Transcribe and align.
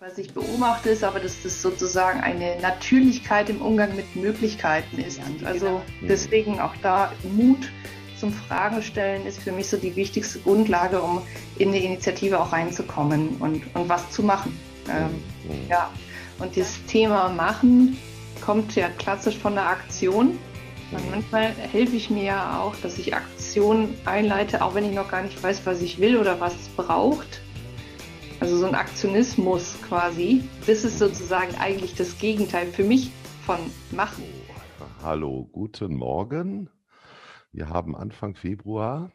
Was 0.00 0.16
ich 0.16 0.32
beobachte, 0.32 0.90
ist 0.90 1.02
aber, 1.02 1.18
dass 1.18 1.42
das 1.42 1.60
sozusagen 1.60 2.20
eine 2.20 2.56
Natürlichkeit 2.60 3.50
im 3.50 3.60
Umgang 3.60 3.96
mit 3.96 4.14
Möglichkeiten 4.14 4.96
ist. 4.98 5.20
Also 5.44 5.66
genau. 5.66 5.82
deswegen 6.02 6.60
auch 6.60 6.74
da 6.82 7.12
Mut 7.24 7.68
zum 8.16 8.32
Fragen 8.32 8.80
stellen 8.80 9.26
ist 9.26 9.40
für 9.40 9.50
mich 9.50 9.68
so 9.68 9.76
die 9.76 9.96
wichtigste 9.96 10.38
Grundlage, 10.38 11.02
um 11.02 11.22
in 11.58 11.72
die 11.72 11.84
Initiative 11.84 12.38
auch 12.38 12.52
reinzukommen 12.52 13.38
und, 13.40 13.64
und 13.74 13.88
was 13.88 14.08
zu 14.12 14.22
machen. 14.22 14.56
Ähm, 14.88 15.06
mhm. 15.42 15.68
Ja, 15.68 15.90
und 16.38 16.54
dieses 16.54 16.84
Thema 16.86 17.28
Machen 17.30 17.98
kommt 18.40 18.76
ja 18.76 18.90
klassisch 18.90 19.36
von 19.36 19.54
der 19.54 19.66
Aktion. 19.66 20.38
Und 20.92 21.04
mhm. 21.06 21.10
manchmal 21.10 21.50
helfe 21.72 21.96
ich 21.96 22.08
mir 22.08 22.22
ja 22.22 22.60
auch, 22.60 22.76
dass 22.84 22.98
ich 22.98 23.16
Aktionen 23.16 23.96
einleite, 24.04 24.62
auch 24.62 24.76
wenn 24.76 24.84
ich 24.84 24.94
noch 24.94 25.10
gar 25.10 25.22
nicht 25.22 25.42
weiß, 25.42 25.62
was 25.64 25.82
ich 25.82 25.98
will 25.98 26.16
oder 26.18 26.38
was 26.38 26.54
es 26.54 26.68
braucht 26.68 27.40
also 28.40 28.56
so 28.56 28.66
ein 28.66 28.74
Aktionismus 28.74 29.76
quasi. 29.82 30.44
Das 30.66 30.84
ist 30.84 30.98
sozusagen 30.98 31.54
eigentlich 31.56 31.94
das 31.94 32.18
Gegenteil 32.18 32.66
für 32.68 32.84
mich 32.84 33.10
von 33.44 33.58
machen. 33.90 34.24
Hallo, 35.02 35.48
guten 35.52 35.94
Morgen. 35.94 36.70
Wir 37.52 37.68
haben 37.68 37.96
Anfang 37.96 38.34
Februar 38.34 39.10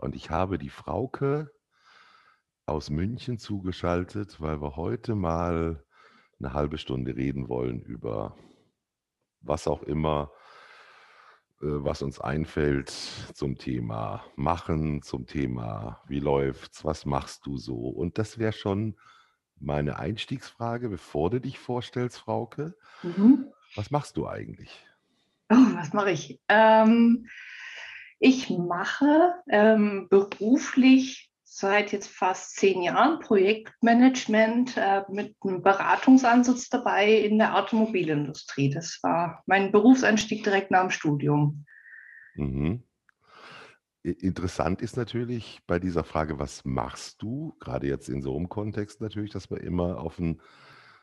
und 0.00 0.14
ich 0.14 0.30
habe 0.30 0.58
die 0.58 0.68
Frauke 0.68 1.50
aus 2.66 2.90
München 2.90 3.38
zugeschaltet, 3.38 4.40
weil 4.40 4.60
wir 4.60 4.76
heute 4.76 5.14
mal 5.14 5.84
eine 6.38 6.52
halbe 6.52 6.78
Stunde 6.78 7.16
reden 7.16 7.48
wollen 7.48 7.80
über 7.82 8.36
was 9.40 9.66
auch 9.66 9.82
immer, 9.82 10.30
was 11.62 12.02
uns 12.02 12.20
einfällt 12.20 12.90
zum 12.90 13.56
Thema 13.56 14.24
Machen, 14.34 15.02
zum 15.02 15.26
Thema 15.26 16.02
Wie 16.08 16.18
läuft's, 16.18 16.84
was 16.84 17.06
machst 17.06 17.46
du 17.46 17.56
so? 17.56 17.76
Und 17.76 18.18
das 18.18 18.38
wäre 18.38 18.52
schon 18.52 18.96
meine 19.60 19.98
Einstiegsfrage, 19.98 20.88
bevor 20.88 21.30
du 21.30 21.40
dich 21.40 21.58
vorstellst, 21.58 22.18
Frauke. 22.18 22.76
Mhm. 23.02 23.46
Was 23.76 23.90
machst 23.92 24.16
du 24.16 24.26
eigentlich? 24.26 24.84
Oh, 25.50 25.56
was 25.74 25.92
mache 25.92 26.10
ich? 26.10 26.40
Ähm, 26.48 27.28
ich 28.18 28.50
mache 28.50 29.34
ähm, 29.48 30.08
beruflich 30.10 31.31
seit 31.54 31.92
jetzt 31.92 32.08
fast 32.08 32.56
zehn 32.56 32.82
Jahren 32.82 33.20
Projektmanagement 33.20 34.76
äh, 34.76 35.02
mit 35.10 35.36
einem 35.42 35.62
Beratungsansatz 35.62 36.70
dabei 36.70 37.12
in 37.12 37.38
der 37.38 37.56
Automobilindustrie. 37.56 38.70
Das 38.70 38.98
war 39.02 39.42
mein 39.46 39.70
Berufseinstieg 39.70 40.44
direkt 40.44 40.70
nach 40.70 40.80
dem 40.80 40.90
Studium. 40.90 41.66
Mhm. 42.34 42.82
Interessant 44.02 44.82
ist 44.82 44.96
natürlich 44.96 45.60
bei 45.66 45.78
dieser 45.78 46.04
Frage, 46.04 46.38
was 46.38 46.64
machst 46.64 47.22
du, 47.22 47.54
gerade 47.60 47.86
jetzt 47.86 48.08
in 48.08 48.22
so 48.22 48.34
einem 48.34 48.48
Kontext 48.48 49.00
natürlich, 49.00 49.30
dass 49.30 49.50
wir 49.50 49.60
immer 49.60 50.00
auf 50.00 50.18
einen, 50.18 50.40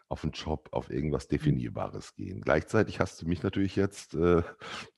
auf 0.09 0.23
einen 0.23 0.34
Job, 0.34 0.69
auf 0.72 0.89
irgendwas 0.89 1.30
mhm. 1.30 1.38
Definierbares 1.38 2.16
gehen. 2.16 2.41
Gleichzeitig 2.41 3.00
hast 3.00 3.22
du 3.22 3.28
mich 3.28 3.44
natürlich 3.44 3.75
jetzt, 3.75 4.16
äh, 4.16 4.41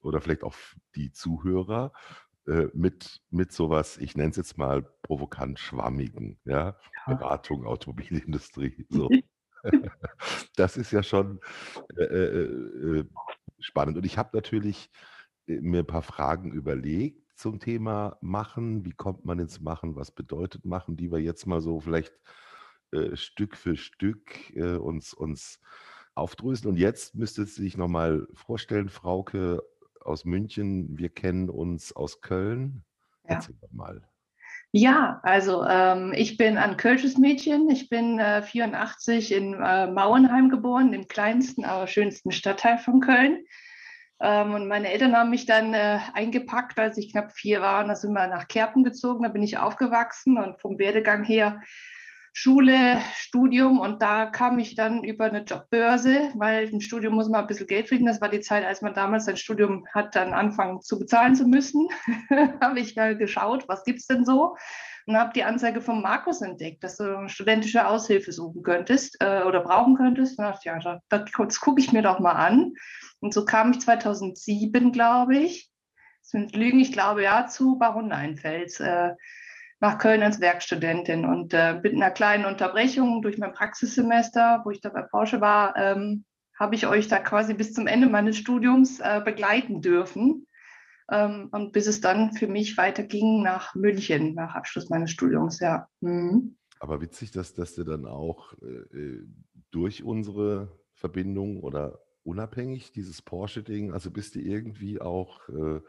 oder 0.01 0.21
vielleicht 0.21 0.43
auch 0.43 0.55
die 0.95 1.11
Zuhörer, 1.11 1.91
äh, 2.47 2.67
mit, 2.73 3.21
mit 3.29 3.51
sowas, 3.51 3.97
ich 3.97 4.15
nenne 4.15 4.31
es 4.31 4.37
jetzt 4.37 4.57
mal 4.57 4.81
provokant 5.03 5.59
schwammigen, 5.59 6.39
ja, 6.45 6.77
ja. 7.07 7.13
Beratung, 7.13 7.65
Automobilindustrie, 7.65 8.85
so. 8.89 9.09
das 10.55 10.77
ist 10.77 10.91
ja 10.91 11.03
schon 11.03 11.39
äh, 11.97 12.03
äh, 12.03 12.99
äh 12.99 13.05
spannend. 13.59 13.97
Und 13.97 14.05
ich 14.05 14.17
habe 14.17 14.35
natürlich 14.35 14.89
äh, 15.47 15.59
mir 15.61 15.79
ein 15.79 15.87
paar 15.87 16.01
Fragen 16.01 16.51
überlegt 16.51 17.21
zum 17.37 17.59
Thema 17.59 18.17
Machen. 18.21 18.85
Wie 18.85 18.93
kommt 18.93 19.25
man 19.25 19.39
ins 19.39 19.59
Machen? 19.61 19.95
Was 19.95 20.11
bedeutet 20.11 20.65
Machen, 20.65 20.97
die 20.97 21.11
wir 21.11 21.19
jetzt 21.19 21.45
mal 21.45 21.61
so 21.61 21.79
vielleicht 21.79 22.13
äh, 22.91 23.15
Stück 23.15 23.55
für 23.55 23.77
Stück 23.77 24.55
äh, 24.55 24.75
uns, 24.75 25.13
uns 25.13 25.59
aufdröseln. 26.15 26.73
Und 26.73 26.77
jetzt 26.77 27.15
müsste 27.15 27.45
sich 27.45 27.77
nochmal 27.77 28.27
vorstellen, 28.33 28.89
Frauke, 28.89 29.61
aus 30.05 30.25
München, 30.25 30.97
wir 30.97 31.09
kennen 31.09 31.49
uns 31.49 31.95
aus 31.95 32.21
Köln. 32.21 32.83
Ja. 33.23 33.35
Erzähl 33.35 33.55
doch 33.61 33.71
mal. 33.71 34.01
Ja, 34.73 35.19
also 35.23 35.65
ähm, 35.65 36.13
ich 36.15 36.37
bin 36.37 36.57
ein 36.57 36.77
Kölsches 36.77 37.17
Mädchen. 37.17 37.69
Ich 37.69 37.89
bin 37.89 38.19
äh, 38.19 38.41
84 38.41 39.33
in 39.33 39.53
äh, 39.53 39.87
Mauernheim 39.87 40.49
geboren, 40.49 40.93
im 40.93 41.09
kleinsten, 41.09 41.65
aber 41.65 41.87
schönsten 41.87 42.31
Stadtteil 42.31 42.77
von 42.77 43.01
Köln. 43.01 43.43
Ähm, 44.21 44.53
und 44.53 44.67
meine 44.67 44.89
Eltern 44.89 45.15
haben 45.15 45.29
mich 45.29 45.45
dann 45.45 45.73
äh, 45.73 45.99
eingepackt, 46.13 46.79
als 46.79 46.97
ich 46.97 47.11
knapp 47.11 47.33
vier 47.33 47.59
war. 47.59 47.81
Und 47.81 47.89
da 47.89 47.95
sind 47.95 48.13
wir 48.13 48.27
nach 48.27 48.47
Kerpen 48.47 48.85
gezogen. 48.85 49.23
Da 49.23 49.29
bin 49.29 49.43
ich 49.43 49.57
aufgewachsen 49.57 50.37
und 50.37 50.61
vom 50.61 50.79
Werdegang 50.79 51.25
her 51.25 51.61
Schule, 52.33 53.01
Studium 53.15 53.79
und 53.79 54.01
da 54.01 54.25
kam 54.25 54.57
ich 54.57 54.75
dann 54.75 55.03
über 55.03 55.25
eine 55.25 55.43
Jobbörse, 55.43 56.31
weil 56.35 56.67
ein 56.67 56.79
Studium 56.79 57.15
muss 57.15 57.27
man 57.27 57.41
ein 57.41 57.47
bisschen 57.47 57.67
Geld 57.67 57.89
verdienen. 57.89 58.07
Das 58.07 58.21
war 58.21 58.29
die 58.29 58.39
Zeit, 58.39 58.65
als 58.65 58.81
man 58.81 58.93
damals 58.93 59.25
sein 59.25 59.37
Studium 59.37 59.85
hat 59.93 60.15
dann 60.15 60.33
anfangen 60.33 60.81
zu 60.81 60.97
bezahlen 60.97 61.35
zu 61.35 61.45
müssen. 61.45 61.89
habe 62.61 62.79
ich 62.79 62.95
mal 62.95 63.17
geschaut, 63.17 63.67
was 63.67 63.83
gibt 63.83 63.99
es 63.99 64.07
denn 64.07 64.23
so? 64.23 64.55
Und 65.07 65.17
habe 65.17 65.33
die 65.33 65.43
Anzeige 65.43 65.81
von 65.81 66.01
Markus 66.01 66.41
entdeckt, 66.41 66.83
dass 66.83 66.97
du 66.97 67.17
eine 67.17 67.29
studentische 67.29 67.87
Aushilfe 67.87 68.31
suchen 68.31 68.63
könntest 68.63 69.17
äh, 69.19 69.43
oder 69.43 69.61
brauchen 69.61 69.95
könntest. 69.95 70.39
Und 70.39 70.45
dachte, 70.45 70.69
ja, 70.69 70.79
da, 70.79 71.01
das 71.09 71.59
gucke 71.59 71.81
ich 71.81 71.91
mir 71.91 72.01
doch 72.01 72.19
mal 72.19 72.33
an. 72.33 72.73
Und 73.19 73.33
so 73.33 73.43
kam 73.43 73.71
ich 73.71 73.81
2007, 73.81 74.91
glaube 74.91 75.37
ich, 75.37 75.69
sind 76.21 76.55
Lügen, 76.55 76.79
ich 76.79 76.93
glaube 76.93 77.23
ja, 77.23 77.47
zu 77.47 77.77
Baron 77.77 78.07
Neinfels. 78.07 78.79
Äh, 78.79 79.15
nach 79.81 79.97
Köln 79.97 80.21
als 80.21 80.39
Werkstudentin 80.39 81.25
und 81.25 81.53
äh, 81.53 81.79
mit 81.81 81.93
einer 81.93 82.11
kleinen 82.11 82.45
Unterbrechung 82.45 83.21
durch 83.23 83.39
mein 83.39 83.51
Praxissemester, 83.51 84.61
wo 84.63 84.69
ich 84.69 84.79
da 84.79 84.89
bei 84.89 85.01
Porsche 85.01 85.41
war, 85.41 85.75
ähm, 85.75 86.23
habe 86.57 86.75
ich 86.75 86.85
euch 86.85 87.07
da 87.07 87.17
quasi 87.17 87.55
bis 87.55 87.73
zum 87.73 87.87
Ende 87.87 88.07
meines 88.07 88.37
Studiums 88.37 88.99
äh, 88.99 89.21
begleiten 89.25 89.81
dürfen. 89.81 90.45
Ähm, 91.11 91.49
und 91.51 91.73
bis 91.73 91.87
es 91.87 91.99
dann 91.99 92.33
für 92.33 92.47
mich 92.47 92.77
weiterging 92.77 93.41
nach 93.41 93.73
München, 93.73 94.35
nach 94.35 94.53
Abschluss 94.53 94.89
meines 94.89 95.09
Studiums, 95.09 95.59
ja. 95.59 95.87
Mhm. 96.01 96.57
Aber 96.79 97.01
witzig, 97.01 97.31
dass, 97.31 97.53
dass 97.55 97.73
du 97.73 97.83
dann 97.83 98.05
auch 98.05 98.53
äh, 98.61 98.97
äh 98.97 99.27
durch 99.71 100.03
unsere 100.03 100.67
Verbindung 100.93 101.61
oder 101.61 102.01
unabhängig 102.23 102.91
dieses 102.91 103.21
Porsche-Ding, 103.21 103.93
also 103.93 104.11
bist 104.11 104.35
du 104.35 104.39
irgendwie 104.39 104.99
auch 104.99 105.47
äh, 105.47 105.79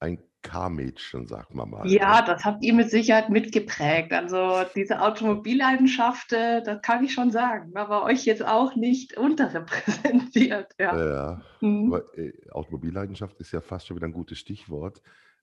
ein 0.00 0.18
Car-Mädchen, 0.42 1.26
sagt 1.26 1.54
man 1.54 1.70
mal. 1.70 1.88
Ja, 1.90 2.22
das 2.22 2.44
habt 2.44 2.62
ihr 2.62 2.72
mit 2.72 2.90
Sicherheit 2.90 3.30
mitgeprägt. 3.30 4.12
Also 4.12 4.62
diese 4.76 5.00
Automobilleidenschaft, 5.00 6.32
äh, 6.32 6.62
das 6.62 6.82
kann 6.82 7.04
ich 7.04 7.12
schon 7.12 7.32
sagen, 7.32 7.74
war 7.74 7.88
bei 7.88 8.02
euch 8.02 8.24
jetzt 8.24 8.44
auch 8.44 8.76
nicht 8.76 9.16
unterrepräsentiert. 9.16 10.72
Ja, 10.78 10.96
ja 10.96 11.42
mhm. 11.60 11.92
aber 11.92 12.18
äh, 12.18 12.32
Automobilleidenschaft 12.50 13.40
ist 13.40 13.52
ja 13.52 13.60
fast 13.60 13.86
schon 13.86 13.96
wieder 13.96 14.06
ein 14.06 14.12
gutes 14.12 14.38
Stichwort. 14.38 15.02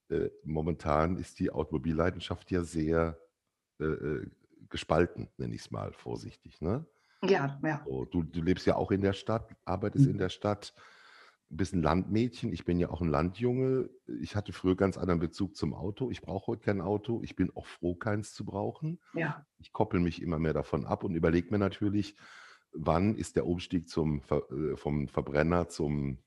Äh, 0.10 0.30
momentan 0.46 1.18
ist 1.18 1.40
die 1.40 1.52
Automobilleidenschaft 1.52 2.50
ja 2.52 2.64
sehr 2.64 3.18
äh, 3.80 3.86
äh 3.86 4.28
gespalten, 4.70 5.30
nenne 5.38 5.54
ich 5.54 5.62
es 5.62 5.72
mal 5.72 5.94
vorsichtig. 5.94 6.60
Ne? 6.62 6.84
Ja, 7.24 7.60
ja. 7.64 7.82
So, 7.86 8.06
du, 8.06 8.24
du 8.24 8.42
lebst 8.42 8.66
ja 8.66 8.76
auch 8.76 8.90
in 8.92 9.02
der 9.02 9.14
Stadt, 9.14 9.56
arbeitest 9.66 10.06
mhm. 10.06 10.14
in 10.14 10.18
der 10.18 10.30
Stadt 10.30 10.74
bist 11.56 11.74
ein 11.74 11.82
Landmädchen, 11.82 12.52
ich 12.52 12.66
bin 12.66 12.80
ja 12.80 12.90
auch 12.90 13.02
ein 13.02 13.10
Landjunge. 13.10 13.90
Ich 14.22 14.36
hatte 14.36 14.54
früher 14.54 14.76
ganz 14.76 14.98
anderen 14.98 15.20
Bezug 15.20 15.56
zum 15.56 15.74
Auto. 15.74 16.10
Ich 16.12 16.22
brauche 16.22 16.48
heute 16.48 16.64
kein 16.64 16.82
Auto. 16.82 17.22
Ich 17.24 17.36
bin 17.36 17.52
auch 17.56 17.66
froh, 17.66 17.96
keins 17.96 18.34
zu 18.34 18.46
brauchen. 18.46 19.00
Ja. 19.14 19.46
Ich 19.60 19.72
koppel 19.72 20.00
mich 20.00 20.22
immer 20.22 20.40
mehr 20.40 20.54
davon 20.54 20.86
ab 20.86 21.04
und 21.04 21.16
überlege 21.16 21.50
mir 21.52 21.60
natürlich, 21.60 22.16
wann 22.74 23.16
ist 23.16 23.36
der 23.36 23.46
Umstieg 23.46 23.90
zum, 23.90 24.22
äh, 24.30 24.76
vom 24.76 25.08
Verbrenner 25.08 25.70
zum, 25.70 26.18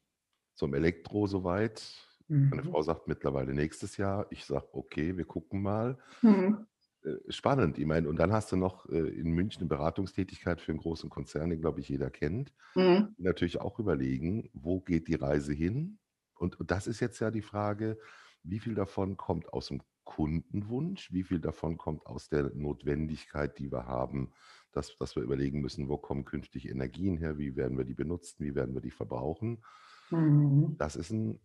zum 0.54 0.74
Elektro 0.74 1.26
soweit. 1.26 1.82
Mhm. 2.28 2.50
Meine 2.50 2.62
Frau 2.64 2.82
sagt 2.82 3.08
mittlerweile 3.08 3.54
nächstes 3.54 3.96
Jahr. 3.96 4.26
Ich 4.30 4.44
sage, 4.44 4.68
okay, 4.72 5.16
wir 5.16 5.24
gucken 5.24 5.62
mal. 5.62 5.98
Mhm. 6.22 6.66
Äh, 7.06 7.32
spannend. 7.32 7.78
Ich 7.78 7.86
meine, 7.86 8.08
und 8.08 8.16
dann 8.16 8.32
hast 8.32 8.52
du 8.52 8.56
noch 8.56 8.88
äh, 8.88 8.98
in 8.98 9.30
München 9.30 9.60
eine 9.60 9.68
Beratungstätigkeit 9.68 10.60
für 10.60 10.72
einen 10.72 10.80
großen 10.80 11.08
Konzern, 11.08 11.50
den, 11.50 11.60
glaube 11.60 11.80
ich, 11.80 11.88
jeder 11.88 12.10
kennt. 12.10 12.52
Mhm. 12.74 13.14
Natürlich 13.18 13.60
auch 13.60 13.78
überlegen, 13.78 14.50
wo 14.52 14.80
geht 14.80 15.08
die 15.08 15.14
Reise 15.14 15.52
hin? 15.52 15.98
Und, 16.34 16.58
und 16.60 16.70
das 16.70 16.86
ist 16.86 17.00
jetzt 17.00 17.20
ja 17.20 17.30
die 17.30 17.42
Frage, 17.42 17.98
wie 18.42 18.58
viel 18.58 18.74
davon 18.74 19.16
kommt 19.16 19.52
aus 19.52 19.68
dem 19.68 19.82
Kundenwunsch, 20.04 21.12
wie 21.12 21.24
viel 21.24 21.40
davon 21.40 21.78
kommt 21.78 22.06
aus 22.06 22.28
der 22.28 22.54
Notwendigkeit, 22.54 23.58
die 23.58 23.72
wir 23.72 23.86
haben, 23.86 24.32
dass, 24.72 24.96
dass 24.98 25.16
wir 25.16 25.22
überlegen 25.22 25.60
müssen, 25.60 25.88
wo 25.88 25.96
kommen 25.96 26.24
künftig 26.24 26.68
Energien 26.68 27.16
her, 27.16 27.38
wie 27.38 27.56
werden 27.56 27.76
wir 27.76 27.84
die 27.84 27.94
benutzen, 27.94 28.44
wie 28.44 28.54
werden 28.54 28.74
wir 28.74 28.82
die 28.82 28.90
verbrauchen. 28.90 29.64
Mhm. 30.10 30.76
Das 30.78 30.94
ist 30.94 31.10
ein 31.10 31.40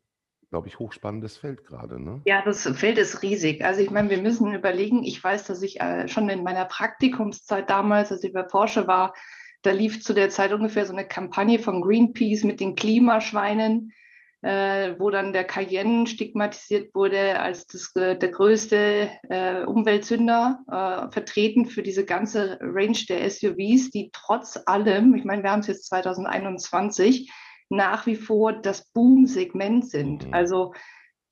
glaube 0.51 0.67
ich, 0.67 0.79
hochspannendes 0.79 1.37
Feld 1.37 1.65
gerade. 1.65 1.99
Ne? 1.99 2.21
Ja, 2.25 2.43
das 2.43 2.67
Feld 2.77 2.97
ist 2.97 3.23
riesig. 3.23 3.63
Also 3.63 3.81
ich 3.81 3.89
meine, 3.89 4.09
wir 4.09 4.21
müssen 4.21 4.53
überlegen, 4.53 5.03
ich 5.03 5.23
weiß, 5.23 5.45
dass 5.45 5.61
ich 5.61 5.79
äh, 5.79 6.09
schon 6.09 6.27
in 6.27 6.43
meiner 6.43 6.65
Praktikumszeit 6.65 7.69
damals, 7.69 8.11
als 8.11 8.23
ich 8.23 8.33
bei 8.33 8.43
Porsche 8.43 8.85
war, 8.85 9.13
da 9.61 9.71
lief 9.71 10.03
zu 10.03 10.13
der 10.13 10.29
Zeit 10.29 10.51
ungefähr 10.51 10.85
so 10.85 10.91
eine 10.91 11.07
Kampagne 11.07 11.57
von 11.57 11.81
Greenpeace 11.81 12.43
mit 12.43 12.59
den 12.59 12.75
Klimaschweinen. 12.75 13.93
äh, 14.43 14.95
wo 14.97 15.11
dann 15.11 15.33
der 15.33 15.43
Cayenne 15.43 16.07
stigmatisiert 16.07 16.95
wurde 16.95 17.39
als 17.39 17.67
das, 17.67 17.95
äh, 17.95 18.17
der 18.17 18.29
größte 18.29 19.11
äh, 19.29 19.63
Umweltsünder, 19.65 20.61
äh, 20.67 21.11
vertreten 21.11 21.67
für 21.67 21.83
diese 21.83 22.05
ganze 22.05 22.57
Range 22.59 22.97
der 23.07 23.29
SUVs, 23.29 23.91
die 23.91 24.09
trotz 24.11 24.59
allem, 24.65 25.13
ich 25.13 25.25
meine, 25.25 25.43
wir 25.43 25.51
haben 25.51 25.59
es 25.59 25.67
jetzt 25.67 25.85
2021, 25.89 27.31
nach 27.71 28.05
wie 28.05 28.15
vor 28.15 28.53
das 28.53 28.85
Boom-Segment 28.91 29.89
sind. 29.89 30.27
Mhm. 30.27 30.33
Also 30.33 30.73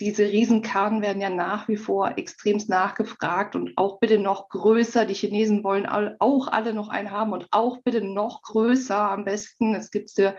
diese 0.01 0.23
Riesenkarren 0.23 1.01
werden 1.01 1.21
ja 1.21 1.29
nach 1.29 1.67
wie 1.67 1.75
vor 1.75 2.17
extremst 2.17 2.69
nachgefragt 2.69 3.55
und 3.55 3.77
auch 3.77 3.99
bitte 3.99 4.17
noch 4.17 4.47
größer. 4.47 5.05
Die 5.05 5.13
Chinesen 5.13 5.63
wollen 5.63 5.85
auch 5.85 6.47
alle 6.47 6.73
noch 6.73 6.87
einen 6.87 7.11
haben 7.11 7.33
und 7.33 7.47
auch 7.51 7.79
bitte 7.83 8.01
noch 8.01 8.41
größer 8.43 9.11
am 9.11 9.25
besten. 9.25 9.75
Es 9.75 9.91
gibt 9.91 10.09
ja 10.17 10.35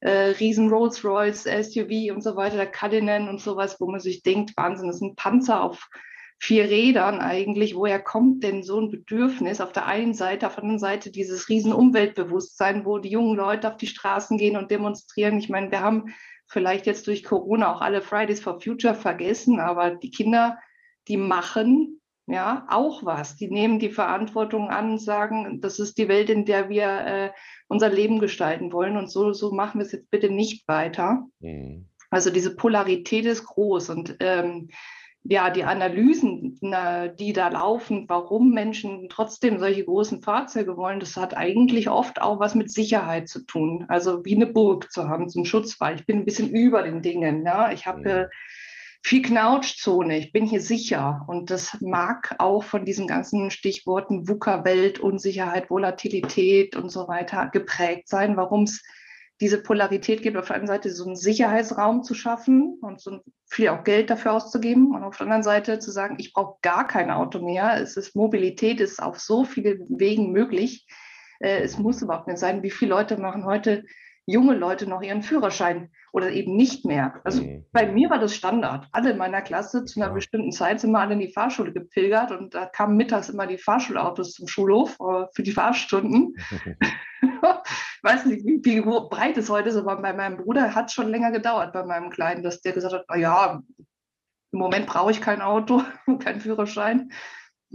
äh, 0.00 0.34
riesen 0.38 0.68
Rolls-Royce, 0.68 1.44
SUV 1.44 2.14
und 2.14 2.22
so 2.22 2.36
weiter, 2.36 2.56
der 2.56 2.70
Cullinan 2.70 3.28
und 3.28 3.40
sowas, 3.40 3.80
wo 3.80 3.90
man 3.90 4.00
sich 4.00 4.22
denkt, 4.22 4.56
Wahnsinn, 4.56 4.86
das 4.86 4.96
ist 4.96 5.02
ein 5.02 5.16
Panzer 5.16 5.62
auf 5.62 5.88
vier 6.38 6.68
Rädern 6.68 7.20
eigentlich. 7.20 7.74
Woher 7.74 8.00
kommt 8.00 8.42
denn 8.44 8.62
so 8.62 8.80
ein 8.80 8.90
Bedürfnis 8.90 9.60
auf 9.60 9.72
der 9.72 9.86
einen 9.86 10.14
Seite, 10.14 10.46
auf 10.46 10.54
der 10.54 10.64
anderen 10.64 10.78
Seite 10.78 11.10
dieses 11.10 11.48
riesen 11.48 11.72
Umweltbewusstsein, 11.72 12.84
wo 12.84 12.98
die 12.98 13.10
jungen 13.10 13.36
Leute 13.36 13.68
auf 13.68 13.76
die 13.76 13.86
Straßen 13.86 14.36
gehen 14.38 14.56
und 14.56 14.70
demonstrieren? 14.70 15.38
Ich 15.38 15.48
meine, 15.48 15.70
wir 15.70 15.80
haben 15.80 16.14
vielleicht 16.46 16.86
jetzt 16.86 17.06
durch 17.06 17.24
Corona 17.24 17.74
auch 17.74 17.80
alle 17.80 18.02
Fridays 18.02 18.40
for 18.40 18.60
Future 18.60 18.94
vergessen, 18.94 19.60
aber 19.60 19.92
die 19.92 20.10
Kinder, 20.10 20.58
die 21.08 21.16
machen 21.16 22.00
ja 22.26 22.66
auch 22.68 23.04
was. 23.04 23.36
Die 23.36 23.48
nehmen 23.48 23.78
die 23.78 23.90
Verantwortung 23.90 24.70
an 24.70 24.92
und 24.92 24.98
sagen, 24.98 25.60
das 25.60 25.78
ist 25.78 25.98
die 25.98 26.08
Welt, 26.08 26.30
in 26.30 26.44
der 26.44 26.68
wir 26.68 26.86
äh, 26.86 27.30
unser 27.68 27.88
Leben 27.88 28.18
gestalten 28.18 28.72
wollen 28.72 28.96
und 28.96 29.10
so, 29.10 29.32
so 29.32 29.52
machen 29.52 29.80
wir 29.80 29.86
es 29.86 29.92
jetzt 29.92 30.10
bitte 30.10 30.30
nicht 30.30 30.66
weiter. 30.68 31.26
Mhm. 31.40 31.88
Also 32.10 32.30
diese 32.30 32.54
Polarität 32.54 33.24
ist 33.26 33.44
groß 33.44 33.90
und 33.90 34.16
ähm, 34.20 34.68
ja, 35.26 35.48
die 35.48 35.64
Analysen, 35.64 36.58
die 37.18 37.32
da 37.32 37.48
laufen, 37.48 38.04
warum 38.08 38.50
Menschen 38.50 39.08
trotzdem 39.08 39.58
solche 39.58 39.84
großen 39.84 40.20
Fahrzeuge 40.20 40.76
wollen, 40.76 41.00
das 41.00 41.16
hat 41.16 41.34
eigentlich 41.34 41.88
oft 41.88 42.20
auch 42.20 42.40
was 42.40 42.54
mit 42.54 42.70
Sicherheit 42.70 43.28
zu 43.28 43.40
tun. 43.46 43.86
Also 43.88 44.22
wie 44.26 44.36
eine 44.36 44.46
Burg 44.46 44.92
zu 44.92 45.08
haben, 45.08 45.26
ein 45.34 45.46
Schutzwall. 45.46 45.94
Ich 45.94 46.04
bin 46.04 46.18
ein 46.18 46.24
bisschen 46.26 46.50
über 46.50 46.82
den 46.82 47.00
Dingen. 47.00 47.44
Ja? 47.46 47.72
Ich 47.72 47.86
habe 47.86 48.08
ja. 48.08 48.26
viel 49.02 49.22
Knautschzone, 49.22 50.18
ich 50.18 50.30
bin 50.30 50.44
hier 50.44 50.60
sicher. 50.60 51.24
Und 51.26 51.50
das 51.50 51.78
mag 51.80 52.34
auch 52.38 52.62
von 52.62 52.84
diesen 52.84 53.06
ganzen 53.06 53.50
Stichworten 53.50 54.28
VUCA-Welt, 54.28 55.00
Unsicherheit, 55.00 55.70
Volatilität 55.70 56.76
und 56.76 56.90
so 56.90 57.08
weiter 57.08 57.48
geprägt 57.50 58.08
sein, 58.08 58.36
warum 58.36 58.64
es 58.64 58.82
diese 59.40 59.62
Polarität 59.62 60.22
gibt, 60.22 60.36
auf 60.36 60.46
der 60.46 60.56
einen 60.56 60.66
Seite 60.66 60.90
so 60.90 61.04
einen 61.04 61.16
Sicherheitsraum 61.16 62.02
zu 62.02 62.14
schaffen 62.14 62.78
und 62.80 63.00
so 63.00 63.20
viel 63.46 63.68
auch 63.68 63.82
Geld 63.82 64.10
dafür 64.10 64.32
auszugeben 64.32 64.94
und 64.94 65.02
auf 65.02 65.16
der 65.16 65.26
anderen 65.26 65.42
Seite 65.42 65.78
zu 65.80 65.90
sagen, 65.90 66.16
ich 66.18 66.32
brauche 66.32 66.58
gar 66.62 66.86
kein 66.86 67.10
Auto 67.10 67.40
mehr. 67.40 67.80
Es 67.80 67.96
ist 67.96 68.14
Mobilität 68.14 68.80
ist 68.80 69.02
auf 69.02 69.18
so 69.18 69.44
vielen 69.44 69.86
Wegen 69.88 70.30
möglich. 70.30 70.86
Äh, 71.40 71.62
es 71.62 71.78
muss 71.78 72.02
überhaupt 72.02 72.28
nicht 72.28 72.38
sein. 72.38 72.62
Wie 72.62 72.70
viele 72.70 72.90
Leute 72.90 73.16
machen 73.16 73.44
heute 73.44 73.84
junge 74.26 74.54
Leute 74.54 74.86
noch 74.86 75.02
ihren 75.02 75.22
Führerschein 75.22 75.90
oder 76.12 76.30
eben 76.30 76.56
nicht 76.56 76.84
mehr. 76.84 77.20
Also 77.24 77.42
mhm. 77.42 77.66
bei 77.72 77.86
mir 77.86 78.10
war 78.10 78.18
das 78.18 78.34
Standard. 78.34 78.88
Alle 78.92 79.10
in 79.10 79.18
meiner 79.18 79.42
Klasse 79.42 79.84
zu 79.84 80.00
einer 80.00 80.08
ja. 80.08 80.14
bestimmten 80.14 80.52
Zeit 80.52 80.80
sind 80.80 80.92
wir 80.92 81.00
alle 81.00 81.14
in 81.14 81.20
die 81.20 81.32
Fahrschule 81.32 81.72
gepilgert 81.72 82.30
und 82.30 82.54
da 82.54 82.66
kamen 82.66 82.96
mittags 82.96 83.28
immer 83.28 83.46
die 83.46 83.58
Fahrschulautos 83.58 84.32
zum 84.32 84.48
Schulhof 84.48 84.96
äh, 85.00 85.26
für 85.34 85.42
die 85.42 85.52
Fahrstunden. 85.52 86.36
weiß 88.02 88.26
nicht, 88.26 88.44
wie, 88.44 88.62
wie 88.64 88.80
breit 88.80 89.36
es 89.36 89.50
heute 89.50 89.70
ist, 89.70 89.76
aber 89.76 89.96
bei 90.00 90.12
meinem 90.12 90.36
Bruder 90.36 90.74
hat 90.74 90.86
es 90.86 90.92
schon 90.92 91.08
länger 91.08 91.30
gedauert, 91.30 91.72
bei 91.72 91.84
meinem 91.84 92.10
Kleinen, 92.10 92.42
dass 92.42 92.60
der 92.60 92.72
gesagt 92.72 92.94
hat, 92.94 93.04
na 93.08 93.16
ja, 93.16 93.62
im 94.52 94.58
Moment 94.58 94.86
brauche 94.86 95.10
ich 95.10 95.20
kein 95.20 95.42
Auto, 95.42 95.82
keinen 96.20 96.40
Führerschein. 96.40 97.10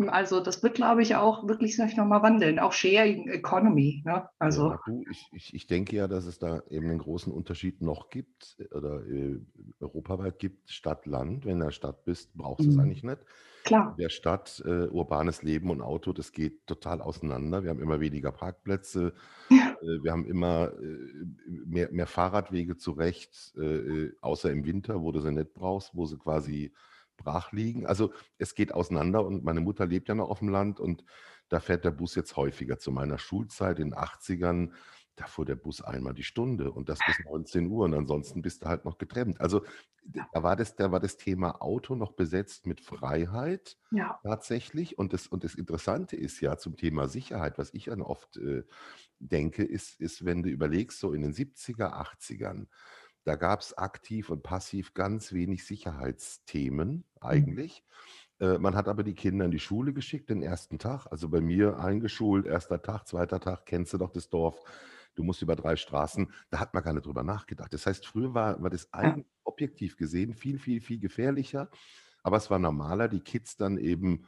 Also 0.07 0.40
das 0.40 0.63
wird, 0.63 0.75
glaube 0.75 1.01
ich, 1.01 1.16
auch 1.16 1.48
wirklich 1.48 1.75
sich 1.75 1.98
nochmal 1.98 2.22
wandeln, 2.22 2.60
auch 2.60 2.72
Sharing 2.72 3.28
Economy. 3.28 4.04
Ne? 4.06 4.30
Also. 4.40 4.69
Ja, 4.69 4.80
du, 4.86 5.04
ich, 5.10 5.28
ich, 5.34 5.54
ich, 5.54 5.68
denke 5.68 5.96
ja, 5.96 6.07
dass 6.07 6.25
es 6.25 6.40
da 6.40 6.62
eben 6.69 6.90
einen 6.90 7.00
großen 7.00 7.34
Unterschied 7.34 7.81
noch 7.81 8.10
gibt 8.10 8.57
oder 8.72 9.06
äh, 9.06 9.40
europaweit 9.80 10.40
gibt, 10.40 10.69
Stadt, 10.69 11.06
Land. 11.06 11.46
Wenn 11.46 11.60
du 11.60 11.66
in 11.66 11.68
der 11.68 11.72
Stadt 11.72 12.06
bist, 12.06 12.34
brauchst 12.36 12.66
du 12.66 12.69
mhm. 12.69 12.74
es 12.74 12.80
eigentlich 12.80 13.04
nicht. 13.04 13.19
Klar. 13.66 13.92
In 13.98 14.04
der 14.04 14.10
Stadt, 14.10 14.63
äh, 14.66 14.88
urbanes 14.88 15.44
Leben 15.44 15.69
und 15.69 15.81
Auto, 15.81 16.13
das 16.13 16.31
geht 16.31 16.66
total 16.66 17.02
auseinander. 17.02 17.63
Wir 17.63 17.69
haben 17.69 17.81
immer 17.81 18.00
weniger 18.00 18.31
Parkplätze, 18.31 19.13
ja. 19.50 19.75
äh, 19.81 20.04
wir 20.04 20.12
haben 20.12 20.25
immer 20.25 20.72
äh, 20.81 21.25
mehr, 21.66 21.92
mehr 21.92 22.07
Fahrradwege 22.07 22.78
zurecht, 22.78 23.54
äh, 23.57 23.62
äh, 23.62 24.13
außer 24.22 24.52
im 24.52 24.66
Winter, 24.66 25.02
wo 25.02 25.12
du 25.12 25.19
sie 25.19 25.31
nicht 25.31 25.54
brauchst, 25.54 25.94
wo 25.94 26.06
sie 26.06 26.18
quasi 26.18 26.74
brach 27.24 27.51
liegen. 27.51 27.86
Also 27.86 28.13
es 28.38 28.56
geht 28.56 28.74
auseinander 28.74 29.25
und 29.25 29.44
meine 29.44 29.62
Mutter 29.62 29.86
lebt 29.86 30.07
ja 30.10 30.16
noch 30.16 30.30
auf 30.30 30.39
dem 30.39 30.50
Land 30.50 30.80
und 30.80 31.04
da 31.50 31.60
fährt 31.60 31.86
der 31.86 31.92
Bus 31.92 32.16
jetzt 32.16 32.36
häufiger. 32.36 32.80
Zu 32.80 32.92
meiner 32.92 33.18
Schulzeit 33.18 33.80
in 33.80 33.92
den 33.92 34.00
80ern, 34.00 34.71
da 35.16 35.25
fuhr 35.25 35.45
der 35.45 35.56
Bus 35.56 35.81
einmal 35.81 36.13
die 36.13 36.24
Stunde 36.24 36.71
und 36.71 36.88
das 36.89 37.00
bis 37.06 37.19
19 37.25 37.68
Uhr 37.68 37.86
und 37.86 37.94
ansonsten 37.94 38.42
bist 38.42 38.63
du 38.63 38.68
halt 38.68 38.86
noch 38.86 38.98
getrennt. 38.98 39.42
Also 39.42 39.63
da 40.04 40.44
war 40.44 40.56
das, 40.56 40.75
da 40.75 40.92
war 40.92 41.00
das 41.00 41.18
Thema 41.18 41.62
Auto 41.62 41.95
noch 41.95 42.13
besetzt 42.13 42.66
mit 42.66 42.81
Freiheit 42.81 43.77
ja. 43.92 44.19
tatsächlich. 44.24 44.98
Und 44.98 45.13
das, 45.13 45.27
und 45.27 45.44
das 45.44 45.56
Interessante 45.56 46.16
ist 46.16 46.39
ja 46.39 46.57
zum 46.57 46.77
Thema 46.77 47.07
Sicherheit, 47.07 47.57
was 47.57 47.74
ich 47.74 47.86
dann 47.86 48.01
oft 48.01 48.38
äh, 48.38 48.63
denke, 49.19 49.63
ist, 49.63 50.00
ist, 50.00 50.25
wenn 50.25 50.44
du 50.44 50.50
überlegst, 50.50 51.00
so 51.00 51.13
in 51.13 51.21
den 51.21 51.33
70er, 51.33 51.94
80ern, 51.94 52.68
da 53.30 53.36
gab 53.36 53.62
es 53.62 53.78
aktiv 53.78 54.31
und 54.31 54.42
passiv 54.42 54.96
ganz 54.96 55.34
wenig 55.34 55.64
Sicherheitsthemen 55.64 56.90
mhm. 56.90 57.04
eigentlich. 57.22 57.84
Mhm. 58.40 58.60
man 58.60 58.76
hat 58.76 58.88
aber 58.88 59.04
die 59.04 59.14
Kinder 59.14 59.46
in 59.46 59.52
die 59.52 59.60
Schule 59.60 59.94
geschickt, 59.94 60.31
den 60.31 60.42
ersten 60.42 60.80
Tag. 60.80 61.06
Also 61.12 61.30
bei 61.30 61.40
mir 61.40 61.78
eingeschult, 61.78 62.48
erster 62.48 62.81
Tag, 62.81 63.08
zweiter 63.08 63.40
Tag, 63.40 63.68
kennst 63.68 63.94
du 63.94 64.00
doch 64.00 64.12
das 64.12 64.30
Dorf. 64.30 64.60
Du 65.14 65.24
musst 65.24 65.44
über 65.44 65.56
drei 65.56 65.76
Straßen. 65.76 66.31
Da 66.50 66.60
hat 66.60 66.74
man 66.74 66.81
gar 66.81 66.94
nicht 66.94 67.06
drüber 67.06 67.22
nachgedacht. 67.22 67.72
Das 67.72 67.86
heißt, 67.86 68.08
früher 68.08 68.34
war, 68.34 68.60
war 68.64 68.72
das 68.72 68.90
ja. 68.96 69.16
objektiv 69.44 69.96
gesehen 69.96 70.34
viel, 70.34 70.58
viel, 70.58 70.81
viel 70.81 71.00
gefährlicher. 71.00 71.70
Aber 72.24 72.38
es 72.38 72.50
war 72.50 72.58
normaler, 72.58 73.10
die 73.10 73.22
Kids 73.22 73.58
dann 73.58 73.78
eben 73.78 74.24
äh, 74.24 74.28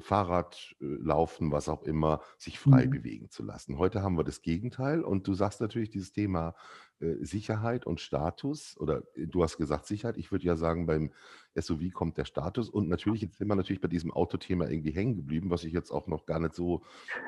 Fahrrad, 0.00 0.74
äh, 0.80 0.84
Laufen, 0.84 1.52
was 1.52 1.68
auch 1.68 1.82
immer, 1.82 2.20
sich 2.38 2.58
frei 2.58 2.86
mhm. 2.86 2.90
bewegen 2.90 3.30
zu 3.30 3.42
lassen. 3.42 3.78
Heute 3.78 4.02
haben 4.02 4.16
wir 4.16 4.24
das 4.24 4.42
Gegenteil 4.42 5.02
und 5.02 5.26
du 5.26 5.34
sagst 5.34 5.60
natürlich 5.60 5.90
dieses 5.90 6.12
Thema 6.12 6.54
äh, 6.98 7.16
Sicherheit 7.20 7.84
und 7.86 8.00
Status 8.00 8.74
oder 8.78 9.02
äh, 9.14 9.26
du 9.26 9.42
hast 9.42 9.58
gesagt 9.58 9.86
Sicherheit. 9.86 10.16
Ich 10.16 10.32
würde 10.32 10.46
ja 10.46 10.56
sagen, 10.56 10.86
beim 10.86 11.12
SUV 11.54 11.92
kommt 11.92 12.16
der 12.16 12.24
Status 12.24 12.70
und 12.70 12.88
natürlich, 12.88 13.20
jetzt 13.20 13.36
sind 13.36 13.48
wir 13.48 13.54
natürlich 13.54 13.82
bei 13.82 13.88
diesem 13.88 14.12
Autothema 14.12 14.66
irgendwie 14.66 14.92
hängen 14.92 15.16
geblieben, 15.16 15.50
was 15.50 15.64
ich 15.64 15.74
jetzt 15.74 15.90
auch 15.90 16.06
noch 16.06 16.24
gar 16.24 16.38
nicht 16.40 16.54
so 16.54 16.82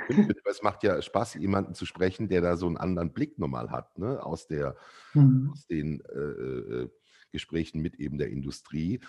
finde. 0.06 0.34
es 0.44 0.62
macht 0.62 0.84
ja 0.84 1.02
Spaß, 1.02 1.34
jemanden 1.34 1.74
zu 1.74 1.84
sprechen, 1.84 2.28
der 2.28 2.40
da 2.40 2.56
so 2.56 2.66
einen 2.66 2.78
anderen 2.78 3.12
Blick 3.12 3.38
nochmal 3.38 3.70
hat, 3.70 3.98
ne? 3.98 4.24
aus, 4.24 4.46
der, 4.46 4.74
mhm. 5.12 5.50
aus 5.52 5.66
den 5.66 6.00
äh, 6.00 6.18
äh, 6.18 6.90
Gesprächen 7.30 7.82
mit 7.82 7.96
eben 7.96 8.16
der 8.16 8.30
Industrie. 8.30 9.00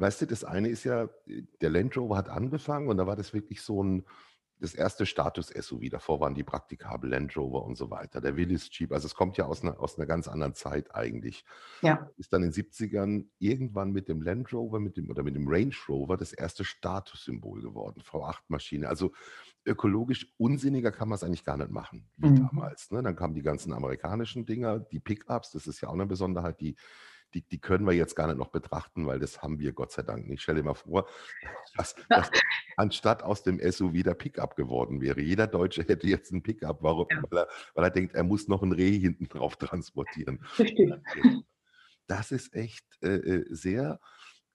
Weißt 0.00 0.22
du, 0.22 0.26
das 0.26 0.44
eine 0.44 0.68
ist 0.68 0.84
ja, 0.84 1.08
der 1.60 1.70
Land 1.70 1.96
Rover 1.96 2.16
hat 2.16 2.28
angefangen 2.28 2.88
und 2.88 2.96
da 2.96 3.06
war 3.06 3.16
das 3.16 3.34
wirklich 3.34 3.60
so 3.60 3.82
ein, 3.82 4.06
das 4.60 4.74
erste 4.74 5.06
Status-SUV. 5.06 5.90
Davor 5.90 6.20
waren 6.20 6.34
die 6.34 6.42
praktikabel 6.42 7.10
Land 7.10 7.36
Rover 7.36 7.64
und 7.64 7.76
so 7.76 7.90
weiter. 7.90 8.20
Der 8.20 8.36
Willis 8.36 8.68
Jeep, 8.70 8.92
also 8.92 9.06
es 9.06 9.14
kommt 9.14 9.36
ja 9.36 9.46
aus 9.46 9.62
einer, 9.62 9.80
aus 9.80 9.98
einer 9.98 10.06
ganz 10.06 10.28
anderen 10.28 10.54
Zeit 10.54 10.94
eigentlich. 10.94 11.44
Ja. 11.82 12.10
Ist 12.16 12.32
dann 12.32 12.42
in 12.42 12.50
den 12.50 12.64
70ern 12.64 13.26
irgendwann 13.38 13.92
mit 13.92 14.08
dem 14.08 14.22
Land 14.22 14.52
Rover 14.52 14.80
mit 14.80 14.96
dem, 14.96 15.10
oder 15.10 15.22
mit 15.22 15.34
dem 15.34 15.48
Range 15.48 15.74
Rover 15.88 16.16
das 16.16 16.32
erste 16.32 16.64
Statussymbol 16.64 17.62
geworden, 17.62 18.00
V8-Maschine. 18.02 18.88
Also 18.88 19.12
ökologisch 19.66 20.32
unsinniger 20.38 20.92
kann 20.92 21.08
man 21.08 21.16
es 21.16 21.24
eigentlich 21.24 21.44
gar 21.44 21.56
nicht 21.56 21.70
machen, 21.70 22.08
wie 22.16 22.30
mhm. 22.30 22.48
damals. 22.48 22.90
Ne? 22.90 23.02
Dann 23.02 23.16
kamen 23.16 23.34
die 23.34 23.42
ganzen 23.42 23.72
amerikanischen 23.72 24.46
Dinger, 24.46 24.78
die 24.78 25.00
Pickups, 25.00 25.52
das 25.52 25.66
ist 25.66 25.80
ja 25.80 25.88
auch 25.88 25.94
eine 25.94 26.06
Besonderheit, 26.06 26.60
die 26.60 26.76
die, 27.34 27.42
die 27.42 27.58
können 27.58 27.86
wir 27.86 27.92
jetzt 27.92 28.16
gar 28.16 28.26
nicht 28.26 28.38
noch 28.38 28.48
betrachten, 28.48 29.06
weil 29.06 29.18
das 29.18 29.42
haben 29.42 29.58
wir 29.58 29.72
Gott 29.72 29.92
sei 29.92 30.02
Dank 30.02 30.28
nicht. 30.28 30.42
Stell 30.42 30.56
dir 30.56 30.62
mal 30.62 30.74
vor, 30.74 31.08
dass, 31.76 31.94
dass 32.08 32.30
anstatt 32.76 33.22
aus 33.22 33.42
dem 33.42 33.60
SUV 33.60 34.02
der 34.02 34.14
Pickup 34.14 34.56
geworden 34.56 35.00
wäre. 35.00 35.20
Jeder 35.20 35.46
Deutsche 35.46 35.82
hätte 35.82 36.06
jetzt 36.06 36.32
einen 36.32 36.42
Pickup, 36.42 36.82
warum? 36.82 37.06
Ja. 37.10 37.22
Weil, 37.30 37.38
er, 37.38 37.48
weil, 37.74 37.84
er, 37.84 37.90
denkt, 37.90 38.14
er 38.14 38.24
muss 38.24 38.48
noch 38.48 38.62
ein 38.62 38.72
Reh 38.72 38.98
hinten 38.98 39.28
drauf 39.28 39.56
transportieren. 39.56 40.44
Das 42.06 42.32
ist 42.32 42.54
echt 42.54 42.84
äh, 43.02 43.16
äh 43.16 43.54
sehr, 43.54 44.00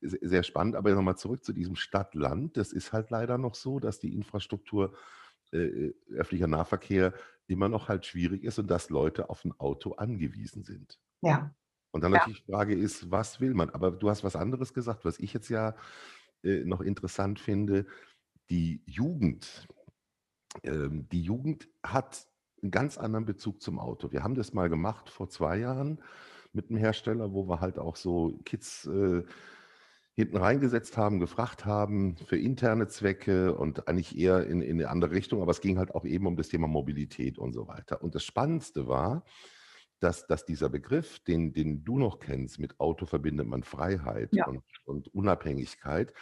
sehr 0.02 0.44
spannend. 0.44 0.76
Aber 0.76 0.94
nochmal 0.94 1.18
zurück 1.18 1.44
zu 1.44 1.54
diesem 1.54 1.76
Stadt-Land. 1.76 2.58
Das 2.58 2.74
ist 2.74 2.92
halt 2.92 3.12
leider 3.12 3.38
noch 3.38 3.56
so, 3.56 3.80
dass 3.80 4.00
die 4.00 4.14
Infrastruktur 4.14 4.94
äh, 5.52 5.58
äh, 5.58 5.96
öffentlicher 6.12 6.48
Nahverkehr 6.48 7.14
immer 7.48 7.70
noch 7.70 7.88
halt 7.88 8.06
schwierig 8.06 8.44
ist 8.44 8.60
und 8.60 8.68
dass 8.68 8.90
Leute 8.90 9.30
auf 9.30 9.46
ein 9.46 9.54
Auto 9.60 9.94
angewiesen 9.94 10.64
sind. 10.64 11.00
Ja. 11.22 11.54
Und 11.96 12.02
dann 12.02 12.12
ja. 12.12 12.18
natürlich 12.18 12.44
die 12.44 12.52
Frage 12.52 12.76
ist, 12.76 13.10
was 13.10 13.40
will 13.40 13.54
man? 13.54 13.70
Aber 13.70 13.90
du 13.90 14.10
hast 14.10 14.26
was 14.26 14.36
anderes 14.36 14.74
gesagt, 14.74 15.06
was 15.06 15.18
ich 15.18 15.32
jetzt 15.32 15.48
ja 15.48 15.78
äh, 16.44 16.66
noch 16.66 16.82
interessant 16.82 17.40
finde. 17.40 17.86
Die 18.50 18.84
Jugend, 18.86 19.66
ähm, 20.64 21.08
die 21.08 21.22
Jugend 21.22 21.70
hat 21.84 22.28
einen 22.62 22.72
ganz 22.72 22.98
anderen 22.98 23.24
Bezug 23.24 23.62
zum 23.62 23.80
Auto. 23.80 24.12
Wir 24.12 24.24
haben 24.24 24.36
das 24.36 24.52
mal 24.52 24.68
gemacht 24.68 25.10
vor 25.10 25.30
zwei 25.30 25.58
Jahren 25.58 26.02
mit 26.52 26.70
einem 26.70 26.80
Hersteller, 26.80 27.32
wo 27.32 27.48
wir 27.48 27.62
halt 27.62 27.80
auch 27.80 27.96
so 27.96 28.42
Kids 28.44 28.86
äh, 28.88 29.24
hinten 30.16 30.36
reingesetzt 30.36 30.98
haben, 30.98 31.22
gefragt 31.22 31.64
haben 31.64 32.18
für 32.18 32.38
interne 32.38 32.90
Zwecke 32.90 33.56
und 33.56 33.88
eigentlich 33.88 34.18
eher 34.18 34.46
in, 34.46 34.62
in 34.62 34.82
eine 34.82 34.90
andere 34.90 35.12
Richtung. 35.12 35.42
Aber 35.42 35.52
es 35.52 35.62
ging 35.62 35.78
halt 35.78 35.96
auch 35.96 36.04
eben 36.04 36.28
um 36.28 36.36
das 36.36 36.50
Thema 36.50 36.68
Mobilität 36.68 37.38
und 37.38 37.54
so 37.54 37.70
weiter. 37.70 38.04
Und 38.04 38.16
das 38.16 38.26
Spannendste 38.26 38.86
war, 38.90 39.24
dass, 40.00 40.28
dass 40.28 40.46
dieser 40.46 40.70
Begriff, 40.70 41.20
den, 41.20 41.54
den 41.54 41.84
du 41.84 41.98
noch 41.98 42.20
kennst, 42.20 42.60
mit 42.60 42.80
Auto 42.80 43.06
verbindet 43.06 43.48
man 43.48 43.64
Freiheit 43.64 44.30
ja. 44.34 44.46
und, 44.48 44.64
und 44.86 45.08
Unabhängigkeit, 45.14 46.14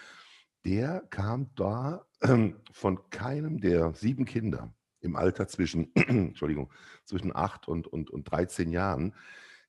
der 0.65 1.01
kam 1.10 1.53
da 1.56 2.06
von 2.72 3.10
keinem 3.10 3.60
der 3.60 3.94
sieben 3.94 4.25
Kinder 4.25 4.74
im 5.01 5.15
Alter 5.15 5.48
zwischen, 5.48 5.94
Entschuldigung, 5.96 6.72
zwischen 7.03 7.36
acht 7.36 7.68
und, 7.68 7.88
und, 7.88 8.10
und 8.10 8.32
13 8.32 8.72
Jahren, 8.72 9.13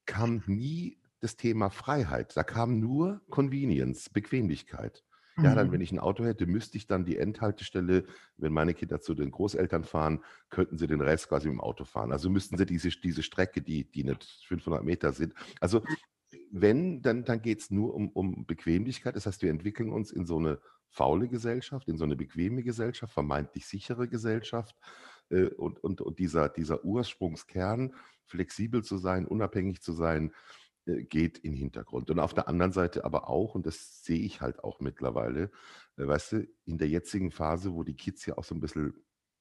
kam 0.06 0.42
nie 0.46 0.98
das 1.20 1.36
Thema 1.36 1.70
Freiheit. 1.70 2.36
Da 2.36 2.44
kam 2.44 2.78
nur 2.78 3.22
Convenience, 3.30 4.10
Bequemlichkeit. 4.10 5.04
Ja, 5.36 5.54
dann, 5.54 5.68
mhm. 5.68 5.72
wenn 5.72 5.80
ich 5.80 5.90
ein 5.90 5.98
Auto 5.98 6.24
hätte, 6.24 6.46
müsste 6.46 6.76
ich 6.78 6.86
dann 6.86 7.04
die 7.04 7.16
Endhaltestelle, 7.16 8.04
wenn 8.36 8.52
meine 8.52 8.72
Kinder 8.72 9.00
zu 9.00 9.14
den 9.14 9.32
Großeltern 9.32 9.82
fahren, 9.82 10.20
könnten 10.48 10.78
sie 10.78 10.86
den 10.86 11.00
Rest 11.00 11.28
quasi 11.28 11.48
mit 11.48 11.56
dem 11.56 11.60
Auto 11.60 11.84
fahren. 11.84 12.12
Also 12.12 12.30
müssten 12.30 12.56
sie 12.56 12.66
diese, 12.66 12.90
diese 12.90 13.22
Strecke, 13.22 13.60
die, 13.60 13.90
die 13.90 14.04
nicht 14.04 14.44
500 14.46 14.84
Meter 14.84 15.12
sind. 15.12 15.34
Also 15.60 15.82
wenn, 16.50 17.02
dann, 17.02 17.24
dann 17.24 17.42
geht 17.42 17.60
es 17.60 17.70
nur 17.70 17.94
um, 17.94 18.10
um 18.10 18.46
Bequemlichkeit. 18.46 19.16
Das 19.16 19.26
heißt, 19.26 19.42
wir 19.42 19.50
entwickeln 19.50 19.90
uns 19.90 20.12
in 20.12 20.24
so 20.24 20.38
eine 20.38 20.60
faule 20.86 21.28
Gesellschaft, 21.28 21.88
in 21.88 21.98
so 21.98 22.04
eine 22.04 22.14
bequeme 22.14 22.62
Gesellschaft, 22.62 23.12
vermeintlich 23.12 23.66
sichere 23.66 24.08
Gesellschaft. 24.08 24.76
Äh, 25.30 25.46
und, 25.46 25.82
und, 25.82 26.00
und 26.00 26.18
dieser, 26.20 26.48
dieser 26.48 26.84
Ursprungskern, 26.84 27.94
flexibel 28.26 28.84
zu 28.84 28.98
sein, 28.98 29.26
unabhängig 29.26 29.82
zu 29.82 29.92
sein, 29.92 30.32
geht 30.86 31.38
in 31.38 31.52
den 31.52 31.58
Hintergrund. 31.58 32.10
Und 32.10 32.18
auf 32.18 32.34
der 32.34 32.48
anderen 32.48 32.72
Seite 32.72 33.04
aber 33.04 33.28
auch, 33.28 33.54
und 33.54 33.66
das 33.66 34.04
sehe 34.04 34.20
ich 34.20 34.40
halt 34.40 34.62
auch 34.62 34.80
mittlerweile, 34.80 35.50
äh, 35.96 36.06
weißt 36.06 36.32
du, 36.32 36.48
in 36.64 36.78
der 36.78 36.88
jetzigen 36.88 37.30
Phase, 37.30 37.74
wo 37.74 37.82
die 37.82 37.96
Kids 37.96 38.26
ja 38.26 38.36
auch 38.36 38.44
so 38.44 38.54
ein 38.54 38.60
bisschen, 38.60 38.94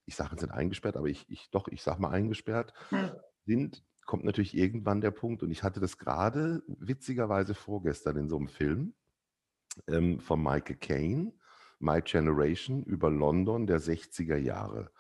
ich 0.06 0.16
sage, 0.16 0.40
sind 0.40 0.52
eingesperrt, 0.52 0.98
aber 0.98 1.08
ich, 1.08 1.30
ich 1.30 1.50
doch, 1.52 1.68
ich 1.68 1.82
sage 1.82 2.02
mal 2.02 2.12
eingesperrt 2.12 2.74
hm. 2.90 3.12
sind, 3.46 3.84
kommt 4.06 4.26
natürlich 4.26 4.56
irgendwann 4.56 5.02
der 5.02 5.12
Punkt, 5.12 5.44
und 5.44 5.52
ich 5.52 5.64
hatte 5.64 5.80
das 5.80 5.98
gerade 5.98 6.64
witzigerweise 6.68 7.54
vorgestern 7.54 8.18
in 8.18 8.30
so 8.30 8.38
einem 8.38 8.48
Film 8.48 8.94
ähm, 9.88 10.20
von 10.20 10.42
Michael 10.42 10.78
Caine, 10.78 11.34
My 11.80 12.02
Generation, 12.02 12.84
über 12.84 13.10
London 13.10 13.68
der 13.68 13.80
60er 13.80 14.38
Jahre 14.38 14.92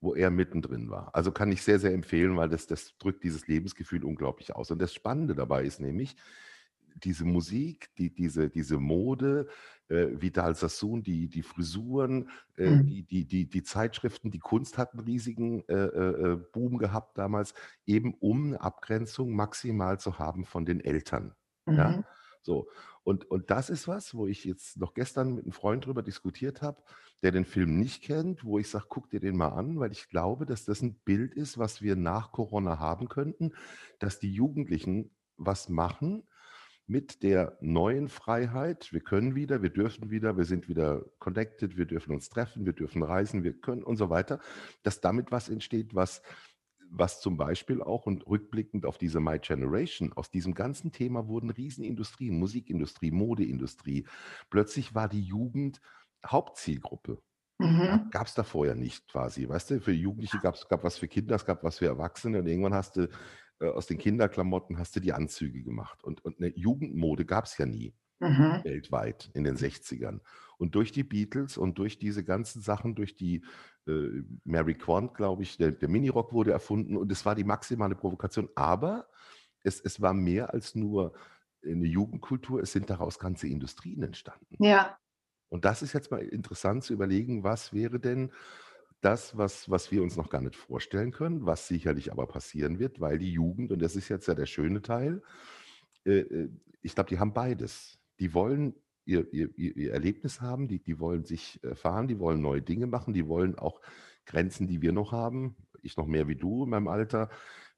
wo 0.00 0.14
er 0.14 0.30
mittendrin 0.30 0.90
war. 0.90 1.14
Also 1.14 1.30
kann 1.30 1.52
ich 1.52 1.62
sehr, 1.62 1.78
sehr 1.78 1.92
empfehlen, 1.92 2.36
weil 2.36 2.48
das, 2.48 2.66
das 2.66 2.96
drückt 2.98 3.22
dieses 3.22 3.46
Lebensgefühl 3.46 4.04
unglaublich 4.04 4.54
aus. 4.56 4.70
Und 4.70 4.80
das 4.80 4.94
Spannende 4.94 5.34
dabei 5.34 5.64
ist 5.64 5.80
nämlich, 5.80 6.16
diese 7.04 7.24
Musik, 7.24 7.90
die, 7.96 8.12
diese, 8.12 8.48
diese 8.48 8.78
Mode, 8.78 9.48
äh, 9.88 10.08
Vidal 10.20 10.54
Sassoon, 10.54 11.02
die, 11.02 11.28
die 11.28 11.42
Frisuren, 11.42 12.28
äh, 12.56 12.70
mhm. 12.70 12.86
die, 12.86 13.02
die, 13.02 13.24
die, 13.24 13.48
die 13.48 13.62
Zeitschriften, 13.62 14.30
die 14.30 14.38
Kunst 14.38 14.78
hatten 14.78 15.00
riesigen 15.00 15.62
äh, 15.68 15.74
äh, 15.74 16.36
Boom 16.52 16.78
gehabt 16.78 17.18
damals, 17.18 17.54
eben 17.86 18.14
um 18.14 18.48
eine 18.48 18.60
Abgrenzung 18.60 19.32
maximal 19.34 19.98
zu 20.00 20.18
haben 20.18 20.44
von 20.44 20.64
den 20.64 20.80
Eltern. 20.80 21.34
Mhm. 21.66 21.74
Ja? 21.76 22.04
So. 22.42 22.68
Und, 23.02 23.30
und 23.30 23.50
das 23.50 23.70
ist 23.70 23.88
was, 23.88 24.14
wo 24.14 24.26
ich 24.26 24.44
jetzt 24.44 24.76
noch 24.78 24.94
gestern 24.94 25.34
mit 25.34 25.44
einem 25.44 25.52
Freund 25.52 25.86
drüber 25.86 26.02
diskutiert 26.02 26.62
habe, 26.62 26.82
der 27.22 27.32
den 27.32 27.44
Film 27.44 27.78
nicht 27.78 28.02
kennt, 28.02 28.44
wo 28.44 28.58
ich 28.58 28.68
sage, 28.68 28.86
guck 28.88 29.10
dir 29.10 29.20
den 29.20 29.36
mal 29.36 29.48
an, 29.48 29.78
weil 29.78 29.92
ich 29.92 30.08
glaube, 30.08 30.46
dass 30.46 30.64
das 30.64 30.82
ein 30.82 30.94
Bild 31.04 31.34
ist, 31.34 31.58
was 31.58 31.82
wir 31.82 31.96
nach 31.96 32.32
Corona 32.32 32.78
haben 32.78 33.08
könnten, 33.08 33.52
dass 33.98 34.18
die 34.18 34.32
Jugendlichen 34.32 35.10
was 35.36 35.68
machen 35.68 36.22
mit 36.86 37.22
der 37.22 37.56
neuen 37.60 38.08
Freiheit. 38.08 38.92
Wir 38.92 39.00
können 39.00 39.34
wieder, 39.34 39.62
wir 39.62 39.70
dürfen 39.70 40.10
wieder, 40.10 40.36
wir 40.36 40.44
sind 40.44 40.68
wieder 40.68 41.04
connected, 41.18 41.76
wir 41.76 41.86
dürfen 41.86 42.12
uns 42.12 42.28
treffen, 42.28 42.66
wir 42.66 42.72
dürfen 42.72 43.02
reisen, 43.02 43.44
wir 43.44 43.52
können 43.52 43.84
und 43.84 43.96
so 43.96 44.10
weiter, 44.10 44.40
dass 44.82 45.00
damit 45.00 45.30
was 45.30 45.48
entsteht, 45.48 45.94
was 45.94 46.22
was 46.90 47.20
zum 47.20 47.36
Beispiel 47.36 47.80
auch 47.80 48.06
und 48.06 48.26
rückblickend 48.26 48.84
auf 48.84 48.98
diese 48.98 49.20
My 49.20 49.38
Generation, 49.38 50.12
aus 50.12 50.30
diesem 50.30 50.54
ganzen 50.54 50.90
Thema 50.90 51.28
wurden 51.28 51.50
Riesenindustrien, 51.50 52.36
Musikindustrie, 52.38 53.12
Modeindustrie. 53.12 54.06
Plötzlich 54.50 54.94
war 54.94 55.08
die 55.08 55.22
Jugend 55.22 55.80
Hauptzielgruppe. 56.26 57.22
Mhm. 57.58 58.08
Gab 58.10 58.26
es 58.26 58.34
da 58.34 58.42
vorher 58.42 58.74
nicht 58.74 59.06
quasi. 59.08 59.48
Weißt 59.48 59.70
du, 59.70 59.80
für 59.80 59.92
Jugendliche 59.92 60.38
gab 60.38 60.54
es 60.54 60.66
gab 60.68 60.82
was 60.82 60.96
für 60.98 61.08
Kinder, 61.08 61.36
es 61.36 61.44
gab 61.44 61.62
was 61.62 61.78
für 61.78 61.86
Erwachsene 61.86 62.38
und 62.38 62.46
irgendwann 62.46 62.74
hast 62.74 62.96
du 62.96 63.08
äh, 63.60 63.68
aus 63.68 63.86
den 63.86 63.98
Kinderklamotten 63.98 64.78
hast 64.78 64.96
du 64.96 65.00
die 65.00 65.12
Anzüge 65.12 65.62
gemacht. 65.62 66.02
Und, 66.02 66.24
und 66.24 66.38
eine 66.38 66.56
Jugendmode 66.56 67.24
gab 67.26 67.44
es 67.44 67.58
ja 67.58 67.66
nie 67.66 67.94
mhm. 68.20 68.60
weltweit 68.64 69.30
in 69.34 69.44
den 69.44 69.56
60ern. 69.56 70.20
Und 70.58 70.74
durch 70.74 70.92
die 70.92 71.04
Beatles 71.04 71.56
und 71.56 71.78
durch 71.78 71.98
diese 71.98 72.24
ganzen 72.24 72.62
Sachen, 72.62 72.94
durch 72.94 73.16
die 73.16 73.44
äh, 73.86 74.22
Mary 74.44 74.74
Quant, 74.74 75.14
glaube 75.14 75.42
ich, 75.42 75.56
der, 75.56 75.72
der 75.72 75.88
Minirock 75.88 76.32
wurde 76.32 76.52
erfunden 76.52 76.96
und 76.96 77.10
es 77.10 77.24
war 77.24 77.34
die 77.34 77.44
maximale 77.44 77.94
Provokation. 77.94 78.48
Aber 78.54 79.08
es, 79.62 79.80
es 79.80 80.00
war 80.00 80.14
mehr 80.14 80.52
als 80.52 80.74
nur 80.74 81.12
eine 81.62 81.86
Jugendkultur, 81.86 82.62
es 82.62 82.72
sind 82.72 82.88
daraus 82.88 83.18
ganze 83.18 83.48
Industrien 83.48 84.02
entstanden. 84.02 84.56
Ja. 84.64 84.96
Und 85.50 85.66
das 85.66 85.82
ist 85.82 85.92
jetzt 85.92 86.10
mal 86.10 86.22
interessant 86.22 86.84
zu 86.84 86.94
überlegen, 86.94 87.44
was 87.44 87.74
wäre 87.74 88.00
denn 88.00 88.32
das, 89.02 89.36
was, 89.36 89.68
was 89.68 89.90
wir 89.90 90.02
uns 90.02 90.16
noch 90.16 90.30
gar 90.30 90.40
nicht 90.40 90.56
vorstellen 90.56 91.10
können, 91.10 91.44
was 91.44 91.68
sicherlich 91.68 92.12
aber 92.12 92.26
passieren 92.26 92.78
wird, 92.78 93.00
weil 93.00 93.18
die 93.18 93.32
Jugend, 93.32 93.72
und 93.72 93.82
das 93.82 93.96
ist 93.96 94.08
jetzt 94.08 94.28
ja 94.28 94.34
der 94.34 94.46
schöne 94.46 94.80
Teil, 94.80 95.22
äh, 96.06 96.20
äh 96.20 96.50
ich 96.82 96.94
glaube, 96.94 97.10
die 97.10 97.18
haben 97.18 97.34
beides. 97.34 97.98
Die 98.20 98.32
wollen 98.32 98.74
ihr, 99.04 99.30
ihr, 99.34 99.50
ihr 99.58 99.92
Erlebnis 99.92 100.40
haben, 100.40 100.66
die, 100.66 100.78
die 100.78 100.98
wollen 100.98 101.24
sich 101.24 101.62
erfahren, 101.62 102.08
die 102.08 102.18
wollen 102.18 102.40
neue 102.40 102.62
Dinge 102.62 102.86
machen, 102.86 103.12
die 103.12 103.26
wollen 103.26 103.58
auch 103.58 103.82
Grenzen, 104.24 104.66
die 104.66 104.80
wir 104.80 104.92
noch 104.92 105.12
haben, 105.12 105.56
ich 105.82 105.98
noch 105.98 106.06
mehr 106.06 106.26
wie 106.26 106.36
du 106.36 106.64
in 106.64 106.70
meinem 106.70 106.88
Alter, 106.88 107.28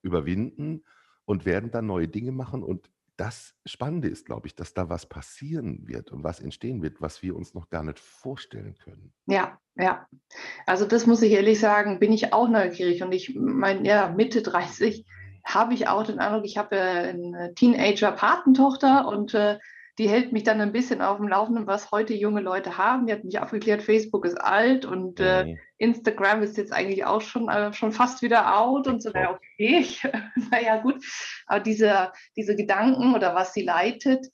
überwinden 0.02 0.84
und 1.24 1.46
werden 1.46 1.70
dann 1.70 1.86
neue 1.86 2.06
Dinge 2.06 2.30
machen. 2.30 2.62
Und 2.62 2.90
das 3.16 3.54
Spannende 3.66 4.08
ist, 4.08 4.26
glaube 4.26 4.46
ich, 4.46 4.54
dass 4.54 4.74
da 4.74 4.88
was 4.88 5.06
passieren 5.06 5.86
wird 5.86 6.10
und 6.10 6.24
was 6.24 6.40
entstehen 6.40 6.82
wird, 6.82 7.00
was 7.00 7.22
wir 7.22 7.36
uns 7.36 7.54
noch 7.54 7.68
gar 7.68 7.82
nicht 7.82 7.98
vorstellen 7.98 8.76
können. 8.82 9.12
Ja, 9.26 9.58
ja. 9.76 10.06
Also 10.66 10.86
das 10.86 11.06
muss 11.06 11.22
ich 11.22 11.32
ehrlich 11.32 11.60
sagen, 11.60 11.98
bin 11.98 12.12
ich 12.12 12.32
auch 12.32 12.48
neugierig. 12.48 13.02
Und 13.02 13.12
ich 13.12 13.34
meine, 13.34 13.86
ja, 13.86 14.08
Mitte 14.08 14.42
30 14.42 15.04
habe 15.44 15.74
ich 15.74 15.88
auch 15.88 16.04
den 16.04 16.20
Eindruck, 16.20 16.44
ich 16.44 16.56
habe 16.56 16.80
eine 16.80 17.54
Teenager-Patentochter 17.54 19.06
und 19.06 19.34
äh, 19.34 19.58
die 19.98 20.08
hält 20.08 20.32
mich 20.32 20.42
dann 20.42 20.60
ein 20.60 20.72
bisschen 20.72 21.02
auf 21.02 21.18
dem 21.18 21.28
Laufenden, 21.28 21.66
was 21.66 21.90
heute 21.90 22.14
junge 22.14 22.40
Leute 22.40 22.78
haben. 22.78 23.06
Die 23.06 23.12
hat 23.12 23.24
mich 23.24 23.38
aufgeklärt, 23.38 23.82
Facebook 23.82 24.24
ist 24.24 24.40
alt 24.40 24.86
und 24.86 25.20
äh, 25.20 25.44
mhm. 25.44 25.58
Instagram 25.78 26.42
ist 26.42 26.56
jetzt 26.56 26.72
eigentlich 26.72 27.04
auch 27.04 27.20
schon, 27.20 27.48
äh, 27.48 27.72
schon 27.72 27.92
fast 27.92 28.22
wieder 28.22 28.58
out 28.58 28.86
und 28.86 29.02
so. 29.02 29.10
Naja, 29.10 29.38
okay, 29.38 29.86
naja, 30.50 30.78
gut. 30.78 31.04
Aber 31.46 31.60
diese, 31.60 32.12
diese 32.36 32.56
Gedanken 32.56 33.14
oder 33.14 33.34
was 33.34 33.52
sie 33.52 33.62
leitet, 33.62 34.28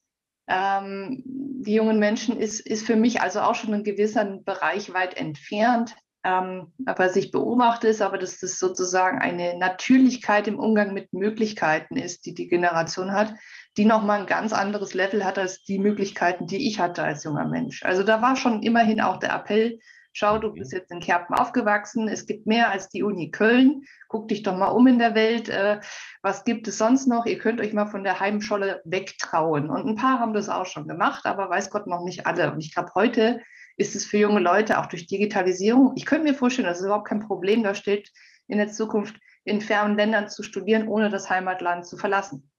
ähm, 0.49 1.23
die 1.25 1.75
jungen 1.75 1.99
Menschen, 1.99 2.38
ist, 2.38 2.61
ist 2.61 2.87
für 2.87 2.97
mich 2.97 3.21
also 3.21 3.41
auch 3.41 3.55
schon 3.55 3.75
ein 3.75 3.85
gewisser 3.85 4.25
Bereich 4.45 4.95
weit 4.95 5.17
entfernt. 5.17 5.95
Ähm, 6.25 6.73
was 6.79 7.17
ich 7.17 7.31
beobachte, 7.31 7.88
ist 7.88 8.03
aber, 8.03 8.19
dass 8.19 8.38
das 8.38 8.59
sozusagen 8.59 9.19
eine 9.19 9.57
Natürlichkeit 9.57 10.49
im 10.49 10.59
Umgang 10.59 10.93
mit 10.93 11.12
Möglichkeiten 11.12 11.97
ist, 11.97 12.27
die 12.27 12.35
die 12.35 12.49
Generation 12.49 13.12
hat, 13.12 13.35
die 13.78 13.85
nochmal 13.85 14.20
ein 14.20 14.26
ganz 14.26 14.52
anderes 14.52 14.92
Level 14.92 15.25
hat 15.25 15.38
als 15.38 15.62
die 15.62 15.78
Möglichkeiten, 15.78 16.49
die 16.49 16.68
ich 16.68 16.80
hatte 16.80 17.04
als 17.04 17.23
junger 17.23 17.47
Mensch. 17.47 17.85
Also 17.85 18.02
da 18.02 18.20
war 18.20 18.35
schon 18.35 18.62
immerhin 18.62 19.00
auch 19.00 19.18
der 19.18 19.32
Appell, 19.32 19.78
schau, 20.12 20.38
du 20.38 20.52
bist 20.52 20.73
jetzt 20.73 20.90
in 20.90 20.99
Kerpen 20.99 21.37
aufgewachsen, 21.37 22.08
es 22.08 22.26
gibt 22.26 22.49
mehr 22.49 22.73
als 22.73 22.88
die 22.88 23.04
Uni 23.04 23.30
Köln, 23.30 23.85
guck 24.08 24.26
dich 24.26 24.42
doch 24.42 24.56
mal 24.56 24.66
um 24.66 24.88
in 24.88 24.99
der 24.99 25.14
Welt, 25.14 25.49
äh, 25.49 25.78
was 26.23 26.44
gibt 26.44 26.66
es 26.66 26.76
sonst 26.76 27.06
noch? 27.06 27.25
Ihr 27.25 27.38
könnt 27.38 27.61
euch 27.61 27.73
mal 27.73 27.87
von 27.87 28.02
der 28.02 28.18
Heimscholle 28.18 28.82
wegtrauen. 28.85 29.70
Und 29.70 29.87
ein 29.87 29.94
paar 29.94 30.18
haben 30.18 30.35
das 30.35 30.49
auch 30.49 30.66
schon 30.66 30.88
gemacht, 30.88 31.25
aber 31.25 31.49
weiß 31.49 31.70
Gott 31.70 31.87
noch 31.87 32.02
nicht 32.02 32.26
alle. 32.26 32.50
Und 32.52 32.58
ich 32.58 32.75
glaube, 32.75 32.90
heute 32.97 33.40
ist 33.76 33.94
es 33.94 34.04
für 34.04 34.18
junge 34.18 34.40
Leute 34.40 34.80
auch 34.80 34.87
durch 34.87 35.06
Digitalisierung, 35.06 35.92
ich 35.94 36.04
könnte 36.04 36.25
mir 36.25 36.35
vorstellen, 36.35 36.66
das 36.66 36.80
ist 36.80 36.87
überhaupt 36.87 37.06
kein 37.06 37.20
Problem, 37.20 37.62
da 37.62 37.75
steht 37.75 38.11
in 38.49 38.58
der 38.58 38.68
Zukunft 38.73 39.14
in 39.44 39.61
fernen 39.61 39.97
Ländern 39.97 40.28
zu 40.28 40.42
studieren, 40.42 40.88
ohne 40.88 41.11
das 41.11 41.30
Heimatland 41.30 41.87
zu 41.87 41.97
verlassen 41.97 42.50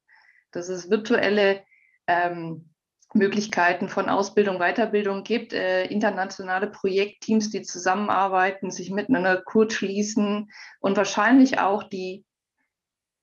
dass 0.51 0.69
es 0.69 0.89
virtuelle 0.89 1.63
ähm, 2.07 2.69
Möglichkeiten 3.13 3.89
von 3.89 4.07
Ausbildung, 4.07 4.59
Weiterbildung 4.59 5.23
gibt, 5.23 5.53
äh, 5.53 5.85
internationale 5.85 6.67
Projektteams, 6.67 7.49
die 7.49 7.63
zusammenarbeiten, 7.63 8.69
sich 8.69 8.91
miteinander 8.91 9.41
kurz 9.41 9.73
schließen 9.73 10.51
und 10.79 10.97
wahrscheinlich 10.97 11.59
auch 11.59 11.83
die 11.83 12.23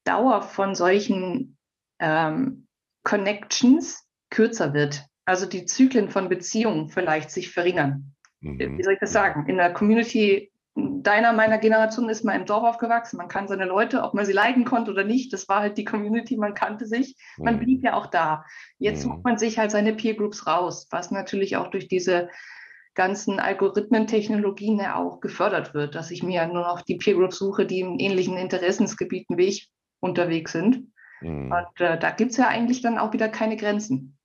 Dauer 0.04 0.42
von 0.42 0.75
solchen 0.75 1.56
ähm, 2.00 2.66
Connections 3.04 4.09
kürzer 4.30 4.75
wird. 4.75 5.04
Also 5.25 5.47
die 5.47 5.66
Zyklen 5.66 6.11
von 6.11 6.28
Beziehungen 6.28 6.88
vielleicht 6.88 7.30
sich 7.30 7.50
verringern. 7.50 8.14
Mhm. 8.40 8.78
Wie 8.78 8.83
soll 8.83 8.95
ich 8.95 9.00
das 9.00 9.12
sagen? 9.12 9.49
In 9.49 9.56
der 9.56 9.73
Community 9.73 10.52
deiner, 10.76 11.33
meiner 11.33 11.59
Generation 11.59 12.09
ist 12.11 12.25
man 12.25 12.40
im 12.40 12.47
Dorf 12.47 12.62
aufgewachsen. 12.62 13.16
Man 13.16 13.28
kann 13.28 13.49
seine 13.49 13.64
Leute, 13.64 14.02
ob 14.02 14.12
man 14.12 14.26
sie 14.26 14.33
leiden 14.33 14.64
konnte 14.64 14.90
oder 14.90 15.04
nicht, 15.04 15.33
das 15.33 15.49
war 15.49 15.61
halt 15.61 15.78
die 15.78 15.85
Community, 15.85 16.37
man 16.37 16.54
kannte 16.54 16.87
sich. 16.87 17.16
Man 17.38 17.56
mhm. 17.56 17.61
blieb 17.61 17.85
ja 17.85 17.95
auch 17.95 18.06
da. 18.06 18.45
Jetzt 18.78 19.04
mhm. 19.04 19.11
sucht 19.11 19.25
man 19.25 19.38
sich 19.38 19.59
halt 19.59 19.71
seine 19.71 19.95
Peer 19.95 20.14
Groups 20.14 20.47
raus, 20.47 20.87
was 20.90 21.11
natürlich 21.11 21.56
auch 21.56 21.68
durch 21.68 21.88
diese 21.88 22.28
ganzen 22.95 23.40
Algorithmentechnologien 23.40 24.78
ja 24.78 24.97
auch 24.97 25.21
gefördert 25.21 25.73
wird, 25.75 25.95
dass 25.95 26.11
ich 26.11 26.23
mir 26.23 26.47
nur 26.47 26.62
noch 26.62 26.83
die 26.83 26.97
Peer 26.97 27.14
Groups 27.14 27.38
suche, 27.38 27.64
die 27.64 27.80
in 27.80 27.99
ähnlichen 27.99 28.37
Interessensgebieten 28.37 29.38
wie 29.38 29.47
ich 29.47 29.71
unterwegs 30.00 30.52
sind. 30.52 30.92
Mhm. 31.23 31.52
Und 31.52 31.80
äh, 31.80 31.99
da 31.99 32.11
gibt 32.11 32.33
es 32.33 32.37
ja 32.37 32.49
eigentlich 32.49 32.83
dann 32.83 32.99
auch 32.99 33.12
wieder 33.14 33.28
keine 33.28 33.56
Grenzen. 33.56 34.15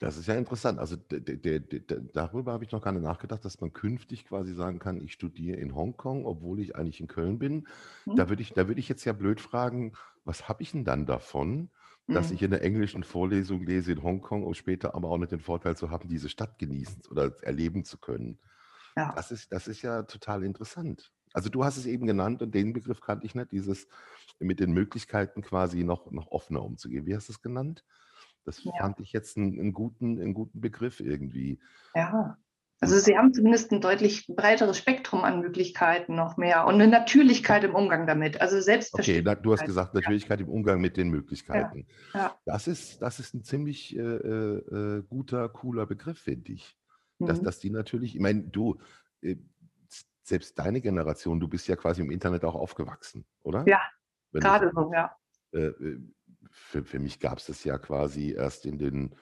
Das 0.00 0.16
ist 0.16 0.26
ja 0.26 0.34
interessant. 0.34 0.78
Also 0.78 0.96
darüber 0.96 2.52
habe 2.52 2.64
ich 2.64 2.72
noch 2.72 2.82
gar 2.82 2.92
nicht 2.92 3.02
nachgedacht, 3.02 3.44
dass 3.44 3.60
man 3.60 3.72
künftig 3.72 4.26
quasi 4.26 4.54
sagen 4.54 4.78
kann, 4.78 5.00
ich 5.00 5.12
studiere 5.12 5.56
in 5.58 5.74
Hongkong, 5.74 6.26
obwohl 6.26 6.60
ich 6.60 6.76
eigentlich 6.76 7.00
in 7.00 7.06
Köln 7.06 7.38
bin. 7.38 7.68
Mhm. 8.04 8.16
Da 8.16 8.28
würde 8.28 8.42
ich, 8.42 8.52
da 8.52 8.68
ich 8.68 8.88
jetzt 8.88 9.04
ja 9.04 9.12
blöd 9.12 9.40
fragen, 9.40 9.92
was 10.24 10.48
habe 10.48 10.62
ich 10.62 10.72
denn 10.72 10.84
dann 10.84 11.06
davon, 11.06 11.70
dass 12.06 12.28
mhm. 12.28 12.34
ich 12.34 12.42
in 12.42 12.50
der 12.50 12.62
englischen 12.62 13.04
Vorlesung 13.04 13.64
lese 13.64 13.92
in 13.92 14.02
Hongkong, 14.02 14.44
um 14.44 14.54
später 14.54 14.94
aber 14.94 15.08
auch 15.08 15.18
nicht 15.18 15.32
den 15.32 15.40
Vorteil 15.40 15.76
zu 15.76 15.90
haben, 15.90 16.08
diese 16.08 16.28
Stadt 16.28 16.58
genießen 16.58 17.02
oder 17.10 17.32
erleben 17.42 17.84
zu 17.84 17.98
können. 17.98 18.38
Ja. 18.96 19.12
Das, 19.14 19.30
ist, 19.30 19.52
das 19.52 19.68
ist 19.68 19.82
ja 19.82 20.02
total 20.02 20.44
interessant. 20.44 21.12
Also 21.32 21.48
du 21.48 21.64
hast 21.64 21.76
es 21.76 21.86
eben 21.86 22.06
genannt 22.06 22.42
und 22.42 22.54
den 22.54 22.72
Begriff 22.72 23.00
kannte 23.00 23.26
ich 23.26 23.34
nicht, 23.34 23.52
dieses 23.52 23.88
mit 24.38 24.60
den 24.60 24.72
Möglichkeiten 24.72 25.42
quasi 25.42 25.82
noch, 25.82 26.10
noch 26.10 26.28
offener 26.28 26.62
umzugehen. 26.62 27.06
Wie 27.06 27.16
hast 27.16 27.28
du 27.28 27.32
es 27.32 27.42
genannt? 27.42 27.84
Das 28.44 28.62
ja. 28.64 28.72
fand 28.78 29.00
ich 29.00 29.12
jetzt 29.12 29.36
einen, 29.36 29.58
einen, 29.58 29.72
guten, 29.72 30.20
einen 30.20 30.34
guten 30.34 30.60
Begriff 30.60 31.00
irgendwie. 31.00 31.60
Ja, 31.94 32.36
also 32.80 32.98
Sie 32.98 33.16
haben 33.16 33.32
zumindest 33.32 33.72
ein 33.72 33.80
deutlich 33.80 34.26
breiteres 34.26 34.76
Spektrum 34.76 35.24
an 35.24 35.40
Möglichkeiten 35.40 36.14
noch 36.14 36.36
mehr 36.36 36.66
und 36.66 36.74
eine 36.74 36.86
Natürlichkeit 36.86 37.64
im 37.64 37.74
Umgang 37.74 38.06
damit. 38.06 38.40
Also 38.40 38.56
Okay, 38.92 39.22
du 39.22 39.52
hast 39.52 39.64
gesagt, 39.64 39.94
Natürlichkeit 39.94 40.40
ja. 40.40 40.46
im 40.46 40.52
Umgang 40.52 40.80
mit 40.80 40.96
den 40.96 41.08
Möglichkeiten. 41.08 41.86
Ja. 42.12 42.20
Ja. 42.20 42.38
Das, 42.44 42.66
ist, 42.66 43.00
das 43.00 43.20
ist 43.20 43.32
ein 43.34 43.42
ziemlich 43.42 43.96
äh, 43.96 44.00
äh, 44.02 45.02
guter, 45.08 45.48
cooler 45.48 45.86
Begriff, 45.86 46.18
finde 46.18 46.52
ich. 46.52 46.76
Mhm. 47.18 47.26
Dass, 47.26 47.40
dass 47.40 47.58
die 47.58 47.70
natürlich, 47.70 48.16
ich 48.16 48.20
meine, 48.20 48.42
du, 48.42 48.78
äh, 49.22 49.36
selbst 50.22 50.58
deine 50.58 50.80
Generation, 50.80 51.40
du 51.40 51.48
bist 51.48 51.68
ja 51.68 51.76
quasi 51.76 52.02
im 52.02 52.10
Internet 52.10 52.44
auch 52.44 52.54
aufgewachsen, 52.54 53.24
oder? 53.42 53.64
Ja, 53.66 53.80
Wenn 54.32 54.42
gerade 54.42 54.70
so, 54.74 54.92
ja. 54.92 55.16
Für, 56.54 56.84
für 56.84 56.98
mich 56.98 57.20
gab 57.20 57.38
es 57.38 57.46
das 57.46 57.64
ja 57.64 57.78
quasi 57.78 58.32
erst 58.32 58.64
in 58.64 58.78
den 58.78 59.14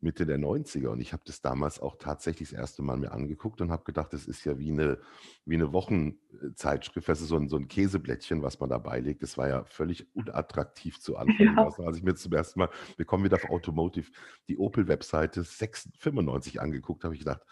Mitte 0.00 0.26
der 0.26 0.38
90er 0.38 0.88
und 0.88 1.00
ich 1.00 1.12
habe 1.12 1.24
das 1.26 1.40
damals 1.40 1.80
auch 1.80 1.96
tatsächlich 1.96 2.50
das 2.50 2.58
erste 2.58 2.82
Mal 2.82 2.96
mir 2.96 3.10
angeguckt 3.10 3.60
und 3.60 3.72
habe 3.72 3.82
gedacht, 3.82 4.12
das 4.12 4.26
ist 4.26 4.44
ja 4.44 4.58
wie 4.58 4.70
eine, 4.70 4.98
wie 5.44 5.56
eine 5.56 5.72
Wochenzeitschrift, 5.72 7.08
das 7.08 7.20
ist 7.20 7.28
so 7.28 7.36
ein, 7.36 7.48
so 7.48 7.56
ein 7.56 7.66
Käseblättchen, 7.66 8.42
was 8.42 8.60
man 8.60 8.70
dabei 8.70 9.00
legt. 9.00 9.22
Das 9.24 9.36
war 9.36 9.48
ja 9.48 9.64
völlig 9.64 10.06
unattraktiv 10.14 11.00
zu 11.00 11.16
Anfang. 11.16 11.56
Ja. 11.56 11.64
Also, 11.64 11.82
als 11.82 11.96
ich 11.96 12.04
mir 12.04 12.14
zum 12.14 12.32
ersten 12.32 12.60
Mal, 12.60 12.70
wir 12.96 13.06
kommen 13.06 13.24
wieder 13.24 13.36
auf 13.36 13.50
Automotive, 13.50 14.10
die 14.46 14.56
Opel-Webseite 14.56 15.42
95 15.44 16.60
angeguckt 16.60 17.02
habe, 17.02 17.14
ich 17.14 17.20
gedacht, 17.20 17.42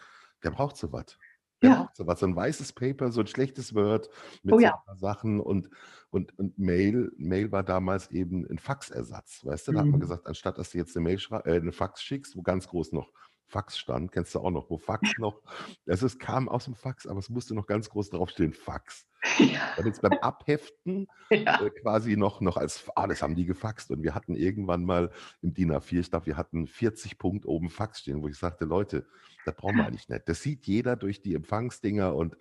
der 0.45 0.51
braucht 0.53 0.77
so 0.77 0.93
was. 0.93 1.19
Der 1.63 1.71
ja. 1.71 1.77
braucht 1.77 1.97
so 1.97 2.07
was, 2.07 2.21
so 2.21 2.27
ein 2.27 2.37
weißes 2.37 2.73
Paper, 2.75 3.11
so 3.11 3.21
ein 3.21 3.27
schlechtes 3.27 3.75
Word 3.75 4.11
mit 4.43 4.55
oh, 4.55 4.59
ja. 4.59 4.83
so 4.87 4.95
Sachen 4.95 5.41
und, 5.41 5.71
und, 6.11 6.39
und 6.39 6.59
Mail. 6.59 7.13
Mail 7.17 7.51
war 7.51 7.63
damals 7.63 8.11
eben 8.11 8.47
ein 8.51 8.59
Faxersatz. 8.59 9.45
Weißt 9.45 9.69
du, 9.69 9.73
da 9.73 9.79
mhm. 9.79 9.81
hat 9.81 9.87
man 9.87 9.99
mhm. 9.99 10.03
gesagt, 10.03 10.27
anstatt 10.27 10.59
dass 10.59 10.71
du 10.71 10.79
jetzt 10.79 10.97
eine 10.97 11.05
Mail 11.05 11.19
äh, 11.45 11.57
eine 11.57 11.73
Fax 11.73 12.03
schickst, 12.03 12.37
wo 12.37 12.43
ganz 12.43 12.69
groß 12.69 12.93
noch 12.93 13.11
Fax 13.49 13.79
stand, 13.79 14.13
kennst 14.13 14.35
du 14.35 14.41
auch 14.41 14.51
noch, 14.51 14.71
wo 14.71 14.77
Fax 14.77 15.13
noch, 15.19 15.41
es 15.87 16.03
ist, 16.03 16.19
kam 16.19 16.49
aus 16.49 16.65
dem 16.65 16.75
Fax, 16.75 17.07
aber 17.07 17.19
es 17.19 17.31
musste 17.31 17.55
noch 17.55 17.67
ganz 17.67 17.89
groß 17.89 18.11
draufstehen, 18.11 18.53
Fax. 18.53 19.07
Ja. 19.39 19.73
Damit 19.77 19.95
es 19.95 20.01
beim 20.01 20.19
Abheften 20.21 21.09
ja. 21.31 21.61
äh, 21.61 21.71
quasi 21.71 22.17
noch, 22.17 22.41
noch 22.41 22.57
als, 22.57 22.85
ah, 22.95 23.07
das 23.07 23.23
haben 23.23 23.35
die 23.35 23.47
gefaxt 23.47 23.91
und 23.91 24.03
wir 24.03 24.15
hatten 24.15 24.35
irgendwann 24.35 24.85
mal 24.85 25.11
im 25.43 25.55
DIN 25.55 25.73
A4, 25.73 26.01
ich 26.01 26.11
glaube, 26.11 26.27
wir 26.27 26.37
hatten 26.37 26.67
40 26.67 27.19
Punkt 27.19 27.47
oben 27.47 27.71
Fax 27.71 28.01
stehen, 28.01 28.23
wo 28.23 28.29
ich 28.29 28.37
sagte, 28.37 28.65
Leute, 28.65 29.07
das 29.45 29.55
brauchen 29.55 29.77
wir 29.77 29.87
eigentlich 29.87 30.09
nicht. 30.09 30.29
Das 30.29 30.43
sieht 30.43 30.67
jeder 30.67 30.97
durch 30.97 31.23
die 31.23 31.35
Empfangsdinger 31.35 32.15
und 32.15 32.37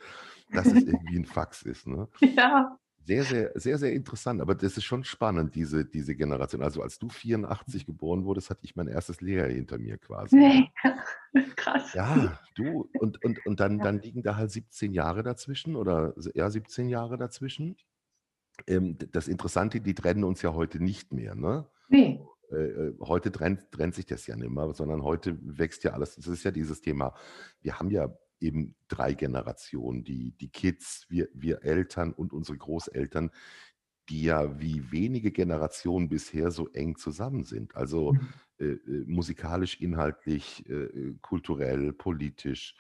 dass 0.51 0.67
es 0.67 0.73
irgendwie 0.83 1.17
ein 1.17 1.25
Fax 1.25 1.61
ist. 1.61 1.87
Ne? 1.87 2.07
Ja. 2.19 2.77
Sehr, 3.05 3.23
sehr, 3.23 3.51
sehr, 3.53 3.77
sehr 3.77 3.93
interessant. 3.93 4.41
Aber 4.41 4.55
das 4.55 4.77
ist 4.77 4.83
schon 4.83 5.03
spannend, 5.03 5.53
diese, 5.53 5.85
diese 5.85 6.15
Generation. 6.15 6.63
Also 6.63 6.81
als 6.81 6.97
du 6.97 7.07
84 7.07 7.85
geboren 7.85 8.25
wurdest, 8.25 8.49
hatte 8.49 8.61
ich 8.63 8.75
mein 8.75 8.87
erstes 8.87 9.21
Lehrjahr 9.21 9.49
hinter 9.49 9.77
mir 9.77 9.99
quasi. 9.99 10.35
Nee. 10.35 10.71
Krass. 11.55 11.93
Ja, 11.93 12.39
du, 12.55 12.89
und, 12.99 13.23
und, 13.23 13.45
und 13.45 13.59
dann, 13.59 13.77
dann 13.77 14.01
liegen 14.01 14.23
da 14.23 14.37
halt 14.37 14.49
17 14.49 14.91
Jahre 14.91 15.21
dazwischen 15.21 15.75
oder 15.75 16.15
ja, 16.33 16.49
17 16.49 16.89
Jahre 16.89 17.17
dazwischen. 17.17 17.77
Ähm, 18.65 18.97
das 19.11 19.27
Interessante, 19.27 19.81
die 19.81 19.93
trennen 19.93 20.23
uns 20.23 20.41
ja 20.41 20.53
heute 20.53 20.81
nicht 20.83 21.13
mehr, 21.13 21.35
ne? 21.35 21.67
Nee. 21.89 22.25
Äh, 22.51 22.55
äh, 22.55 22.97
heute 23.01 23.31
trennt, 23.31 23.71
trennt 23.71 23.93
sich 23.93 24.05
das 24.07 24.25
ja 24.25 24.35
nicht 24.35 24.49
mehr, 24.49 24.73
sondern 24.73 25.03
heute 25.03 25.37
wächst 25.41 25.83
ja 25.83 25.91
alles. 25.91 26.15
Das 26.15 26.27
ist 26.27 26.43
ja 26.43 26.51
dieses 26.51 26.81
Thema. 26.81 27.13
Wir 27.61 27.77
haben 27.77 27.91
ja 27.91 28.15
eben 28.45 28.75
drei 28.87 29.13
Generationen, 29.13 30.03
die, 30.03 30.31
die 30.31 30.49
Kids, 30.49 31.05
wir, 31.09 31.27
wir 31.33 31.63
Eltern 31.63 32.13
und 32.13 32.33
unsere 32.33 32.57
Großeltern, 32.57 33.31
die 34.09 34.23
ja 34.23 34.59
wie 34.59 34.91
wenige 34.91 35.31
Generationen 35.31 36.09
bisher 36.09 36.51
so 36.51 36.69
eng 36.69 36.95
zusammen 36.95 37.43
sind. 37.43 37.75
Also 37.75 38.13
mhm. 38.13 38.27
äh, 38.59 38.65
äh 38.65 39.05
musikalisch, 39.07 39.81
inhaltlich, 39.81 40.67
äh, 40.69 41.15
kulturell, 41.21 41.91
politisch. 41.93 42.75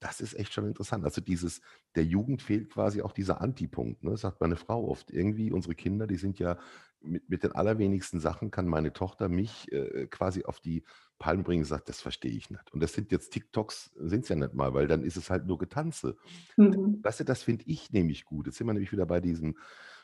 Das 0.00 0.20
ist 0.20 0.34
echt 0.34 0.52
schon 0.52 0.66
interessant. 0.66 1.04
Also 1.04 1.20
dieses, 1.20 1.62
der 1.94 2.04
Jugend 2.04 2.42
fehlt 2.42 2.70
quasi 2.70 3.00
auch 3.00 3.12
dieser 3.12 3.40
Antipunkt, 3.40 4.02
ne? 4.02 4.16
sagt 4.16 4.40
meine 4.40 4.56
Frau 4.56 4.88
oft. 4.88 5.10
Irgendwie, 5.10 5.52
unsere 5.52 5.74
Kinder, 5.74 6.06
die 6.06 6.16
sind 6.16 6.38
ja 6.38 6.58
mit, 7.00 7.28
mit 7.30 7.42
den 7.42 7.52
allerwenigsten 7.52 8.20
Sachen 8.20 8.50
kann 8.50 8.66
meine 8.66 8.92
Tochter 8.92 9.28
mich 9.28 9.70
äh, 9.72 10.06
quasi 10.08 10.44
auf 10.44 10.60
die 10.60 10.84
Palme 11.18 11.42
bringen 11.42 11.62
und 11.62 11.68
sagt, 11.68 11.88
das 11.88 12.00
verstehe 12.00 12.32
ich 12.32 12.50
nicht. 12.50 12.72
Und 12.72 12.82
das 12.82 12.92
sind 12.92 13.12
jetzt 13.12 13.30
TikToks, 13.30 13.92
sind 13.96 14.24
es 14.24 14.28
ja 14.28 14.36
nicht 14.36 14.54
mal, 14.54 14.74
weil 14.74 14.86
dann 14.86 15.04
ist 15.04 15.16
es 15.16 15.30
halt 15.30 15.46
nur 15.46 15.58
Getanze. 15.58 16.16
Mhm. 16.56 17.00
Weißt 17.02 17.20
du, 17.20 17.24
das 17.24 17.42
finde 17.42 17.64
ich 17.66 17.92
nämlich 17.92 18.24
gut. 18.24 18.46
Jetzt 18.46 18.58
sind 18.58 18.66
wir 18.66 18.74
nämlich 18.74 18.92
wieder 18.92 19.06
bei 19.06 19.20
diesem, 19.20 19.56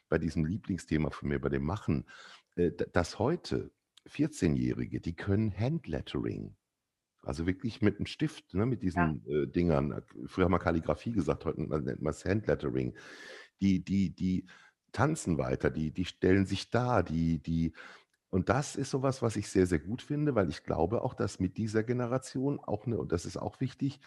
bei 0.09 0.19
diesem 0.19 0.45
Lieblingsthema 0.45 1.11
von 1.11 1.29
mir, 1.29 1.41
bei 1.41 1.49
dem 1.49 1.65
Machen, 1.65 2.07
äh, 2.57 2.71
dass 2.93 3.19
heute 3.19 3.71
14-Jährige, 4.09 5.01
die 5.01 5.15
können 5.15 5.53
Handlettering. 5.57 6.57
Also 7.23 7.47
wirklich 7.47 7.83
mit 7.83 7.97
einem 7.97 8.07
Stift, 8.07 8.55
ne, 8.55 8.65
mit 8.65 8.83
diesen 8.83 9.23
ja. 9.27 9.43
äh, 9.43 9.47
Dingern. 9.47 10.03
Früher 10.27 10.47
haben 10.47 10.53
wir 10.53 10.59
Kalligrafie 10.59 11.13
gesagt, 11.13 11.45
heute 11.45 11.61
nennt 11.61 12.01
man 12.01 12.11
es 12.13 12.25
Handlettering. 12.25 12.95
Die, 13.61 13.85
die, 13.85 14.11
die 14.11 14.47
tanzen 14.93 15.39
weiter, 15.39 15.71
die, 15.71 15.93
die 15.93 16.07
stellen 16.07 16.47
sich 16.47 16.71
da, 16.71 17.03
die, 17.03 17.39
die, 17.39 17.75
und 18.31 18.49
das 18.49 18.77
ist 18.77 18.91
sowas, 18.91 19.23
was 19.23 19.37
ich 19.37 19.49
sehr, 19.49 19.67
sehr 19.67 19.81
gut 19.81 20.03
finde, 20.03 20.35
weil 20.35 20.49
ich 20.49 20.63
glaube 20.63 21.03
auch, 21.03 21.15
dass 21.15 21.41
mit 21.41 21.59
dieser 21.59 21.83
Generation 21.83 22.61
auch 22.61 22.87
eine, 22.87 22.99
und 22.99 23.13
das 23.13 23.27
ist 23.27 23.37
auch 23.37 23.61
wichtig, 23.61 24.01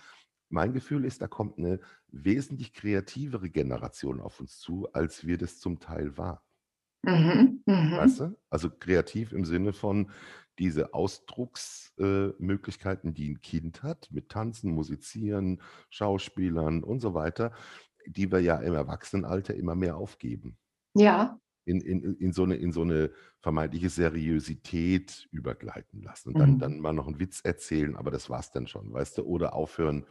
mein 0.49 0.73
Gefühl 0.73 1.05
ist, 1.05 1.21
da 1.21 1.27
kommt 1.27 1.57
eine 1.57 1.79
wesentlich 2.07 2.73
kreativere 2.73 3.49
Generation 3.49 4.21
auf 4.21 4.39
uns 4.39 4.59
zu, 4.59 4.88
als 4.93 5.25
wir 5.25 5.38
das 5.38 5.59
zum 5.59 5.79
Teil 5.79 6.17
waren. 6.17 6.39
Mhm, 7.03 7.63
mh. 7.65 7.97
Weißt 7.97 8.19
du? 8.21 8.38
Also 8.49 8.69
kreativ 8.69 9.33
im 9.33 9.45
Sinne 9.45 9.73
von 9.73 10.12
diese 10.59 10.93
Ausdrucksmöglichkeiten, 10.93 13.09
äh, 13.09 13.13
die 13.13 13.31
ein 13.31 13.41
Kind 13.41 13.83
hat, 13.83 14.09
mit 14.12 14.29
Tanzen, 14.29 14.71
Musizieren, 14.71 15.62
Schauspielern 15.89 16.83
und 16.83 16.99
so 16.99 17.13
weiter, 17.13 17.53
die 18.05 18.31
wir 18.31 18.39
ja 18.39 18.57
im 18.57 18.73
Erwachsenenalter 18.73 19.55
immer 19.55 19.75
mehr 19.75 19.97
aufgeben. 19.97 20.57
Ja. 20.93 21.39
In, 21.65 21.80
in, 21.80 22.15
in, 22.17 22.34
so 22.34 22.43
eine, 22.43 22.56
in 22.56 22.73
so 22.73 22.82
eine 22.82 23.12
vermeintliche 23.39 23.89
Seriosität 23.89 25.30
übergleiten 25.32 26.02
lassen 26.02 26.30
und 26.30 26.39
dann, 26.39 26.52
mhm. 26.56 26.60
dann 26.60 26.80
mal 26.80 26.93
noch 26.93 27.08
einen 27.08 27.19
Witz 27.19 27.39
erzählen, 27.41 27.95
aber 27.95 28.12
das 28.12 28.30
war's 28.30 28.52
dann 28.52 28.67
schon, 28.67 28.91
weißt 28.91 29.17
du? 29.17 29.23
Oder 29.23 29.54
aufhören, 29.54 30.06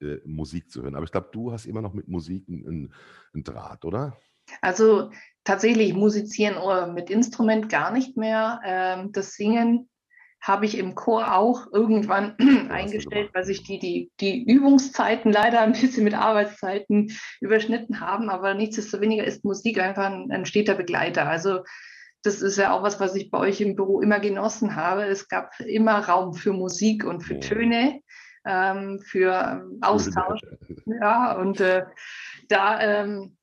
äh, 0.00 0.18
Musik 0.24 0.70
zu 0.70 0.82
hören. 0.82 0.94
Aber 0.94 1.04
ich 1.04 1.12
glaube, 1.12 1.30
du 1.32 1.52
hast 1.52 1.66
immer 1.66 1.80
noch 1.80 1.92
mit 1.92 2.08
Musik 2.08 2.48
einen, 2.48 2.92
einen 3.34 3.44
Draht, 3.44 3.84
oder? 3.84 4.16
Also 4.60 5.10
tatsächlich 5.44 5.94
musizieren 5.94 6.56
oder 6.56 6.86
mit 6.92 7.10
Instrument 7.10 7.68
gar 7.68 7.92
nicht 7.92 8.16
mehr. 8.16 8.60
Ähm, 8.64 9.12
das 9.12 9.34
Singen 9.34 9.88
habe 10.42 10.66
ich 10.66 10.76
im 10.76 10.96
Chor 10.96 11.34
auch 11.34 11.68
irgendwann 11.72 12.36
eingestellt, 12.70 13.30
weil 13.32 13.44
sich 13.44 13.62
die, 13.62 13.78
die, 13.78 14.10
die 14.20 14.42
Übungszeiten 14.42 15.32
leider 15.32 15.60
ein 15.60 15.72
bisschen 15.72 16.02
mit 16.02 16.14
Arbeitszeiten 16.14 17.12
überschnitten 17.40 18.00
haben. 18.00 18.28
Aber 18.28 18.52
nichtsdestoweniger 18.54 19.24
ist 19.24 19.44
Musik 19.44 19.80
einfach 19.80 20.06
ein, 20.06 20.30
ein 20.32 20.44
steter 20.44 20.74
Begleiter. 20.74 21.28
Also 21.28 21.60
das 22.22 22.42
ist 22.42 22.58
ja 22.58 22.72
auch 22.72 22.82
was, 22.82 22.98
was 22.98 23.14
ich 23.14 23.30
bei 23.30 23.38
euch 23.38 23.60
im 23.60 23.76
Büro 23.76 24.00
immer 24.00 24.18
genossen 24.18 24.74
habe. 24.74 25.04
Es 25.04 25.28
gab 25.28 25.58
immer 25.60 26.00
Raum 26.00 26.34
für 26.34 26.52
Musik 26.52 27.04
und 27.04 27.20
für 27.20 27.38
Töne, 27.38 28.00
ähm, 28.44 29.00
für 29.04 29.64
Austausch. 29.80 30.40
Ja, 30.86 31.36
und 31.36 31.60
äh, 31.60 31.84
da 32.48 32.80
ähm, 32.80 33.36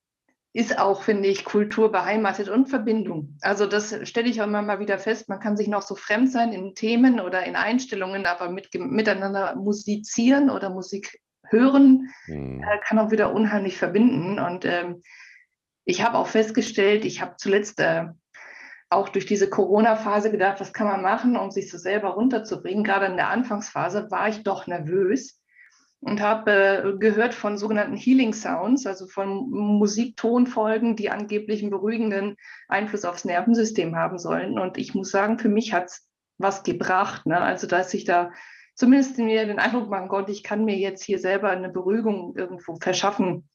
ist 0.51 0.79
auch, 0.79 1.03
finde 1.03 1.29
ich, 1.29 1.45
Kultur 1.45 1.91
beheimatet 1.91 2.49
und 2.49 2.67
Verbindung. 2.67 3.37
Also 3.41 3.67
das 3.67 3.95
stelle 4.07 4.29
ich 4.29 4.41
auch 4.41 4.47
immer 4.47 4.63
mal 4.63 4.79
wieder 4.79 4.97
fest. 4.97 5.29
Man 5.29 5.39
kann 5.39 5.55
sich 5.55 5.67
noch 5.67 5.83
so 5.83 5.95
fremd 5.95 6.31
sein 6.31 6.53
in 6.53 6.73
Themen 6.73 7.19
oder 7.19 7.43
in 7.45 7.55
Einstellungen, 7.55 8.25
aber 8.25 8.49
mit, 8.49 8.73
miteinander 8.73 9.55
musizieren 9.55 10.49
oder 10.49 10.69
Musik 10.69 11.19
Hören 11.51 12.09
mhm. 12.27 12.63
äh, 12.63 12.79
kann 12.83 12.99
auch 12.99 13.11
wieder 13.11 13.33
unheimlich 13.33 13.77
verbinden. 13.77 14.39
Und 14.39 14.65
ähm, 14.65 15.01
ich 15.85 16.03
habe 16.03 16.17
auch 16.17 16.27
festgestellt, 16.27 17.05
ich 17.05 17.21
habe 17.21 17.35
zuletzt 17.37 17.79
äh, 17.79 18.05
auch 18.89 19.09
durch 19.09 19.25
diese 19.25 19.49
Corona-Phase 19.49 20.31
gedacht, 20.31 20.59
was 20.59 20.73
kann 20.73 20.87
man 20.87 21.01
machen, 21.01 21.37
um 21.37 21.51
sich 21.51 21.69
so 21.69 21.77
selber 21.77 22.09
runterzubringen. 22.09 22.83
Gerade 22.83 23.05
in 23.05 23.17
der 23.17 23.29
Anfangsphase 23.29 24.09
war 24.09 24.29
ich 24.29 24.43
doch 24.43 24.67
nervös 24.67 25.38
und 26.01 26.21
habe 26.21 26.51
äh, 26.51 26.97
gehört 26.97 27.33
von 27.33 27.57
sogenannten 27.57 27.95
Healing 27.95 28.33
Sounds, 28.33 28.85
also 28.85 29.07
von 29.07 29.49
Musiktonfolgen, 29.49 30.95
die 30.95 31.09
angeblich 31.09 31.61
einen 31.61 31.71
beruhigenden 31.71 32.37
Einfluss 32.67 33.05
aufs 33.05 33.25
Nervensystem 33.25 33.95
haben 33.95 34.17
sollen. 34.17 34.57
Und 34.59 34.77
ich 34.77 34.93
muss 34.95 35.11
sagen, 35.11 35.39
für 35.39 35.49
mich 35.49 35.73
hat 35.73 35.85
es 35.85 36.07
was 36.37 36.63
gebracht. 36.63 37.25
Ne? 37.25 37.39
Also, 37.39 37.67
dass 37.67 37.93
ich 37.93 38.05
da 38.05 38.31
zumindest 38.75 39.17
mir 39.17 39.45
den 39.45 39.59
Eindruck 39.59 39.89
machen 39.89 40.07
konnte, 40.07 40.31
ich 40.31 40.43
kann 40.43 40.63
mir 40.63 40.77
jetzt 40.77 41.03
hier 41.03 41.19
selber 41.19 41.49
eine 41.49 41.69
Beruhigung 41.69 42.33
irgendwo 42.37 42.77
verschaffen, 42.77 43.49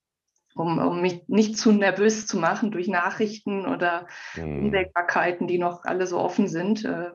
um, 0.54 0.78
um 0.78 1.00
mich 1.00 1.26
nicht 1.28 1.56
zu 1.56 1.72
nervös 1.72 2.26
zu 2.26 2.36
machen 2.36 2.70
durch 2.70 2.88
Nachrichten 2.88 3.66
oder 3.66 4.06
mhm. 4.36 4.66
Unwägbarkeiten, 4.66 5.46
die 5.46 5.58
noch 5.58 5.84
alle 5.84 6.06
so 6.06 6.18
offen 6.18 6.46
sind. 6.46 6.84
Äh, 6.84 7.10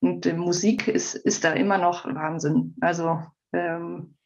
und 0.00 0.36
Musik 0.36 0.88
ist, 0.88 1.14
ist 1.14 1.44
da 1.44 1.52
immer 1.52 1.78
noch 1.78 2.06
Wahnsinn. 2.06 2.76
Also 2.80 3.22
ähm, 3.52 4.16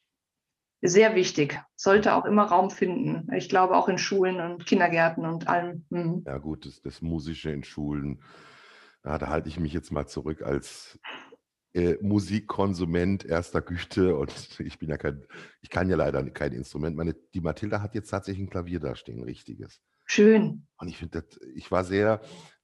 sehr 0.81 1.15
wichtig. 1.15 1.61
Sollte 1.77 2.15
auch 2.15 2.25
immer 2.25 2.45
Raum 2.45 2.71
finden. 2.71 3.33
Ich 3.35 3.49
glaube 3.49 3.77
auch 3.77 3.89
in 3.89 3.99
Schulen 3.99 4.41
und 4.41 4.67
Kindergärten 4.67 5.25
und 5.25 5.49
allem. 5.49 5.85
Mhm. 5.91 6.23
Ja 6.27 6.39
gut, 6.39 6.67
das, 6.67 6.81
das 6.81 7.03
Musische 7.03 7.51
in 7.51 7.65
Schulen, 7.65 8.23
ja, 9.05 9.19
da 9.19 9.29
halte 9.29 9.49
ich 9.49 9.59
mich 9.59 9.73
jetzt 9.73 9.91
mal 9.91 10.07
zurück 10.07 10.43
als 10.43 10.99
äh, 11.75 11.97
Musikkonsument 12.01 13.25
erster 13.25 13.61
Güte 13.61 14.17
und 14.17 14.33
ich 14.61 14.79
bin 14.79 14.89
ja 14.89 14.97
kein, 14.97 15.25
ich 15.63 15.71
kann 15.71 15.89
ja 15.89 15.97
leider 15.97 16.23
kein 16.31 16.53
Instrument. 16.53 16.97
Meine, 16.97 17.15
die 17.35 17.41
Mathilda 17.41 17.81
hat 17.81 17.95
jetzt 17.95 18.11
tatsächlich 18.11 18.47
ein 18.47 18.51
Klavier 18.51 18.81
da 18.81 18.95
stehen, 18.95 19.19
ein 19.19 19.25
richtiges. 19.25 19.81
Schön. 20.07 20.67
Und 20.79 20.89
ich 20.89 20.97
finde, 20.97 21.25
ich 21.55 21.71
war 21.71 21.85
sehr 21.85 22.21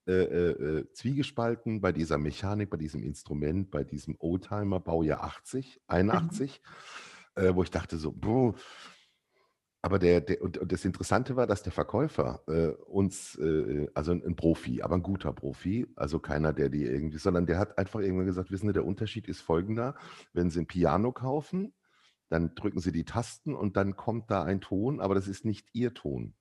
äh, 0.06 0.12
äh, 0.12 0.50
äh, 0.50 0.92
zwiegespalten 0.92 1.80
bei 1.80 1.92
dieser 1.92 2.18
Mechanik, 2.18 2.70
bei 2.70 2.76
diesem 2.76 3.02
Instrument, 3.02 3.70
bei 3.70 3.84
diesem 3.84 4.16
Oldtimer 4.18 4.80
Baujahr 4.80 5.24
80, 5.24 5.80
81. 5.88 6.60
Mhm 6.62 7.13
äh, 7.34 7.54
wo 7.54 7.62
ich 7.62 7.70
dachte 7.70 7.96
so, 7.96 8.12
boah. 8.12 8.54
Aber 9.82 9.98
der, 9.98 10.22
der 10.22 10.40
und, 10.40 10.56
und, 10.56 10.72
das 10.72 10.86
Interessante 10.86 11.36
war, 11.36 11.46
dass 11.46 11.62
der 11.62 11.72
Verkäufer 11.72 12.42
äh, 12.46 12.68
uns, 12.86 13.36
äh, 13.36 13.86
also 13.92 14.12
ein, 14.12 14.24
ein, 14.24 14.34
Profi, 14.34 14.80
aber 14.80 14.94
ein 14.94 15.02
guter 15.02 15.34
Profi, 15.34 15.86
also 15.94 16.18
keiner, 16.18 16.54
der 16.54 16.70
die 16.70 16.84
irgendwie, 16.84 17.18
sondern 17.18 17.44
der 17.44 17.58
hat 17.58 17.76
einfach 17.76 18.00
irgendwann 18.00 18.24
gesagt, 18.24 18.50
wissen 18.50 18.68
Sie, 18.68 18.72
der 18.72 18.86
Unterschied 18.86 19.28
ist 19.28 19.42
folgender, 19.42 19.94
wenn 20.32 20.48
Sie 20.48 20.60
ein 20.60 20.66
Piano 20.66 21.12
kaufen, 21.12 21.74
dann 22.30 22.54
drücken 22.54 22.80
Sie 22.80 22.92
die 22.92 23.04
Tasten 23.04 23.54
und 23.54 23.76
dann 23.76 23.94
kommt 23.94 24.30
da 24.30 24.42
ein 24.42 24.62
Ton, 24.62 25.00
aber 25.00 25.14
das 25.14 25.28
ist 25.28 25.44
nicht 25.44 25.68
Ihr 25.74 25.92
Ton. 25.92 26.34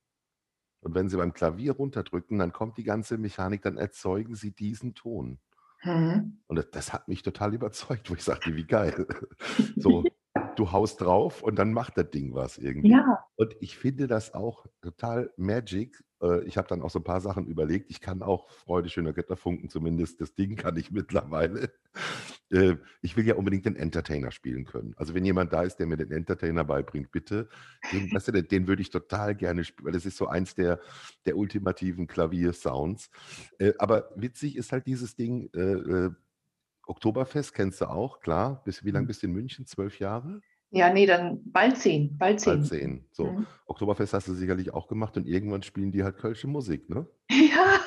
Und 0.80 0.94
wenn 0.94 1.10
Sie 1.10 1.18
beim 1.18 1.34
Klavier 1.34 1.72
runterdrücken, 1.72 2.38
dann 2.38 2.52
kommt 2.52 2.78
die 2.78 2.84
ganze 2.84 3.18
Mechanik, 3.18 3.60
dann 3.60 3.76
erzeugen 3.76 4.34
Sie 4.36 4.52
diesen 4.52 4.94
Ton. 4.94 5.38
Mhm. 5.82 6.40
Und 6.46 6.56
das, 6.56 6.70
das, 6.70 6.92
hat 6.94 7.08
mich 7.08 7.22
total 7.22 7.52
überzeugt, 7.54 8.10
wo 8.10 8.14
ich 8.14 8.22
sagte, 8.22 8.56
wie 8.56 8.66
geil. 8.66 9.06
so, 9.76 10.04
du 10.56 10.72
haust 10.72 11.00
drauf 11.00 11.42
und 11.42 11.58
dann 11.58 11.72
macht 11.72 11.96
das 11.96 12.10
Ding 12.10 12.34
was 12.34 12.58
irgendwie. 12.58 12.90
Ja. 12.90 13.24
Und 13.36 13.56
ich 13.60 13.76
finde 13.76 14.06
das 14.06 14.34
auch 14.34 14.66
total 14.80 15.32
magic. 15.36 16.02
Äh, 16.22 16.44
ich 16.44 16.56
habe 16.56 16.68
dann 16.68 16.82
auch 16.82 16.90
so 16.90 16.98
ein 16.98 17.04
paar 17.04 17.20
Sachen 17.20 17.46
überlegt. 17.46 17.90
Ich 17.90 18.00
kann 18.00 18.22
auch 18.22 18.50
Freude 18.50 18.88
schöner 18.88 19.12
Götterfunken, 19.12 19.68
zumindest 19.68 20.20
das 20.20 20.34
Ding 20.34 20.56
kann 20.56 20.76
ich 20.76 20.90
mittlerweile. 20.92 21.70
Äh, 22.50 22.76
ich 23.02 23.16
will 23.16 23.26
ja 23.26 23.34
unbedingt 23.34 23.66
den 23.66 23.76
Entertainer 23.76 24.30
spielen 24.30 24.64
können. 24.64 24.94
Also 24.96 25.14
wenn 25.14 25.24
jemand 25.24 25.52
da 25.52 25.62
ist, 25.62 25.76
der 25.76 25.86
mir 25.86 25.96
den 25.96 26.12
Entertainer 26.12 26.64
beibringt, 26.64 27.10
bitte, 27.10 27.48
den, 27.92 28.10
weißt 28.14 28.28
du, 28.28 28.42
den 28.42 28.66
würde 28.66 28.82
ich 28.82 28.90
total 28.90 29.34
gerne 29.34 29.64
spielen, 29.64 29.86
weil 29.86 29.92
das 29.92 30.06
ist 30.06 30.16
so 30.16 30.26
eins 30.26 30.54
der, 30.54 30.80
der 31.26 31.36
ultimativen 31.36 32.06
Klaviersounds. 32.06 33.10
Äh, 33.58 33.72
aber 33.78 34.10
witzig 34.16 34.56
ist 34.56 34.72
halt 34.72 34.86
dieses 34.86 35.16
Ding, 35.16 35.50
Oktoberfest 36.86 37.54
kennst 37.54 37.80
du 37.80 37.90
auch, 37.90 38.20
klar. 38.20 38.62
Bis, 38.64 38.84
wie 38.84 38.90
lange 38.90 39.04
mhm. 39.04 39.08
bist 39.08 39.22
du 39.22 39.26
in 39.26 39.32
München? 39.32 39.66
Zwölf 39.66 39.98
Jahre? 39.98 40.40
Ja, 40.70 40.92
nee, 40.92 41.06
dann 41.06 41.40
bald 41.44 41.78
zehn. 41.78 42.18
Bald 42.18 42.40
zehn. 42.40 42.54
Bald 42.54 42.66
zehn. 42.66 43.04
So, 43.12 43.26
mhm. 43.26 43.46
Oktoberfest 43.66 44.12
hast 44.12 44.28
du 44.28 44.34
sicherlich 44.34 44.74
auch 44.74 44.88
gemacht 44.88 45.16
und 45.16 45.26
irgendwann 45.28 45.62
spielen 45.62 45.92
die 45.92 46.02
halt 46.02 46.16
kölsche 46.18 46.48
Musik, 46.48 46.88
ne? 46.90 47.06
Ja. 47.30 47.80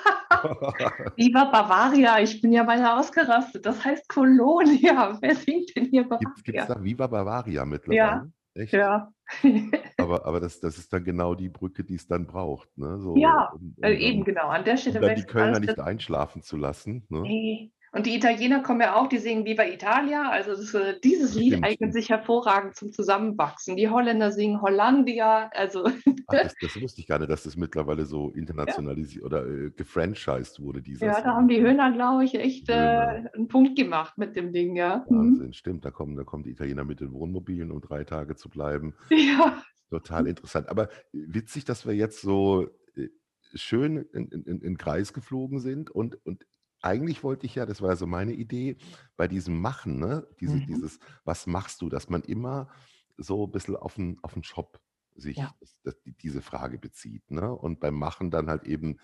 Viva 1.16 1.46
Bavaria, 1.46 2.20
ich 2.20 2.42
bin 2.42 2.52
ja 2.52 2.64
beinahe 2.64 3.00
ausgerastet. 3.00 3.66
Das 3.66 3.84
heißt 3.84 4.08
Kolonia. 4.08 5.18
Wer 5.22 5.36
singt 5.36 5.76
denn 5.76 5.86
hier 5.86 6.04
Bavaria? 6.04 6.34
Gibt 6.44 6.58
es 6.60 6.68
da 6.68 6.84
Viva 6.84 7.08
Bavaria 7.08 7.66
mittlerweile? 7.66 7.98
Ja. 7.98 8.28
Echt? 8.54 8.74
Ja. 8.74 9.12
aber 9.98 10.26
aber 10.26 10.40
das, 10.40 10.60
das 10.60 10.78
ist 10.78 10.92
dann 10.92 11.04
genau 11.04 11.36
die 11.36 11.50
Brücke, 11.50 11.84
die 11.84 11.96
es 11.96 12.08
dann 12.08 12.26
braucht. 12.26 12.76
Ne? 12.78 13.00
So, 13.00 13.16
ja, 13.16 13.52
um, 13.54 13.76
um, 13.78 13.84
eben 13.84 14.24
genau. 14.24 14.48
An 14.48 14.64
der 14.64 14.78
Stelle. 14.78 15.00
Um 15.00 15.06
dann 15.06 15.16
die 15.16 15.24
Kölner 15.24 15.60
nicht 15.60 15.80
einschlafen 15.80 16.42
zu 16.42 16.58
lassen. 16.58 17.06
Ne? 17.10 17.22
Nee, 17.22 17.72
und 17.98 18.06
die 18.06 18.16
Italiener 18.16 18.62
kommen 18.62 18.82
ja 18.82 18.96
auch, 18.96 19.08
die 19.08 19.18
singen 19.18 19.44
Viva 19.44 19.64
Italia. 19.66 20.30
Also 20.30 20.52
das, 20.52 20.72
äh, 20.76 21.00
dieses 21.04 21.34
Lied 21.34 21.54
Stimmt. 21.54 21.66
eignet 21.66 21.94
sich 21.94 22.10
hervorragend 22.10 22.76
zum 22.76 22.92
Zusammenwachsen. 22.92 23.76
Die 23.76 23.90
Holländer 23.90 24.32
singen 24.32 24.62
Hollandia. 24.62 25.50
Also 25.56 25.88
Ach, 25.88 25.94
das, 26.28 26.54
das, 26.62 26.80
wusste 26.80 27.02
ich 27.02 27.08
gar 27.08 27.18
nicht, 27.18 27.32
dass 27.32 27.42
das 27.42 27.58
mittlerweile 27.58 28.06
so 28.06 28.30
internationalisiert 28.30 29.24
ja. 29.24 29.26
oder 29.26 29.48
äh, 29.48 29.72
gefranchised 29.72 30.62
wurde. 30.62 30.84
ja, 30.86 31.16
Song. 31.16 31.24
da 31.24 31.34
haben 31.34 31.48
die 31.48 31.60
Höhner, 31.60 31.92
glaube 31.92 32.24
ich, 32.24 32.36
echt 32.36 32.70
äh, 32.70 32.74
einen 32.74 33.48
Punkt 33.48 33.76
gemacht 33.76 34.16
mit 34.20 34.36
dem 34.36 34.54
Ding, 34.54 34.76
ja. 34.76 35.04
Wahnsinn, 35.10 35.48
mhm. 35.48 35.54
stimmt. 35.54 35.84
Da 35.84 35.90
kommen, 35.90 36.16
da 36.16 36.24
kommen 36.24 36.44
die 36.44 36.52
Italiener 36.52 36.84
mit 36.84 37.00
den 37.00 37.12
Wohnmobilen, 37.14 37.72
um 37.72 37.82
drei 37.82 38.04
Tage 38.04 38.36
zu 38.36 38.48
bleiben. 38.50 38.94
Ja. 39.10 39.64
Total 39.90 40.28
interessant. 40.28 40.70
Aber 40.70 40.90
witzig, 41.14 41.64
dass 41.66 41.88
wir 41.88 41.96
jetzt 41.96 42.22
so 42.22 42.68
äh, 42.96 43.08
schön 43.56 44.06
in, 44.14 44.28
in, 44.28 44.62
in 44.62 44.78
Kreis 44.78 45.14
geflogen 45.14 45.60
sind 45.60 45.90
und, 45.90 46.24
und 46.26 46.46
eigentlich 46.82 47.24
wollte 47.24 47.46
ich 47.46 47.56
ja, 47.56 47.66
das 47.66 47.82
war 47.82 47.96
so 47.96 48.06
meine 48.08 48.34
Idee, 48.34 48.78
bei 49.16 49.28
diesem 49.28 49.60
Machen, 49.60 50.00
ne, 50.00 50.28
diese, 50.40 50.56
mhm. 50.56 50.66
dieses, 50.68 51.00
was 51.24 51.48
machst 51.48 51.82
du, 51.82 51.90
dass 51.90 52.10
man 52.10 52.22
immer 52.24 52.70
so 53.18 53.46
ein 53.46 53.52
bisschen 53.52 53.76
auf 53.76 53.96
den, 53.96 54.20
auf 54.22 54.34
den 54.34 54.44
Shop 54.44 54.80
sich 55.16 55.38
ja. 55.38 55.54
das, 55.60 55.76
das, 55.84 55.96
diese 56.22 56.42
Frage 56.42 56.78
bezieht. 56.78 57.30
Ne? 57.32 57.52
Und 57.52 57.80
beim 57.80 57.96
Machen 57.96 58.32
dann 58.32 58.50
halt 58.50 58.64
eben 58.64 59.00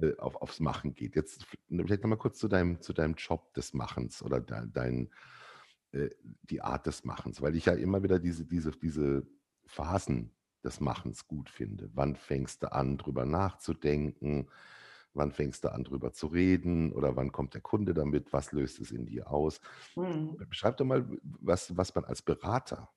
äh, 0.00 0.16
auf, 0.18 0.36
aufs 0.36 0.60
Machen 0.60 0.94
geht. 0.94 1.16
Jetzt 1.16 1.46
vielleicht 1.68 2.02
nochmal 2.02 2.18
kurz 2.18 2.38
zu 2.38 2.48
deinem, 2.48 2.80
zu 2.80 2.92
deinem 2.92 3.14
Job 3.14 3.52
des 3.54 3.74
Machens 3.74 4.22
oder 4.22 4.40
de, 4.40 4.66
dein, 4.70 5.10
äh, 5.92 6.10
die 6.42 6.60
Art 6.60 6.86
des 6.86 7.04
Machens, 7.04 7.40
weil 7.40 7.56
ich 7.56 7.66
ja 7.66 7.72
immer 7.72 8.02
wieder 8.02 8.18
diese, 8.18 8.44
diese, 8.44 8.70
diese 8.72 9.26
Phasen 9.66 10.34
des 10.62 10.80
Machens 10.80 11.26
gut 11.26 11.48
finde. 11.50 11.90
Wann 11.94 12.16
fängst 12.16 12.62
du 12.62 12.72
an, 12.72 12.98
drüber 12.98 13.24
nachzudenken? 13.24 14.48
Wann 15.18 15.32
fängst 15.32 15.64
du 15.64 15.72
an, 15.72 15.84
drüber 15.84 16.12
zu 16.12 16.28
reden? 16.28 16.92
Oder 16.92 17.16
wann 17.16 17.32
kommt 17.32 17.54
der 17.54 17.60
Kunde 17.60 17.92
damit? 17.92 18.32
Was 18.32 18.52
löst 18.52 18.80
es 18.80 18.92
in 18.92 19.04
dir 19.04 19.30
aus? 19.30 19.60
Mhm. 19.96 20.36
Beschreib 20.48 20.76
doch 20.76 20.84
mal, 20.84 21.04
was, 21.22 21.76
was 21.76 21.94
man 21.94 22.04
als 22.04 22.22
Berater 22.22 22.88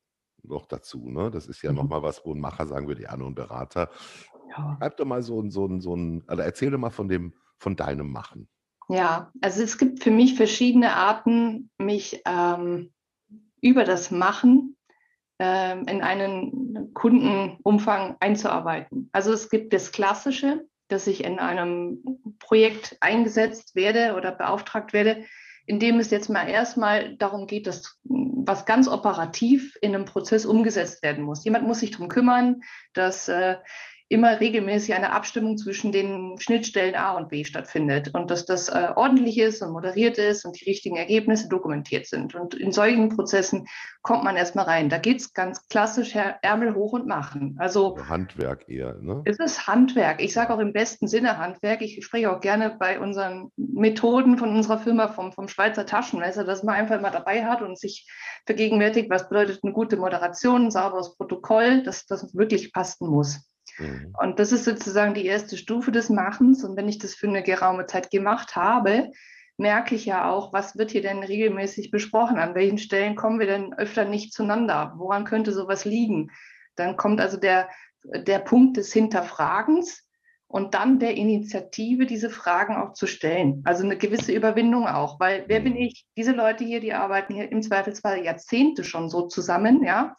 noch 0.44 0.66
dazu, 0.66 1.10
ne? 1.10 1.32
Das 1.32 1.48
ist 1.48 1.62
ja 1.62 1.72
mhm. 1.72 1.78
nochmal 1.78 2.04
was, 2.04 2.26
wo 2.26 2.34
ein 2.34 2.40
Macher 2.40 2.68
sagen 2.68 2.88
würde, 2.88 3.04
ja, 3.04 3.18
nur 3.18 3.28
ein 3.28 3.36
Berater. 3.36 3.90
Ja. 4.50 4.78
Schreib 4.80 4.98
doch 4.98 5.06
mal 5.06 5.22
so 5.22 5.42
ein, 5.42 5.52
so 5.52 5.66
ein, 5.66 5.82
so 5.82 5.96
ein, 5.96 6.22
oder 6.30 6.46
erzähl 6.46 6.72
doch 6.72 6.78
mal 6.78 6.90
von 6.90 7.08
dem, 7.08 7.34
von 7.58 7.76
deinem 7.76 8.12
Machen. 8.12 8.48
Ja, 8.90 9.32
also 9.42 9.64
es 9.64 9.78
gibt 9.78 10.04
für 10.04 10.12
mich 10.12 10.36
verschiedene 10.36 10.94
Arten, 10.96 11.70
mich 11.78 12.22
ähm, 12.26 12.92
über 13.62 13.84
das 13.84 14.12
Machen 14.12 14.76
ähm, 15.40 15.86
in 15.88 16.02
einen 16.02 16.94
Kundenumfang 16.94 18.18
einzuarbeiten. 18.20 19.10
Also 19.12 19.32
es 19.32 19.50
gibt 19.50 19.74
das 19.74 19.92
Klassische, 19.92 20.68
dass 20.92 21.08
ich 21.08 21.24
in 21.24 21.40
einem 21.40 22.04
Projekt 22.40 22.98
eingesetzt 23.00 23.76
werde 23.76 24.16
oder 24.16 24.32
beauftragt 24.32 24.94
werde, 24.94 25.26
in 25.66 25.80
dem 25.80 26.00
es 26.00 26.10
jetzt 26.10 26.30
mal 26.30 26.50
erstmal 26.50 27.16
darum 27.18 27.48
geht, 27.48 27.68
dass 27.68 28.00
was 28.04 28.66
ganz 28.66 28.88
operativ 28.88 29.78
in 29.82 29.96
einem 29.96 30.06
Prozess 30.06 30.46
umgesetzt 30.46 31.04
werden 31.04 31.24
muss. 31.24 31.46
Jemand 31.46 31.68
muss 31.68 31.80
sich 31.80 31.92
darum 31.92 32.10
kümmern, 32.10 32.62
dass 32.94 33.28
äh, 33.28 33.58
immer 34.12 34.42
regelmäßig 34.42 34.94
eine 34.94 35.14
Abstimmung 35.14 35.58
zwischen 35.58 35.94
den 35.94 36.36
Schnittstellen 36.38 36.96
A 36.96 37.14
und 37.14 37.30
B 37.30 37.46
stattfindet 37.46 38.14
und 38.14 38.30
dass 38.30 38.46
das 38.46 38.68
äh, 38.68 38.90
ordentlich 38.96 39.40
ist 39.40 39.62
und 39.62 39.72
moderiert 39.72 40.18
ist 40.18 40.44
und 40.44 40.60
die 40.60 40.66
richtigen 40.66 40.98
Ergebnisse 40.98 41.48
dokumentiert 41.48 42.08
sind. 42.08 42.36
Und 42.36 42.54
in 42.54 42.74
solchen 42.74 43.08
Prozessen 43.08 43.68
kommt 44.02 44.26
man 44.26 44.36
erstmal 44.36 44.66
rein. 44.66 44.90
Da 44.90 44.98
geht 44.98 45.22
es 45.22 45.34
ganz 45.34 45.66
klassisch 45.70 46.14
Ärmel 46.42 46.76
hoch 46.76 46.92
und 46.92 47.08
machen. 47.08 47.56
Also, 47.60 47.96
also 47.96 48.10
Handwerk 48.10 48.68
eher, 48.68 48.96
ne? 48.96 49.22
Es 49.24 49.40
ist 49.40 49.68
Handwerk. 49.68 50.22
Ich 50.22 50.34
sage 50.34 50.54
auch 50.54 50.60
im 50.60 50.74
besten 50.74 51.08
Sinne 51.08 51.38
Handwerk. 51.38 51.82
Ich 51.82 52.04
spreche 52.04 52.36
auch 52.36 52.42
gerne 52.42 52.76
bei 52.78 53.00
unseren 53.00 53.50
Methoden 53.56 54.38
von 54.38 54.54
unserer 54.54 54.80
Firma 54.80 55.08
vom, 55.08 55.32
vom 55.32 55.48
Schweizer 55.48 55.86
Taschenmesser, 55.86 56.44
dass 56.44 56.64
man 56.64 56.76
einfach 56.76 57.00
mal 57.00 57.12
dabei 57.12 57.46
hat 57.46 57.62
und 57.62 57.80
sich 57.80 58.10
vergegenwärtigt, 58.46 59.10
was 59.10 59.30
bedeutet 59.30 59.62
eine 59.64 59.72
gute 59.72 59.96
Moderation, 59.96 60.66
ein 60.66 60.72
sauberes 60.72 61.16
Protokoll, 61.16 61.84
dass 61.84 62.06
das 62.06 62.36
wirklich 62.36 62.74
passen 62.74 63.08
muss. 63.08 63.51
Mhm. 63.78 64.14
Und 64.20 64.40
das 64.40 64.52
ist 64.52 64.66
sozusagen 64.66 65.14
die 65.14 65.26
erste 65.26 65.58
Stufe 65.58 65.92
des 65.92 66.10
Machens. 66.10 66.64
Und 66.64 66.78
wenn 66.78 66.90
ich 66.90 66.98
das 67.00 67.16
für 67.16 67.28
eine 67.28 67.44
geraume 67.44 67.86
Zeit 67.86 68.12
gemacht 68.12 68.56
habe, 68.56 69.12
merke 69.58 69.96
ich 69.96 70.06
ja 70.06 70.30
auch, 70.30 70.54
was 70.54 70.78
wird 70.78 70.92
hier 70.92 71.02
denn 71.02 71.24
regelmäßig 71.24 71.92
besprochen? 71.92 72.38
An 72.38 72.56
welchen 72.56 72.78
Stellen 72.78 73.16
kommen 73.16 73.40
wir 73.40 73.48
denn 73.48 73.74
öfter 73.74 74.06
nicht 74.06 74.34
zueinander? 74.34 74.94
Woran 74.98 75.26
könnte 75.26 75.52
sowas 75.52 75.86
liegen? 75.86 76.32
Dann 76.76 76.98
kommt 76.98 77.22
also 77.22 77.38
der, 77.38 77.70
der 78.04 78.40
Punkt 78.40 78.78
des 78.78 78.92
Hinterfragens 78.92 80.08
und 80.48 80.74
dann 80.74 81.00
der 81.00 81.16
Initiative, 81.16 82.06
diese 82.06 82.30
Fragen 82.30 82.76
auch 82.76 82.94
zu 82.94 83.08
stellen. 83.08 83.62
Also 83.64 83.84
eine 83.84 83.98
gewisse 83.98 84.34
Überwindung 84.34 84.88
auch, 84.88 85.20
weil 85.20 85.46
wer 85.48 85.62
bin 85.62 85.74
mhm. 85.74 85.80
ich? 85.80 86.06
Diese 86.18 86.34
Leute 86.34 86.64
hier, 86.64 86.82
die 86.82 86.94
arbeiten 86.94 87.34
hier 87.34 87.52
im 87.52 87.62
Zweifelsfall 87.62 88.24
Jahrzehnte 88.26 88.84
schon 88.84 89.10
so 89.10 89.28
zusammen, 89.28 89.84
ja. 89.84 90.16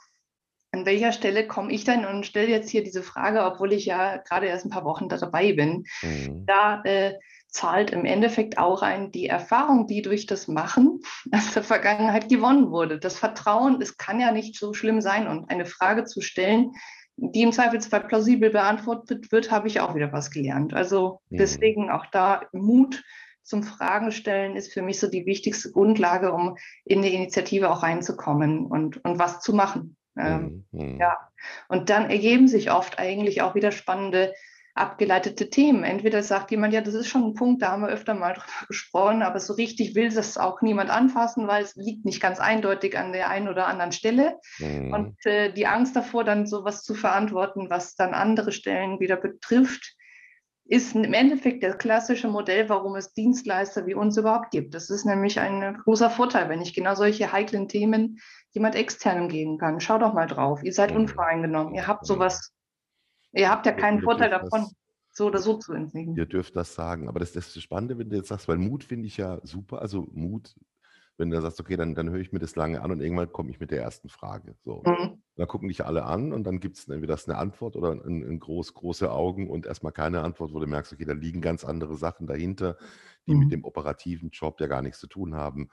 An 0.73 0.87
welcher 0.87 1.13
Stelle 1.13 1.47
komme 1.47 1.73
ich 1.73 1.85
dann 1.85 2.07
und 2.07 2.27
stelle 2.27 2.49
jetzt 2.49 2.71
hier 2.71 2.83
diese 2.83 3.03
Frage, 3.03 3.45
obwohl 3.45 3.73
ich 3.73 3.85
ja 3.85 4.17
gerade 4.17 4.47
erst 4.47 4.65
ein 4.65 4.71
paar 4.71 4.85
Wochen 4.85 5.09
dabei 5.09 5.53
bin. 5.53 5.85
Mhm. 6.03 6.47
Da 6.47 6.83
äh, 6.85 7.15
zahlt 7.49 7.91
im 7.91 8.07
Endeffekt 8.07 8.57
auch 8.57 8.81
ein 8.81 9.13
die 9.13 9.27
Erfahrung, 9.27 9.87
die 9.87 10.01
durch 10.01 10.27
das 10.27 10.49
Machen 10.49 11.01
aus 11.31 11.53
der 11.53 11.63
Vergangenheit 11.63 12.29
gewonnen 12.29 12.71
wurde. 12.71 12.99
Das 12.99 13.19
Vertrauen, 13.19 13.81
es 13.83 13.99
kann 13.99 14.19
ja 14.19 14.33
nicht 14.33 14.57
so 14.57 14.73
schlimm 14.73 15.01
sein 15.01 15.29
und 15.29 15.51
eine 15.51 15.67
Frage 15.67 16.05
zu 16.05 16.21
stellen, 16.21 16.73
die 17.17 17.43
im 17.43 17.53
Zweifelsfall 17.53 18.05
plausibel 18.05 18.51
beantwortet 18.51 19.31
wird, 19.31 19.51
habe 19.51 19.69
ich 19.69 19.81
auch 19.81 19.95
wieder 19.95 20.13
was 20.13 20.31
gelernt. 20.31 20.73
Also 20.73 21.21
mhm. 21.29 21.37
deswegen 21.37 21.91
auch 21.91 22.07
da 22.07 22.47
Mut 22.53 23.05
zum 23.43 23.63
Fragen 23.63 24.13
stellen 24.13 24.57
ist 24.57 24.73
für 24.73 24.83
mich 24.83 24.99
so 24.99 25.09
die 25.09 25.27
wichtigste 25.27 25.73
Grundlage, 25.73 26.33
um 26.33 26.57
in 26.85 27.03
die 27.03 27.13
Initiative 27.15 27.71
auch 27.71 27.83
reinzukommen 27.83 28.67
und, 28.67 29.05
und 29.05 29.19
was 29.19 29.41
zu 29.41 29.53
machen. 29.53 29.97
Ähm, 30.17 30.65
mhm. 30.73 30.99
Ja, 31.01 31.17
und 31.69 31.91
dann 31.91 32.11
ergeben 32.11 32.49
sich 32.49 32.71
oft 32.71 32.99
eigentlich 32.99 33.43
auch 33.43 33.55
wieder 33.55 33.73
spannende 33.73 34.35
abgeleitete 34.75 35.51
Themen. 35.51 35.85
Entweder 35.85 36.23
sagt 36.23 36.51
jemand, 36.51 36.73
ja, 36.73 36.81
das 36.81 36.95
ist 36.95 37.09
schon 37.09 37.25
ein 37.25 37.35
Punkt, 37.35 37.63
da 37.63 37.73
haben 37.73 37.83
wir 37.83 37.89
öfter 37.89 38.15
mal 38.15 38.33
drüber 38.35 38.67
gesprochen, 38.69 39.23
aber 39.23 39.39
so 39.39 39.53
richtig 39.53 39.95
will 39.95 40.11
das 40.11 40.39
auch 40.39 40.63
niemand 40.63 40.91
anfassen, 40.91 41.47
weil 41.47 41.63
es 41.63 41.77
liegt 41.77 42.05
nicht 42.05 42.21
ganz 42.21 42.41
eindeutig 42.41 42.97
an 42.97 43.13
der 43.13 43.29
einen 43.29 43.49
oder 43.49 43.67
anderen 43.67 43.93
Stelle. 43.93 44.39
Mhm. 44.59 44.93
Und 44.93 45.27
äh, 45.27 45.53
die 45.53 45.67
Angst 45.67 45.95
davor, 45.95 46.25
dann 46.25 46.47
sowas 46.47 46.83
zu 46.83 46.95
verantworten, 46.95 47.69
was 47.69 47.95
dann 47.95 48.15
andere 48.15 48.53
Stellen 48.53 48.99
wieder 49.01 49.17
betrifft, 49.17 49.95
ist 50.73 50.95
im 50.95 51.13
Endeffekt 51.13 51.63
das 51.63 51.77
klassische 51.77 52.29
Modell, 52.29 52.69
warum 52.69 52.97
es 52.97 53.13
Dienstleister 53.13 53.87
wie 53.87 53.95
uns 53.95 54.17
überhaupt 54.17 54.51
gibt. 54.51 54.75
Das 54.75 54.89
ist 54.89 55.05
nämlich 55.05 55.39
ein 55.39 55.79
großer 55.85 56.09
Vorteil, 56.09 56.49
wenn 56.49 56.63
ich 56.63 56.73
genau 56.73 56.95
solche 56.95 57.31
heiklen 57.31 57.69
Themen 57.69 58.19
jemand 58.53 58.75
externem 58.75 59.29
geben 59.29 59.59
kann. 59.59 59.81
Schau 59.81 59.99
doch 59.99 60.15
mal 60.15 60.27
drauf. 60.27 60.63
Ihr 60.65 60.73
seid 60.73 60.93
unvoreingenommen. 60.93 61.75
Ihr 61.75 61.87
habt 61.87 62.07
sowas 62.07 62.53
Ihr 63.33 63.51
habt 63.51 63.67
ja 63.67 63.73
keinen 63.73 64.03
Vorteil 64.03 64.31
davon, 64.31 64.63
das, 64.63 64.75
so 65.13 65.27
oder 65.27 65.39
so 65.39 65.57
zu 65.59 65.73
entwickeln. 65.73 66.17
Ihr 66.17 66.27
dürft 66.27 66.55
das 66.55 66.75
sagen. 66.75 67.09
Aber 67.09 67.21
das, 67.21 67.33
das 67.33 67.49
ist 67.49 67.57
das 67.57 67.63
Spannende, 67.63 67.99
wenn 67.99 68.11
du 68.11 68.17
jetzt 68.17 68.29
sagst, 68.29 68.49
weil 68.49 68.59
Mut 68.59 68.85
finde 68.85 69.07
ich 69.07 69.17
ja 69.17 69.41
super. 69.43 69.81
Also 69.81 70.07
Mut, 70.13 70.55
wenn 71.19 71.31
du 71.31 71.41
sagst, 71.41 71.61
okay, 71.61 71.77
dann, 71.77 71.95
dann 71.95 72.11
höre 72.11 72.21
ich 72.21 72.33
mir 72.33 72.39
das 72.39 72.57
lange 72.57 72.81
an 72.81 72.91
und 72.91 73.01
irgendwann 73.01 73.31
komme 73.33 73.51
ich 73.51 73.61
mit 73.61 73.71
der 73.71 73.83
ersten 73.83 74.09
Frage. 74.09 74.57
So. 74.65 74.83
Mhm. 74.85 75.23
Dann 75.37 75.47
gucken 75.47 75.69
dich 75.69 75.85
alle 75.85 76.05
an 76.05 76.33
und 76.33 76.45
dann 76.45 76.61
gibt 76.61 76.79
es 76.79 76.89
entweder 76.89 77.19
eine 77.27 77.37
Antwort 77.37 77.77
oder 77.77 77.93
ein, 77.93 78.23
ein 78.23 78.41
groß, 78.41 78.75
große 78.75 79.11
Augen 79.11 79.49
und 79.49 79.67
erstmal 79.67 79.93
keine 79.93 80.23
Antwort, 80.23 80.53
wo 80.53 80.61
du 80.61 80.67
merkst, 80.67 80.93
okay, 80.93 81.05
da 81.05 81.13
liegen 81.13 81.41
ganz 81.41 81.65
andere 81.65 81.97
Sachen 81.97 82.27
dahinter, 82.27 82.77
die 83.27 83.35
mhm. 83.35 83.41
mit 83.41 83.53
dem 83.53 83.65
operativen 83.65 84.31
Job 84.31 84.61
ja 84.61 84.67
gar 84.67 84.83
nichts 84.83 85.01
zu 85.01 85.07
tun 85.07 85.35
haben. 85.35 85.69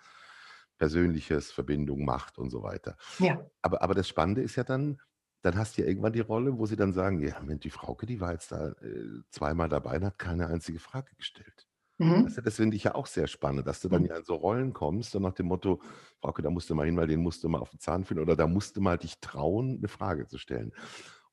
Persönliches, 0.78 1.52
Verbindung, 1.52 2.06
Macht 2.06 2.38
und 2.38 2.50
so 2.50 2.64
weiter. 2.64 2.96
Ja. 3.20 3.46
Aber, 3.62 3.82
aber 3.82 3.96
das 3.96 4.08
Spannende 4.08 4.42
ist 4.42 4.56
ja 4.56 4.64
dann, 4.64 5.00
dann 5.42 5.58
hast 5.58 5.78
du 5.78 5.82
ja 5.82 5.88
irgendwann 5.88 6.14
die 6.14 6.20
Rolle, 6.20 6.58
wo 6.58 6.66
sie 6.66 6.76
dann 6.76 6.94
sagen, 6.94 7.20
ja, 7.20 7.40
Mensch, 7.42 7.62
die 7.62 7.70
Frauke, 7.70 8.06
die 8.06 8.22
war 8.22 8.34
jetzt 8.34 8.52
da 8.52 8.70
äh, 8.70 9.22
zweimal 9.30 9.70
dabei 9.70 9.98
und 9.98 10.06
hat 10.06 10.20
keine 10.20 10.48
einzige 10.48 10.80
Frage 10.80 11.16
gestellt. 11.16 11.69
Mhm. 12.00 12.34
Du, 12.34 12.42
das 12.42 12.56
finde 12.56 12.78
ich 12.78 12.86
ja 12.86 12.96
auch 12.96 13.06
sehr 13.06 13.28
spannend, 13.28 13.68
dass 13.68 13.82
du 13.82 13.90
dann 13.90 14.04
mhm. 14.04 14.08
ja 14.08 14.18
in 14.18 14.24
so 14.24 14.36
Rollen 14.36 14.74
kommst 14.74 15.16
und 15.16 15.22
nach 15.22 15.34
dem 15.34 15.48
Motto, 15.48 15.82
Frauke, 16.22 16.42
da 16.42 16.50
musst 16.50 16.70
du 16.70 16.76
mal 16.76 16.86
hin, 16.86 16.98
weil 16.98 17.08
den 17.08 17.22
musst 17.22 17.44
du 17.44 17.50
mal 17.50 17.60
auf 17.60 17.70
den 17.70 17.80
Zahn 17.80 18.06
finden 18.06 18.24
oder 18.24 18.36
da 18.36 18.48
musst 18.48 18.78
du 18.78 18.82
mal 18.82 18.98
dich 18.98 19.20
trauen, 19.20 19.78
eine 19.78 19.88
Frage 19.90 20.26
zu 20.26 20.38
stellen. 20.38 20.74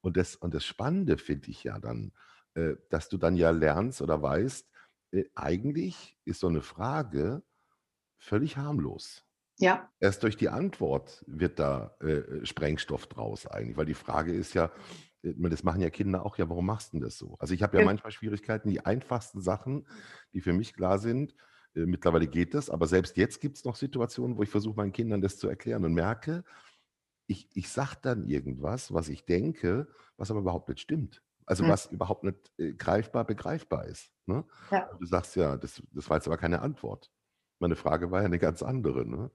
Und 0.01 0.17
das, 0.17 0.37
und 0.37 0.55
das 0.55 0.65
Spannende 0.65 1.19
finde 1.19 1.51
ich 1.51 1.65
ja 1.65 1.79
dann, 1.79 2.13
äh, 2.55 2.75
dass 2.91 3.09
du 3.09 3.17
dann 3.17 3.37
ja 3.37 3.51
lernst 3.51 4.03
oder 4.03 4.21
weißt, 4.21 4.69
äh, 5.13 5.25
eigentlich 5.35 6.19
ist 6.25 6.41
so 6.41 6.49
eine 6.49 6.63
Frage 6.63 7.43
völlig 8.19 8.57
harmlos. 8.57 9.25
Ja. 9.59 9.91
Erst 10.01 10.23
durch 10.23 10.37
die 10.37 10.49
Antwort 10.49 11.25
wird 11.27 11.59
da 11.59 11.97
äh, 12.01 12.45
Sprengstoff 12.45 13.07
draus 13.07 13.47
eigentlich, 13.47 13.77
weil 13.77 13.87
die 13.87 13.95
Frage 13.95 14.33
ist 14.33 14.53
ja, 14.55 14.71
das 15.23 15.63
machen 15.63 15.81
ja 15.81 15.91
Kinder 15.91 16.25
auch, 16.25 16.39
ja, 16.39 16.49
warum 16.49 16.67
machst 16.67 16.93
du 16.93 16.99
denn 16.99 17.05
das 17.05 17.19
so? 17.19 17.37
Also 17.39 17.55
ich 17.55 17.63
habe 17.63 17.79
ja 17.79 17.85
manchmal 17.85 18.13
Schwierigkeiten, 18.13 18.69
die 18.69 18.85
einfachsten 18.85 19.41
Sachen, 19.41 19.87
die 20.33 20.41
für 20.41 20.53
mich 20.53 20.75
klar 20.75 20.99
sind, 20.99 21.35
äh, 21.75 21.87
mittlerweile 21.87 22.27
geht 22.27 22.55
das, 22.55 22.71
aber 22.71 22.87
selbst 22.87 23.17
jetzt 23.17 23.41
gibt 23.41 23.57
es 23.57 23.65
noch 23.65 23.77
Situationen, 23.77 24.37
wo 24.37 24.43
ich 24.43 24.51
versuche, 24.51 24.77
meinen 24.77 24.93
Kindern 24.93 25.21
das 25.21 25.39
zu 25.39 25.49
erklären 25.49 25.85
und 25.85 25.95
merke, 25.95 26.45
ich, 27.27 27.49
ich 27.55 27.69
sage 27.69 27.97
dann 28.03 28.25
irgendwas, 28.25 28.93
was 28.93 29.09
ich 29.09 29.25
denke, 29.25 29.89
was 30.17 30.31
aber 30.31 30.41
überhaupt 30.41 30.69
nicht 30.69 30.81
stimmt. 30.81 31.23
Also 31.45 31.65
hm. 31.65 31.71
was 31.71 31.87
überhaupt 31.87 32.25
nicht 32.25 32.53
äh, 32.59 32.73
greifbar, 32.73 33.25
begreifbar 33.25 33.87
ist. 33.87 34.13
Ne? 34.27 34.45
Ja. 34.71 34.91
Du 34.99 35.07
sagst 35.07 35.37
ja, 35.37 35.57
das, 35.57 35.83
das 35.93 36.09
war 36.09 36.17
jetzt 36.17 36.27
aber 36.27 36.37
keine 36.37 36.61
Antwort. 36.61 37.11
Meine 37.59 37.77
Frage 37.77 38.11
war 38.11 38.21
ja 38.21 38.27
eine 38.27 38.39
ganz 38.39 38.63
andere. 38.63 39.07
Ne? 39.07 39.31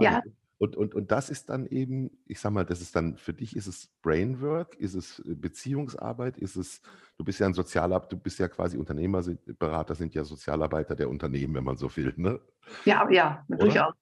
Ja. 0.00 0.22
Und, 0.58 0.74
und, 0.76 0.94
und 0.94 1.12
das 1.12 1.30
ist 1.30 1.50
dann 1.50 1.66
eben, 1.66 2.10
ich 2.26 2.40
sag 2.40 2.50
mal, 2.50 2.64
das 2.64 2.80
ist 2.80 2.94
dann, 2.96 3.16
für 3.16 3.32
dich 3.32 3.54
ist 3.54 3.68
es 3.68 3.88
Brainwork, 4.02 4.74
ist 4.74 4.94
es 4.94 5.20
äh, 5.20 5.34
Beziehungsarbeit, 5.36 6.36
ist 6.36 6.56
es, 6.56 6.82
du 7.16 7.24
bist 7.24 7.38
ja 7.38 7.46
ein 7.46 7.54
Sozialar, 7.54 8.08
du 8.08 8.16
bist 8.16 8.40
ja 8.40 8.48
quasi 8.48 8.76
Unternehmerberater, 8.76 9.94
sind 9.94 10.14
ja 10.14 10.24
Sozialarbeiter 10.24 10.96
der 10.96 11.08
Unternehmen, 11.08 11.54
wenn 11.54 11.64
man 11.64 11.76
so 11.76 11.94
will, 11.96 12.12
ne? 12.16 12.40
Ja, 12.84 13.08
ja, 13.08 13.44
Oder? 13.48 13.58
durchaus. 13.58 13.94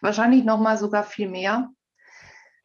Wahrscheinlich 0.00 0.44
nochmal 0.44 0.78
sogar 0.78 1.02
viel 1.02 1.28
mehr. 1.28 1.70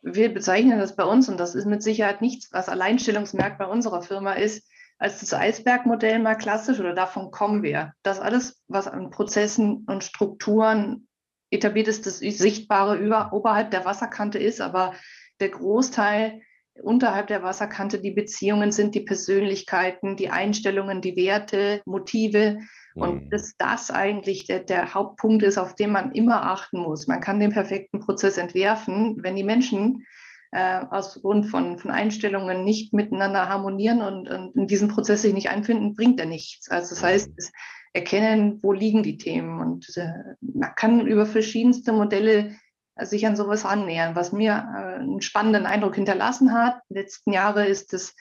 Wir 0.04 0.32
bezeichnen 0.32 0.80
das 0.80 0.96
bei 0.96 1.04
uns, 1.04 1.28
und 1.28 1.40
das 1.40 1.56
ist 1.56 1.66
mit 1.66 1.82
Sicherheit 1.82 2.22
nichts, 2.22 2.54
was 2.54 2.70
Alleinstellungsmerkmal 2.70 3.70
unserer 3.70 4.04
Firma 4.04 4.34
ist, 4.34 4.70
als 5.00 5.22
das 5.22 5.34
Eisbergmodell 5.34 6.20
mal 6.20 6.36
klassisch 6.36 6.80
oder 6.80 6.94
davon 6.94 7.32
kommen 7.32 7.64
wir. 7.64 7.94
Das 8.04 8.20
alles, 8.20 8.62
was 8.68 8.88
an 8.88 9.10
Prozessen 9.10 9.86
und 9.88 10.04
Strukturen 10.04 11.08
etabliert 11.52 11.88
ist, 11.88 12.06
das 12.06 12.20
Sichtbare 12.20 12.98
über, 12.98 13.34
oberhalb 13.34 13.72
der 13.72 13.86
Wasserkante 13.86 14.38
ist, 14.38 14.62
aber 14.62 14.94
der 15.40 15.50
Großteil 15.50 16.42
unterhalb 16.82 17.28
der 17.28 17.44
Wasserkante 17.44 18.00
die 18.00 18.12
Beziehungen 18.12 18.72
sind, 18.72 18.96
die 18.96 19.02
Persönlichkeiten, 19.02 20.16
die 20.16 20.30
Einstellungen, 20.30 21.02
die 21.02 21.16
Werte, 21.16 21.82
Motive. 21.86 22.60
Und 22.96 23.26
mhm. 23.26 23.30
dass 23.30 23.56
das 23.58 23.92
eigentlich 23.92 24.46
der, 24.46 24.60
der 24.60 24.94
Hauptpunkt 24.94 25.44
ist, 25.44 25.58
auf 25.58 25.76
den 25.76 25.92
man 25.92 26.12
immer 26.14 26.44
achten 26.44 26.80
muss. 26.80 27.08
Man 27.08 27.22
kann 27.22 27.40
den 27.40 27.52
perfekten 27.52 28.00
Prozess 28.00 28.38
entwerfen, 28.38 29.18
wenn 29.22 29.36
die 29.36 29.44
Menschen 29.44 30.06
äh, 30.52 30.80
aus 30.90 31.22
Grund 31.22 31.46
von, 31.46 31.78
von 31.78 31.92
Einstellungen 31.92 32.64
nicht 32.64 32.94
miteinander 32.94 33.48
harmonieren 33.48 34.02
und, 34.02 34.30
und 34.30 34.56
in 34.56 34.68
diesen 34.68 34.88
Prozess 34.88 35.22
sich 35.22 35.34
nicht 35.34 35.50
einfinden, 35.50 35.96
bringt 35.96 36.20
er 36.20 36.26
nichts. 36.26 36.70
Also 36.70 36.96
das 36.96 37.04
heißt, 37.04 37.32
es 37.38 37.52
erkennen, 37.94 38.60
wo 38.62 38.74
liegen 38.74 39.04
die 39.04 39.18
Themen. 39.18 39.60
Und 39.60 39.98
äh, 39.98 40.36
man 40.42 40.74
kann 40.76 41.06
über 41.08 41.26
verschiedenste 41.26 41.92
Modelle 41.92 42.56
äh, 42.96 43.06
sich 43.06 43.26
an 43.26 43.36
sowas 43.36 43.66
annähern. 43.66 44.16
Was 44.16 44.32
mir 44.32 44.52
äh, 44.52 45.00
einen 45.02 45.22
spannenden 45.22 45.66
Eindruck 45.66 45.96
hinterlassen 45.96 46.54
hat, 46.54 46.82
den 46.90 46.98
letzten 46.98 47.32
Jahre 47.32 47.66
ist 47.66 47.94
das 47.94 48.16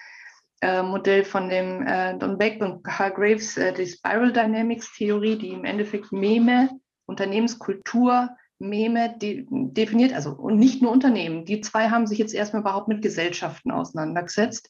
äh, 0.60 0.82
Modell 0.82 1.24
von 1.24 1.48
dem 1.48 1.86
äh, 1.86 2.16
Don 2.18 2.38
Beck 2.38 2.60
und 2.62 2.82
Carl 2.82 3.12
Graves, 3.12 3.56
äh, 3.56 3.72
die 3.72 3.86
Spiral 3.86 4.32
Dynamics 4.32 4.92
Theorie, 4.96 5.36
die 5.36 5.50
im 5.50 5.64
Endeffekt 5.64 6.10
Meme, 6.12 6.70
Unternehmenskultur, 7.06 8.30
Meme 8.58 9.16
de 9.18 9.46
definiert, 9.48 10.12
also 10.12 10.32
und 10.32 10.58
nicht 10.58 10.82
nur 10.82 10.90
Unternehmen. 10.90 11.44
Die 11.44 11.60
zwei 11.60 11.90
haben 11.90 12.08
sich 12.08 12.18
jetzt 12.18 12.34
erstmal 12.34 12.62
überhaupt 12.62 12.88
mit 12.88 13.02
Gesellschaften 13.02 13.70
auseinandergesetzt, 13.70 14.68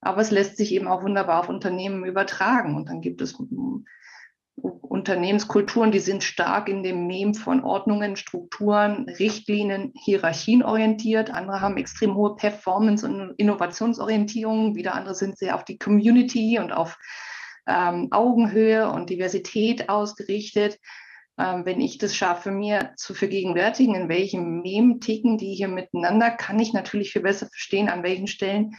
aber 0.00 0.20
es 0.20 0.30
lässt 0.30 0.56
sich 0.56 0.72
eben 0.72 0.86
auch 0.86 1.02
wunderbar 1.02 1.40
auf 1.40 1.48
Unternehmen 1.48 2.04
übertragen. 2.04 2.76
Und 2.76 2.88
dann 2.88 3.00
gibt 3.00 3.20
es 3.20 3.36
Unternehmenskulturen, 4.56 5.90
die 5.90 5.98
sind 5.98 6.22
stark 6.22 6.68
in 6.68 6.82
dem 6.82 7.06
Mem 7.06 7.34
von 7.34 7.64
Ordnungen, 7.64 8.16
Strukturen, 8.16 9.08
Richtlinien, 9.08 9.92
Hierarchien 10.04 10.62
orientiert. 10.62 11.30
Andere 11.30 11.60
haben 11.60 11.76
extrem 11.76 12.14
hohe 12.14 12.36
Performance- 12.36 13.04
und 13.06 13.34
Innovationsorientierung. 13.36 14.76
Wieder 14.76 14.94
andere 14.94 15.14
sind 15.14 15.36
sehr 15.36 15.56
auf 15.56 15.64
die 15.64 15.78
Community 15.78 16.58
und 16.58 16.72
auf 16.72 16.96
ähm, 17.66 18.08
Augenhöhe 18.12 18.88
und 18.90 19.10
Diversität 19.10 19.88
ausgerichtet. 19.88 20.78
Ähm, 21.38 21.66
wenn 21.66 21.80
ich 21.80 21.98
das 21.98 22.14
schaffe, 22.14 22.52
mir 22.52 22.92
zu 22.96 23.14
vergegenwärtigen, 23.14 23.96
in 23.96 24.08
welchem 24.08 24.60
Mem 24.62 25.00
ticken 25.00 25.36
die 25.36 25.54
hier 25.54 25.68
miteinander, 25.68 26.30
kann 26.30 26.60
ich 26.60 26.72
natürlich 26.72 27.12
viel 27.12 27.22
besser 27.22 27.48
verstehen, 27.48 27.88
an 27.88 28.04
welchen 28.04 28.28
Stellen 28.28 28.76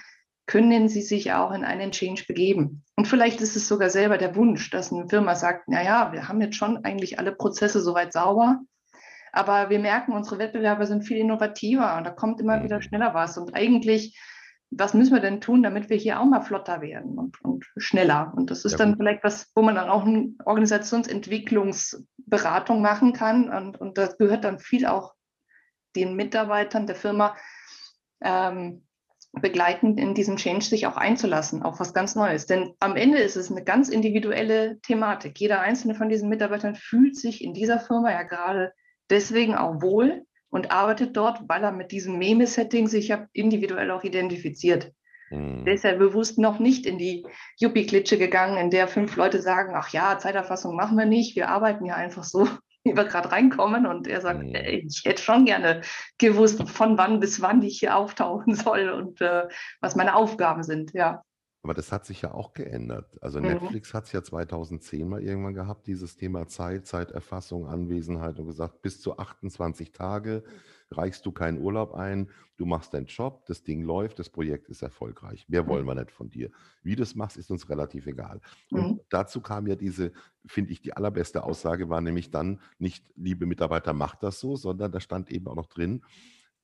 können 0.48 0.90
sie 0.90 1.02
sich 1.02 1.34
auch 1.34 1.52
in 1.52 1.64
einen 1.64 1.92
Change 1.92 2.26
begeben. 2.28 2.84
Und 2.96 3.08
vielleicht 3.08 3.42
ist 3.42 3.56
es 3.56 3.68
sogar 3.68 3.90
selber 3.90 4.18
der 4.18 4.36
Wunsch, 4.36 4.70
dass 4.70 4.92
eine 4.92 5.10
Firma 5.10 5.36
sagt, 5.36 5.64
na 5.68 5.84
ja, 5.84 6.14
wir 6.14 6.28
haben 6.28 6.42
jetzt 6.42 6.56
schon 6.56 6.84
eigentlich 6.84 7.18
alle 7.20 7.32
Prozesse 7.32 7.82
soweit 7.82 8.14
sauber, 8.14 8.60
aber 9.32 9.70
wir 9.70 9.80
merken, 9.80 10.14
unsere 10.14 10.38
Wettbewerber 10.38 10.86
sind 10.86 11.04
viel 11.04 11.18
innovativer 11.18 11.98
und 11.98 12.06
da 12.06 12.12
kommt 12.12 12.40
immer 12.40 12.64
wieder 12.64 12.78
mhm. 12.78 12.82
schneller 12.82 13.14
was. 13.14 13.38
Und 13.38 13.56
eigentlich, 13.56 14.18
was 14.70 14.94
müssen 14.94 15.14
wir 15.14 15.20
denn 15.20 15.42
tun, 15.42 15.64
damit 15.64 15.90
wir 15.90 15.98
hier 15.98 16.20
auch 16.20 16.26
mal 16.26 16.42
flotter 16.42 16.82
werden 16.82 17.18
und, 17.18 17.44
und 17.44 17.66
schneller? 17.78 18.32
Und 18.36 18.52
das 18.52 18.66
ist 18.66 18.74
ja, 18.74 18.78
dann 18.78 18.98
vielleicht 18.98 19.24
was, 19.24 19.52
wo 19.56 19.62
man 19.62 19.76
dann 19.76 19.90
auch 19.90 20.06
einen 20.06 20.38
Organisationsentwicklungsprozess 20.46 22.06
Beratung 22.26 22.82
machen 22.82 23.14
kann. 23.14 23.50
Und, 23.50 23.80
und 23.80 23.98
das 23.98 24.18
gehört 24.18 24.44
dann 24.44 24.60
viel 24.60 24.86
auch 24.86 25.14
den 25.96 26.16
Mitarbeitern 26.16 26.88
der 26.88 26.96
Firma 26.96 27.36
ähm, 28.22 28.85
begleitend 29.41 30.00
in 30.00 30.13
diesem 30.13 30.38
Change 30.38 30.65
sich 30.65 30.88
auch 30.88 30.98
einzulassen, 30.98 31.63
auf 31.63 31.80
was 31.80 31.93
ganz 31.93 32.15
Neues. 32.15 32.45
Denn 32.45 32.74
am 32.80 32.95
Ende 32.95 33.19
ist 33.19 33.36
es 33.36 33.52
eine 33.52 33.63
ganz 33.63 33.89
individuelle 33.89 34.80
Thematik. 34.82 35.39
Jeder 35.39 35.62
einzelne 35.62 35.95
von 35.95 36.10
diesen 36.10 36.30
Mitarbeitern 36.30 36.76
fühlt 36.76 37.15
sich 37.15 37.43
in 37.43 37.54
dieser 37.54 37.80
Firma 37.80 38.12
ja 38.12 38.24
gerade 38.24 38.74
deswegen 39.10 39.56
auch 39.56 39.82
wohl 39.82 40.24
und 40.50 40.71
arbeitet 40.71 41.17
dort, 41.17 41.41
weil 41.48 41.63
er 41.63 41.71
mit 41.71 41.91
diesem 41.91 42.17
Meme-Setting 42.17 42.88
sich 42.88 43.10
ja 43.10 43.28
individuell 43.34 43.91
auch 43.91 44.04
identifiziert. 44.04 44.91
Mhm. 45.30 45.65
Der 45.65 45.74
ist 45.74 45.84
ja 45.84 45.95
bewusst 45.95 46.38
noch 46.38 46.60
nicht 46.60 46.86
in 46.86 46.98
die 46.98 47.26
Yuppie-Klitsche 47.60 48.17
gegangen, 48.17 48.58
in 48.58 48.69
der 48.69 48.88
fünf 48.88 49.15
Leute 49.15 49.41
sagen, 49.41 49.74
ach 49.76 49.89
ja, 49.89 50.17
Zeiterfassung 50.17 50.76
machen 50.76 50.98
wir 50.98 51.06
nicht, 51.06 51.36
wir 51.36 51.50
arbeiten 51.50 51.86
ja 51.86 51.95
einfach 51.95 52.24
so, 52.24 52.48
wie 52.95 52.95
wir 52.95 53.06
gerade 53.06 53.32
reinkommen. 53.32 53.86
Und 53.86 54.08
er 54.08 54.21
sagt, 54.21 54.43
mhm. 54.43 54.56
ey, 54.56 54.86
ich 54.88 55.04
hätte 55.04 55.21
schon 55.21 55.45
gerne 55.45 55.82
gewusst, 56.17 56.69
von 56.69 56.98
wann 56.98 57.19
bis 57.19 57.41
wann 57.41 57.62
ich 57.63 57.80
hier 57.80 57.98
auftauchen 57.98 58.56
soll 58.56 58.89
und 58.89 59.19
äh, 59.21 59.48
was 59.82 59.95
meine 59.95 60.15
Aufgaben 60.15 60.63
sind, 60.63 60.93
ja. 60.93 61.24
Aber 61.65 61.73
das 61.73 61.91
hat 61.91 62.06
sich 62.06 62.21
ja 62.21 62.32
auch 62.32 62.54
geändert. 62.54 63.17
Also 63.23 63.39
mhm. 63.39 63.47
Netflix 63.47 63.95
hat 63.95 64.06
es 64.06 64.12
ja 64.12 64.21
2010 64.21 65.10
mal 65.10 65.23
irgendwann 65.23 65.56
gehabt, 65.56 65.88
dieses 65.88 66.15
Thema 66.15 66.47
Zeit, 66.47 66.86
Zeiterfassung, 66.86 67.65
Anwesenheit 67.65 68.38
und 68.38 68.45
gesagt, 68.45 68.84
bis 68.84 69.01
zu 69.01 69.17
28 69.17 69.91
Tage 69.91 70.43
reichst 70.91 71.25
du 71.25 71.32
keinen 71.32 71.60
Urlaub 71.60 71.95
ein, 71.95 72.30
du 72.58 72.67
machst 72.67 72.93
deinen 72.93 73.08
Job, 73.08 73.47
das 73.47 73.63
Ding 73.63 73.82
läuft, 73.82 74.19
das 74.19 74.30
Projekt 74.30 74.69
ist 74.69 74.84
erfolgreich. 74.84 75.49
Mehr 75.49 75.67
wollen 75.67 75.86
mhm. 75.86 75.88
wir 75.88 75.95
nicht 75.95 76.12
von 76.12 76.30
dir. 76.30 76.51
Wie 76.84 76.95
du 76.95 77.01
es 77.01 77.15
machst, 77.15 77.36
ist 77.36 77.49
uns 77.49 77.67
relativ 77.67 78.06
egal. 78.06 78.41
Und 78.69 78.88
mhm. 78.88 78.99
dazu 79.10 79.41
kam 79.41 79.65
ja 79.65 79.73
diese, 79.73 80.12
finde 80.45 80.71
ich, 80.71 80.82
die 80.82 80.93
allerbeste 80.93 81.43
Aussage 81.43 81.89
war 81.89 81.99
nämlich 81.99 82.30
dann 82.30 82.62
nicht, 82.78 83.04
liebe 83.15 83.47
Mitarbeiter, 83.47 83.93
macht 83.93 84.21
das 84.21 84.39
so, 84.39 84.56
sondern 84.56 84.91
da 84.91 84.99
stand 84.99 85.32
eben 85.32 85.47
auch 85.47 85.56
noch 85.56 85.65
drin, 85.65 86.04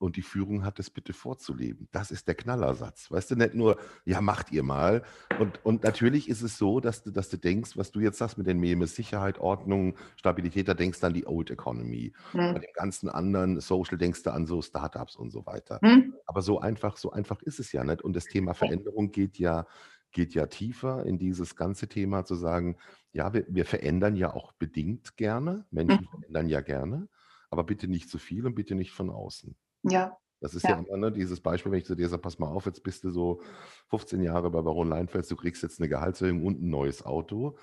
und 0.01 0.15
die 0.15 0.23
Führung 0.23 0.65
hat 0.65 0.79
es 0.79 0.89
bitte 0.89 1.13
vorzuleben. 1.13 1.87
Das 1.91 2.09
ist 2.09 2.27
der 2.27 2.33
Knallersatz. 2.33 3.11
Weißt 3.11 3.31
du, 3.31 3.35
nicht 3.35 3.53
nur, 3.53 3.77
ja, 4.03 4.19
macht 4.19 4.51
ihr 4.51 4.63
mal. 4.63 5.03
Und, 5.39 5.63
und 5.63 5.83
natürlich 5.83 6.27
ist 6.27 6.41
es 6.41 6.57
so, 6.57 6.79
dass 6.79 7.03
du, 7.03 7.11
dass 7.11 7.29
du 7.29 7.37
denkst, 7.37 7.77
was 7.77 7.91
du 7.91 7.99
jetzt 7.99 8.17
sagst 8.17 8.37
mit 8.39 8.47
den 8.47 8.59
Memes, 8.59 8.95
Sicherheit, 8.95 9.37
Ordnung, 9.37 9.95
Stabilität, 10.15 10.67
da 10.67 10.73
denkst 10.73 10.99
du 11.01 11.07
an 11.07 11.13
die 11.13 11.27
Old 11.27 11.51
Economy. 11.51 12.13
Mhm. 12.33 12.53
Bei 12.53 12.59
dem 12.59 12.73
ganzen 12.73 13.09
anderen 13.09 13.59
Social 13.61 13.99
denkst 13.99 14.23
du 14.23 14.33
an 14.33 14.47
so 14.47 14.63
Startups 14.63 15.15
und 15.15 15.29
so 15.29 15.45
weiter. 15.45 15.77
Mhm. 15.83 16.15
Aber 16.25 16.41
so 16.41 16.59
einfach, 16.59 16.97
so 16.97 17.11
einfach 17.11 17.41
ist 17.43 17.59
es 17.59 17.71
ja 17.71 17.83
nicht. 17.83 18.01
Und 18.01 18.15
das 18.15 18.25
Thema 18.25 18.55
Veränderung 18.55 19.11
geht 19.11 19.37
ja, 19.37 19.67
geht 20.11 20.33
ja 20.33 20.47
tiefer 20.47 21.05
in 21.05 21.19
dieses 21.19 21.55
ganze 21.55 21.87
Thema 21.87 22.25
zu 22.25 22.33
sagen, 22.33 22.75
ja, 23.13 23.33
wir, 23.33 23.45
wir 23.47 23.65
verändern 23.65 24.15
ja 24.15 24.33
auch 24.33 24.51
bedingt 24.53 25.15
gerne. 25.15 25.65
Menschen 25.69 26.07
mhm. 26.11 26.19
verändern 26.19 26.47
ja 26.47 26.61
gerne, 26.61 27.07
aber 27.51 27.63
bitte 27.63 27.87
nicht 27.87 28.09
zu 28.09 28.17
viel 28.17 28.47
und 28.47 28.55
bitte 28.55 28.73
nicht 28.73 28.91
von 28.91 29.11
außen. 29.11 29.55
Ja. 29.84 30.17
Das 30.39 30.56
ist 30.56 30.63
ja, 30.63 30.72
ja 30.72 30.80
immer 30.80 30.98
ne, 30.98 31.12
dieses 31.12 31.39
Beispiel, 31.39 31.72
wenn 31.72 31.80
ich 31.80 31.86
zu 31.86 31.96
dir 31.96 32.10
sage, 32.10 32.22
pass 32.22 32.39
mal 32.39 32.48
auf, 32.48 32.65
jetzt 32.65 32.84
bist 32.84 33.04
du 33.04 33.12
so 33.12 33.41
15 33.89 34.22
Jahre 34.22 34.50
bei 34.50 34.62
Baron 34.62 34.89
Leinfels, 34.89 35.28
du 35.28 35.36
kriegst 35.36 35.62
jetzt 35.62 35.80
eine 35.80 35.88
Gehaltserhöhung 35.88 36.44
und 36.44 36.62
ein 36.62 36.70
neues 36.70 37.06
Auto, 37.06 37.58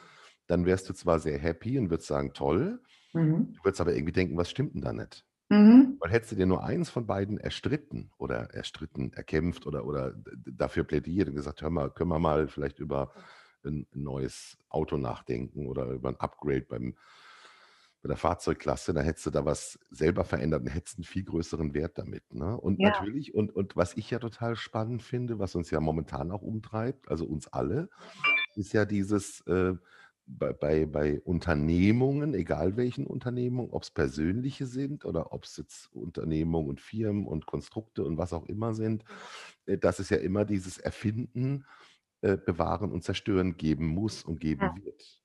dann 0.47 0.65
wärst 0.65 0.89
du 0.89 0.95
zwar 0.95 1.19
sehr 1.19 1.39
happy 1.39 1.79
und 1.79 1.91
würdest 1.91 2.09
sagen, 2.09 2.33
toll, 2.33 2.81
mhm. 3.13 3.53
du 3.55 3.65
würdest 3.65 3.81
aber 3.81 3.95
irgendwie 3.95 4.13
denken, 4.13 4.37
was 4.37 4.49
stimmt 4.49 4.75
denn 4.75 4.83
da 4.83 4.93
nicht? 4.93 5.25
Mhm. 5.51 5.97
Weil 5.99 6.11
hättest 6.11 6.33
du 6.33 6.37
dir 6.37 6.47
nur 6.47 6.63
eins 6.63 6.91
von 6.91 7.07
beiden 7.07 7.39
erstritten 7.39 8.11
oder 8.19 8.55
erstritten, 8.55 9.13
erkämpft 9.13 9.67
oder, 9.67 9.85
oder 9.87 10.15
dafür 10.47 10.85
plädiert 10.85 11.29
und 11.29 11.35
gesagt, 11.35 11.63
hör 11.63 11.71
mal, 11.71 11.91
können 11.91 12.11
wir 12.11 12.19
mal 12.19 12.49
vielleicht 12.49 12.79
über 12.79 13.13
ein 13.65 13.87
neues 13.93 14.59
Auto 14.69 14.99
nachdenken 14.99 15.67
oder 15.67 15.87
über 15.87 16.11
ein 16.11 16.21
Upgrade 16.21 16.67
beim, 16.69 16.97
bei 18.03 18.09
der 18.09 18.17
Fahrzeugklasse, 18.17 18.95
da 18.95 19.01
hättest 19.01 19.27
du 19.27 19.31
da 19.31 19.45
was 19.45 19.79
selber 19.91 20.25
verändert 20.25 20.63
und 20.63 20.69
hättest 20.69 20.99
einen 20.99 21.05
viel 21.05 21.25
größeren 21.25 21.75
Wert 21.75 21.99
damit. 21.99 22.33
Ne? 22.33 22.57
Und 22.57 22.81
ja. 22.81 22.91
natürlich, 22.91 23.35
und, 23.35 23.55
und 23.55 23.77
was 23.77 23.97
ich 23.97 24.11
ja 24.11 24.19
total 24.19 24.55
spannend 24.55 25.03
finde, 25.03 25.39
was 25.39 25.55
uns 25.55 25.71
ja 25.71 25.81
momentan 25.81 26.31
auch 26.31 26.43
umtreibt, 26.43 27.11
also 27.11 27.25
uns 27.27 27.49
alle, 27.49 27.89
ist 28.55 28.73
ja 28.73 28.85
dieses 28.85 29.41
äh, 29.43 29.75
bei, 30.29 30.53
bei, 30.53 30.87
bei 30.87 31.21
Unternehmungen, 31.21 32.35
egal 32.35 32.77
welchen 32.77 33.07
Unternehmungen, 33.07 33.71
ob 33.73 33.83
es 33.83 33.91
persönliche 33.91 34.67
sind 34.67 35.05
oder 35.05 35.33
ob 35.33 35.45
es 35.45 35.57
jetzt 35.57 35.93
Unternehmungen 35.93 36.69
und 36.69 36.81
Firmen 36.81 37.27
und 37.27 37.47
Konstrukte 37.47 38.05
und 38.05 38.19
was 38.19 38.33
auch 38.33 38.47
immer 38.47 38.75
sind, 38.75 39.05
äh, 39.67 39.79
dass 39.79 39.99
es 39.99 40.11
ja 40.11 40.19
immer 40.19 40.45
dieses 40.45 40.79
Erfinden, 40.79 41.65
äh, 42.21 42.37
Bewahren 42.37 42.93
und 42.93 43.03
Zerstören 43.03 43.57
geben 43.57 43.87
muss 43.87 44.23
und 44.23 44.41
geben 44.41 44.63
ja. 44.63 44.85
wird. 44.85 45.23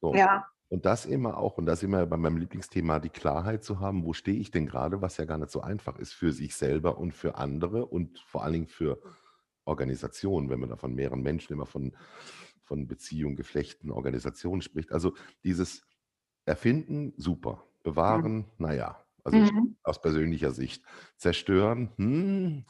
So. 0.00 0.14
Ja. 0.14 0.46
Und 0.68 0.84
das 0.84 1.06
immer 1.06 1.36
auch, 1.36 1.58
und 1.58 1.66
das 1.66 1.82
immer 1.82 2.04
bei 2.06 2.16
meinem 2.16 2.38
Lieblingsthema, 2.38 2.98
die 2.98 3.08
Klarheit 3.08 3.62
zu 3.62 3.78
haben, 3.78 4.04
wo 4.04 4.12
stehe 4.12 4.38
ich 4.38 4.50
denn 4.50 4.66
gerade, 4.66 5.00
was 5.00 5.16
ja 5.16 5.24
gar 5.24 5.38
nicht 5.38 5.50
so 5.50 5.60
einfach 5.60 5.98
ist 5.98 6.12
für 6.12 6.32
sich 6.32 6.56
selber 6.56 6.98
und 6.98 7.12
für 7.12 7.36
andere 7.36 7.86
und 7.86 8.18
vor 8.18 8.42
allen 8.42 8.54
Dingen 8.54 8.66
für 8.66 9.00
Organisationen, 9.64 10.50
wenn 10.50 10.60
man 10.60 10.70
da 10.70 10.76
von 10.76 10.94
mehreren 10.94 11.22
Menschen 11.22 11.52
immer 11.52 11.66
von, 11.66 11.92
von 12.62 12.88
Beziehungen, 12.88 13.36
Geflechten, 13.36 13.90
Organisationen 13.90 14.60
spricht. 14.60 14.92
Also 14.92 15.14
dieses 15.44 15.86
Erfinden, 16.46 17.12
super. 17.16 17.64
Bewahren, 17.84 18.36
mhm. 18.38 18.44
naja, 18.58 19.04
also 19.22 19.38
mhm. 19.38 19.76
aus 19.84 20.00
persönlicher 20.00 20.50
Sicht. 20.50 20.82
Zerstören, 21.16 21.92
hm, 21.96 22.64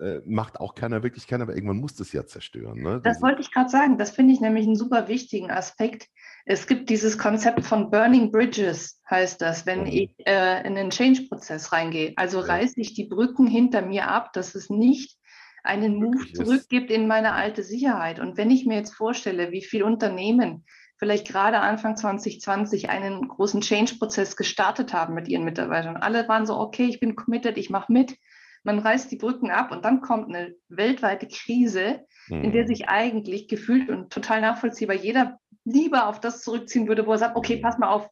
äh, 0.00 0.20
macht 0.24 0.60
auch 0.60 0.74
keiner 0.74 1.02
wirklich 1.02 1.26
keiner, 1.26 1.44
aber 1.44 1.54
irgendwann 1.54 1.78
muss 1.78 1.94
das 1.94 2.12
ja 2.12 2.26
zerstören. 2.26 2.82
Ne? 2.82 3.00
Das 3.02 3.22
wollte 3.22 3.40
ich 3.40 3.50
gerade 3.52 3.70
sagen. 3.70 3.98
Das 3.98 4.10
finde 4.10 4.34
ich 4.34 4.40
nämlich 4.40 4.66
einen 4.66 4.76
super 4.76 5.08
wichtigen 5.08 5.50
Aspekt. 5.50 6.08
Es 6.44 6.66
gibt 6.66 6.90
dieses 6.90 7.18
Konzept 7.18 7.64
von 7.64 7.90
Burning 7.90 8.30
Bridges, 8.30 9.00
heißt 9.08 9.40
das, 9.40 9.66
wenn 9.66 9.80
mhm. 9.80 9.86
ich 9.86 10.10
äh, 10.26 10.66
in 10.66 10.74
den 10.74 10.90
Change-Prozess 10.90 11.72
reingehe. 11.72 12.12
Also 12.16 12.40
ja. 12.40 12.46
reiße 12.46 12.80
ich 12.80 12.94
die 12.94 13.06
Brücken 13.06 13.46
hinter 13.46 13.82
mir 13.82 14.08
ab, 14.08 14.32
dass 14.32 14.54
es 14.54 14.70
nicht 14.70 15.18
einen 15.64 15.96
Move 15.96 16.32
zurückgibt 16.32 16.90
in 16.90 17.08
meine 17.08 17.32
alte 17.32 17.64
Sicherheit. 17.64 18.20
Und 18.20 18.36
wenn 18.36 18.50
ich 18.50 18.66
mir 18.66 18.76
jetzt 18.76 18.94
vorstelle, 18.94 19.50
wie 19.50 19.62
viele 19.62 19.84
Unternehmen 19.84 20.64
vielleicht 20.98 21.28
gerade 21.28 21.58
Anfang 21.58 21.96
2020 21.96 22.88
einen 22.88 23.28
großen 23.28 23.60
Change-Prozess 23.60 24.36
gestartet 24.36 24.92
haben 24.92 25.14
mit 25.14 25.28
ihren 25.28 25.44
Mitarbeitern. 25.44 25.96
Alle 25.96 26.26
waren 26.28 26.46
so, 26.46 26.58
okay, 26.58 26.86
ich 26.86 27.00
bin 27.00 27.16
committed, 27.16 27.58
ich 27.58 27.70
mache 27.70 27.92
mit 27.92 28.16
man 28.66 28.80
reißt 28.80 29.10
die 29.10 29.16
Brücken 29.16 29.50
ab 29.50 29.70
und 29.70 29.84
dann 29.84 30.00
kommt 30.00 30.28
eine 30.28 30.54
weltweite 30.68 31.28
Krise, 31.28 32.04
mhm. 32.28 32.44
in 32.44 32.52
der 32.52 32.64
mhm. 32.64 32.66
sich 32.66 32.88
eigentlich 32.88 33.48
gefühlt 33.48 33.88
und 33.88 34.12
total 34.12 34.40
nachvollziehbar 34.42 34.96
jeder 34.96 35.38
lieber 35.64 36.06
auf 36.06 36.20
das 36.20 36.42
zurückziehen 36.42 36.86
würde, 36.86 37.06
wo 37.06 37.12
er 37.12 37.18
sagt, 37.18 37.36
okay, 37.36 37.56
pass 37.56 37.78
mal 37.78 37.88
auf, 37.88 38.08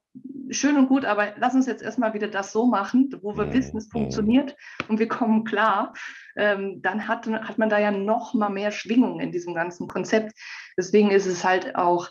schön 0.50 0.76
und 0.76 0.88
gut, 0.88 1.04
aber 1.04 1.34
lass 1.36 1.54
uns 1.54 1.66
jetzt 1.66 1.82
erstmal 1.82 2.14
wieder 2.14 2.28
das 2.28 2.52
so 2.52 2.66
machen, 2.66 3.14
wo 3.22 3.36
wir 3.36 3.46
mhm. 3.46 3.52
wissen, 3.52 3.76
es 3.76 3.88
funktioniert 3.88 4.56
und 4.88 4.98
wir 4.98 5.08
kommen 5.08 5.44
klar, 5.44 5.92
ähm, 6.36 6.80
dann 6.82 7.06
hat, 7.06 7.26
hat 7.26 7.58
man 7.58 7.68
da 7.68 7.78
ja 7.78 7.90
noch 7.90 8.34
mal 8.34 8.48
mehr 8.48 8.70
Schwingung 8.70 9.20
in 9.20 9.32
diesem 9.32 9.54
ganzen 9.54 9.88
Konzept. 9.88 10.32
Deswegen 10.76 11.10
ist 11.10 11.26
es 11.26 11.44
halt 11.44 11.76
auch 11.76 12.10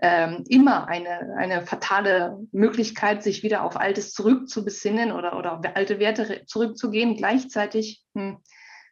ähm, 0.00 0.44
immer 0.48 0.88
eine, 0.88 1.34
eine 1.36 1.62
fatale 1.66 2.38
Möglichkeit, 2.52 3.22
sich 3.22 3.42
wieder 3.42 3.62
auf 3.64 3.78
Altes 3.78 4.12
zurückzubesinnen 4.12 5.12
oder, 5.12 5.36
oder 5.36 5.58
auf 5.58 5.60
alte 5.74 5.98
Werte 5.98 6.44
zurückzugehen. 6.46 7.16
Gleichzeitig 7.16 8.02
hm, 8.14 8.38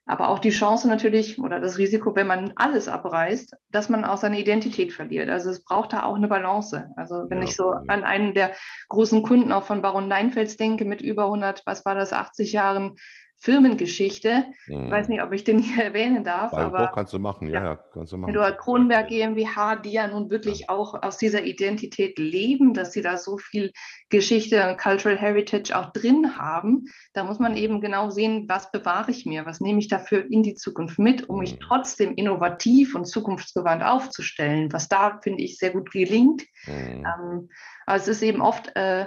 aber 0.09 0.31
auch 0.31 0.39
die 0.39 0.51
Chance 0.51 0.89
natürlich 0.89 1.39
oder 1.39 1.61
das 1.61 1.77
Risiko, 1.77 2.17
wenn 2.17 2.27
man 2.27 2.55
alles 2.57 2.89
abreißt, 2.89 3.55
dass 3.71 3.91
man 3.91 4.07
auch 4.07 4.17
seine 4.17 4.41
Identität 4.41 4.95
verliert. 4.95 5.29
Also 5.29 5.51
es 5.51 5.63
braucht 5.63 5.93
da 5.93 6.05
auch 6.05 6.17
eine 6.17 6.29
Balance. 6.29 6.91
Also 6.97 7.27
wenn 7.29 7.43
ja. 7.43 7.45
ich 7.45 7.55
so 7.55 7.73
an 7.89 8.05
einen 8.05 8.33
der 8.33 8.53
großen 8.89 9.23
Kunden 9.23 9.53
auch 9.53 9.65
von 9.65 9.83
Baron 9.83 10.09
Leinfels 10.09 10.57
denke 10.57 10.87
mit 10.87 11.03
über 11.03 11.25
100, 11.25 11.63
was 11.67 11.85
war 11.85 11.95
das, 11.95 12.15
80 12.15 12.53
Jahren 12.53 12.97
Firmengeschichte. 13.41 14.47
Mhm. 14.67 14.87
Ich 14.87 14.91
weiß 14.91 15.09
mhm. 15.09 15.15
nicht, 15.15 15.23
ob 15.23 15.33
ich 15.33 15.45
den 15.45 15.61
hier 15.61 15.85
erwähnen 15.85 16.25
darf. 16.25 16.51
Bei 16.51 16.65
aber 16.65 16.91
kannst 16.93 17.13
du 17.13 17.19
machen, 17.19 17.49
ja, 17.49 17.63
ja, 17.63 17.77
kannst 17.93 18.13
du 18.13 18.17
machen. 18.17 18.31
Eduard 18.31 18.59
Kronberg 18.59 19.09
GmbH, 19.09 19.77
die 19.77 19.93
ja 19.93 20.09
nun 20.09 20.31
wirklich 20.31 20.61
ja. 20.61 20.69
auch 20.71 21.01
aus 21.03 21.19
dieser 21.19 21.45
Identität 21.45 22.19
leben, 22.19 22.75
dass 22.75 22.93
sie 22.93 23.03
da 23.03 23.17
so 23.17 23.39
viel 23.39 23.73
Geschichte 24.09 24.69
und 24.69 24.79
Cultural 24.79 25.17
Heritage 25.17 25.77
auch 25.77 25.93
drin 25.93 26.37
haben. 26.37 26.87
Da 27.13 27.25
muss 27.25 27.39
man 27.39 27.57
eben 27.57 27.81
genau 27.81 28.11
sehen, 28.11 28.47
was 28.49 28.73
bewahre 28.73 29.13
ich 29.13 29.25
mir, 29.25 29.47
was 29.47 29.61
nehme 29.61 29.79
ich 29.79 29.89
dafür 29.89 30.25
in 30.31 30.43
die 30.43 30.55
Zukunft 30.55 30.99
mit, 30.99 31.29
um 31.29 31.37
mhm. 31.37 31.41
mich 31.43 31.59
trotzdem 31.61 32.15
innovativ 32.15 32.95
und 32.95 33.05
zukunftsgewandt 33.05 33.85
aufzustellen, 33.85 34.73
was 34.73 34.89
da, 34.89 35.21
finde 35.23 35.45
ich, 35.45 35.59
sehr 35.59 35.71
gut 35.71 35.93
gelingt. 35.93 36.43
Mhm. 36.67 37.07
Ähm, 37.07 37.49
aber 37.87 37.97
es 37.97 38.09
ist 38.09 38.23
eben 38.23 38.43
oft 38.43 38.75
äh, 38.75 39.07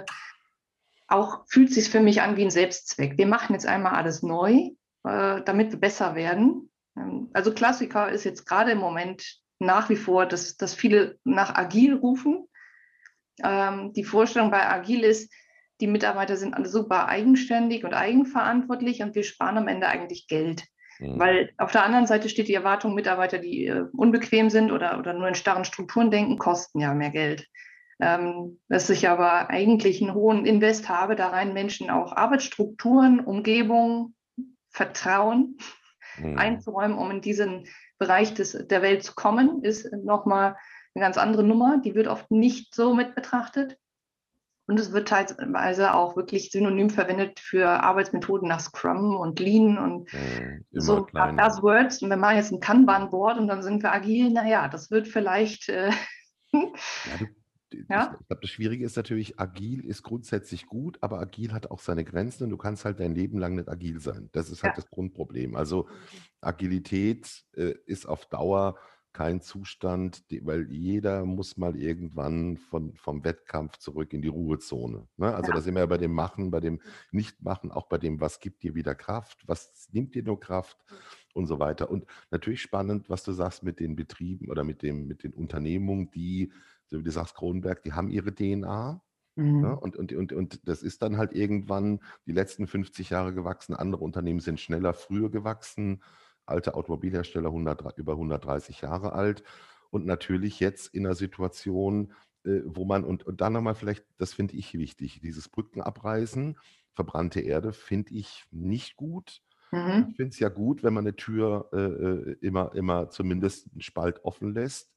auch 1.12 1.44
fühlt 1.46 1.72
sich 1.72 1.90
für 1.90 2.00
mich 2.00 2.22
an 2.22 2.36
wie 2.36 2.44
ein 2.44 2.50
Selbstzweck. 2.50 3.18
Wir 3.18 3.26
machen 3.26 3.52
jetzt 3.52 3.66
einmal 3.66 3.94
alles 3.94 4.22
neu, 4.22 4.70
äh, 5.04 5.42
damit 5.44 5.72
wir 5.72 5.80
besser 5.80 6.14
werden. 6.14 6.70
Ähm, 6.96 7.30
also 7.32 7.52
Klassiker 7.52 8.10
ist 8.10 8.24
jetzt 8.24 8.46
gerade 8.46 8.72
im 8.72 8.78
Moment 8.78 9.38
nach 9.58 9.88
wie 9.88 9.96
vor, 9.96 10.26
dass, 10.26 10.56
dass 10.56 10.74
viele 10.74 11.18
nach 11.24 11.54
Agil 11.54 11.94
rufen. 11.94 12.48
Ähm, 13.42 13.92
die 13.92 14.04
Vorstellung 14.04 14.50
bei 14.50 14.68
Agil 14.68 15.04
ist, 15.04 15.32
die 15.80 15.86
Mitarbeiter 15.86 16.36
sind 16.36 16.54
alle 16.54 16.68
super 16.68 17.08
eigenständig 17.08 17.84
und 17.84 17.94
eigenverantwortlich 17.94 19.02
und 19.02 19.14
wir 19.14 19.24
sparen 19.24 19.58
am 19.58 19.68
Ende 19.68 19.88
eigentlich 19.88 20.28
Geld. 20.28 20.64
Mhm. 20.98 21.18
Weil 21.18 21.50
auf 21.58 21.72
der 21.72 21.84
anderen 21.84 22.06
Seite 22.06 22.28
steht 22.28 22.48
die 22.48 22.54
Erwartung, 22.54 22.94
Mitarbeiter, 22.94 23.38
die 23.38 23.66
äh, 23.66 23.84
unbequem 23.92 24.50
sind 24.50 24.70
oder, 24.70 24.98
oder 24.98 25.12
nur 25.12 25.28
in 25.28 25.34
starren 25.34 25.64
Strukturen 25.64 26.10
denken, 26.10 26.38
kosten 26.38 26.80
ja 26.80 26.94
mehr 26.94 27.10
Geld. 27.10 27.48
Ähm, 28.02 28.58
dass 28.68 28.90
ich 28.90 29.08
aber 29.08 29.48
eigentlich 29.48 30.02
einen 30.02 30.12
hohen 30.12 30.44
Invest 30.44 30.88
habe, 30.88 31.14
da 31.14 31.28
rein 31.28 31.52
Menschen 31.52 31.88
auch 31.88 32.10
Arbeitsstrukturen, 32.10 33.20
Umgebung, 33.20 34.16
Vertrauen 34.70 35.56
mhm. 36.18 36.36
einzuräumen, 36.36 36.98
um 36.98 37.12
in 37.12 37.20
diesen 37.20 37.68
Bereich 37.98 38.34
des, 38.34 38.58
der 38.66 38.82
Welt 38.82 39.04
zu 39.04 39.14
kommen, 39.14 39.62
ist 39.62 39.88
nochmal 39.92 40.56
eine 40.96 41.04
ganz 41.04 41.16
andere 41.16 41.44
Nummer. 41.44 41.80
Die 41.84 41.94
wird 41.94 42.08
oft 42.08 42.28
nicht 42.32 42.74
so 42.74 42.92
mit 42.92 43.14
betrachtet. 43.14 43.78
Und 44.66 44.80
es 44.80 44.92
wird 44.92 45.06
teilweise 45.06 45.94
auch 45.94 46.16
wirklich 46.16 46.50
synonym 46.50 46.90
verwendet 46.90 47.38
für 47.38 47.68
Arbeitsmethoden 47.68 48.48
nach 48.48 48.60
Scrum 48.60 49.14
und 49.14 49.38
Lean 49.38 49.78
und 49.78 50.12
mhm, 50.12 50.64
so 50.72 51.06
Buzzwords. 51.12 52.02
Und 52.02 52.10
wir 52.10 52.16
machen 52.16 52.36
jetzt 52.36 52.50
ein 52.50 52.58
Kanban-Board 52.58 53.38
und 53.38 53.46
dann 53.46 53.62
sind 53.62 53.84
wir 53.84 53.92
agil. 53.92 54.30
Naja, 54.32 54.66
das 54.66 54.90
wird 54.90 55.06
vielleicht. 55.06 55.68
Äh, 55.68 55.92
ja, 56.52 56.62
du, 57.20 57.26
ja? 57.88 58.16
Ich 58.20 58.26
glaube, 58.26 58.40
das 58.42 58.50
Schwierige 58.50 58.84
ist 58.84 58.96
natürlich, 58.96 59.38
agil 59.40 59.84
ist 59.84 60.02
grundsätzlich 60.02 60.66
gut, 60.66 60.98
aber 61.00 61.20
agil 61.20 61.52
hat 61.52 61.70
auch 61.70 61.80
seine 61.80 62.04
Grenzen 62.04 62.44
und 62.44 62.50
du 62.50 62.56
kannst 62.56 62.84
halt 62.84 63.00
dein 63.00 63.14
Leben 63.14 63.38
lang 63.38 63.54
nicht 63.54 63.68
agil 63.68 64.00
sein. 64.00 64.28
Das 64.32 64.50
ist 64.50 64.62
halt 64.62 64.72
ja. 64.72 64.82
das 64.82 64.90
Grundproblem. 64.90 65.56
Also 65.56 65.88
Agilität 66.40 67.44
äh, 67.54 67.74
ist 67.86 68.06
auf 68.06 68.26
Dauer 68.26 68.76
kein 69.12 69.42
Zustand, 69.42 70.24
weil 70.42 70.70
jeder 70.70 71.24
muss 71.24 71.56
mal 71.56 71.76
irgendwann 71.76 72.56
von, 72.56 72.94
vom 72.96 73.24
Wettkampf 73.24 73.76
zurück 73.76 74.12
in 74.14 74.22
die 74.22 74.28
Ruhezone. 74.28 75.06
Ne? 75.16 75.34
Also 75.34 75.50
ja. 75.50 75.56
da 75.56 75.60
sind 75.60 75.74
wir 75.74 75.80
ja 75.80 75.86
bei 75.86 75.98
dem 75.98 76.12
Machen, 76.14 76.50
bei 76.50 76.60
dem 76.60 76.80
Nichtmachen, 77.10 77.70
auch 77.70 77.88
bei 77.88 77.98
dem, 77.98 78.20
was 78.20 78.40
gibt 78.40 78.62
dir 78.62 78.74
wieder 78.74 78.94
Kraft, 78.94 79.46
was 79.46 79.88
nimmt 79.92 80.14
dir 80.14 80.22
nur 80.22 80.40
Kraft 80.40 80.78
und 81.34 81.46
so 81.46 81.58
weiter. 81.58 81.90
Und 81.90 82.06
natürlich 82.30 82.62
spannend, 82.62 83.10
was 83.10 83.22
du 83.22 83.32
sagst 83.32 83.62
mit 83.62 83.80
den 83.80 83.96
Betrieben 83.96 84.50
oder 84.50 84.64
mit, 84.64 84.82
dem, 84.82 85.06
mit 85.06 85.24
den 85.24 85.34
Unternehmungen, 85.34 86.10
die 86.10 86.52
so 86.92 86.98
wie 86.98 87.04
du 87.04 87.10
sagst, 87.10 87.34
Kronenberg, 87.34 87.82
die 87.82 87.94
haben 87.94 88.10
ihre 88.10 88.34
DNA. 88.34 88.92
Ne? 88.92 89.00
Mhm. 89.34 89.64
Ja, 89.64 89.72
und, 89.72 89.96
und, 89.96 90.12
und, 90.12 90.32
und 90.32 90.68
das 90.68 90.82
ist 90.82 91.00
dann 91.00 91.16
halt 91.16 91.32
irgendwann 91.32 92.00
die 92.26 92.32
letzten 92.32 92.66
50 92.66 93.10
Jahre 93.10 93.32
gewachsen. 93.32 93.74
Andere 93.74 94.04
Unternehmen 94.04 94.40
sind 94.40 94.60
schneller, 94.60 94.92
früher 94.92 95.30
gewachsen. 95.30 96.02
Alte 96.44 96.74
Automobilhersteller 96.74 97.48
100, 97.48 97.96
über 97.96 98.12
130 98.12 98.82
Jahre 98.82 99.14
alt. 99.14 99.42
Und 99.90 100.04
natürlich 100.04 100.60
jetzt 100.60 100.94
in 100.94 101.06
einer 101.06 101.14
Situation, 101.14 102.12
äh, 102.44 102.60
wo 102.66 102.84
man, 102.84 103.04
und, 103.04 103.24
und 103.24 103.40
dann 103.40 103.54
nochmal 103.54 103.74
vielleicht, 103.74 104.04
das 104.18 104.34
finde 104.34 104.56
ich 104.56 104.74
wichtig, 104.74 105.20
dieses 105.20 105.48
Brückenabreißen, 105.48 106.58
verbrannte 106.92 107.40
Erde, 107.40 107.72
finde 107.72 108.12
ich 108.12 108.44
nicht 108.50 108.96
gut. 108.96 109.40
Mhm. 109.70 110.08
Ich 110.10 110.16
finde 110.16 110.30
es 110.30 110.38
ja 110.40 110.50
gut, 110.50 110.82
wenn 110.82 110.92
man 110.92 111.06
eine 111.06 111.16
Tür 111.16 111.70
äh, 111.72 111.78
äh, 111.78 112.36
immer, 112.42 112.74
immer 112.74 113.08
zumindest 113.08 113.70
einen 113.72 113.80
Spalt 113.80 114.22
offen 114.24 114.52
lässt 114.52 114.92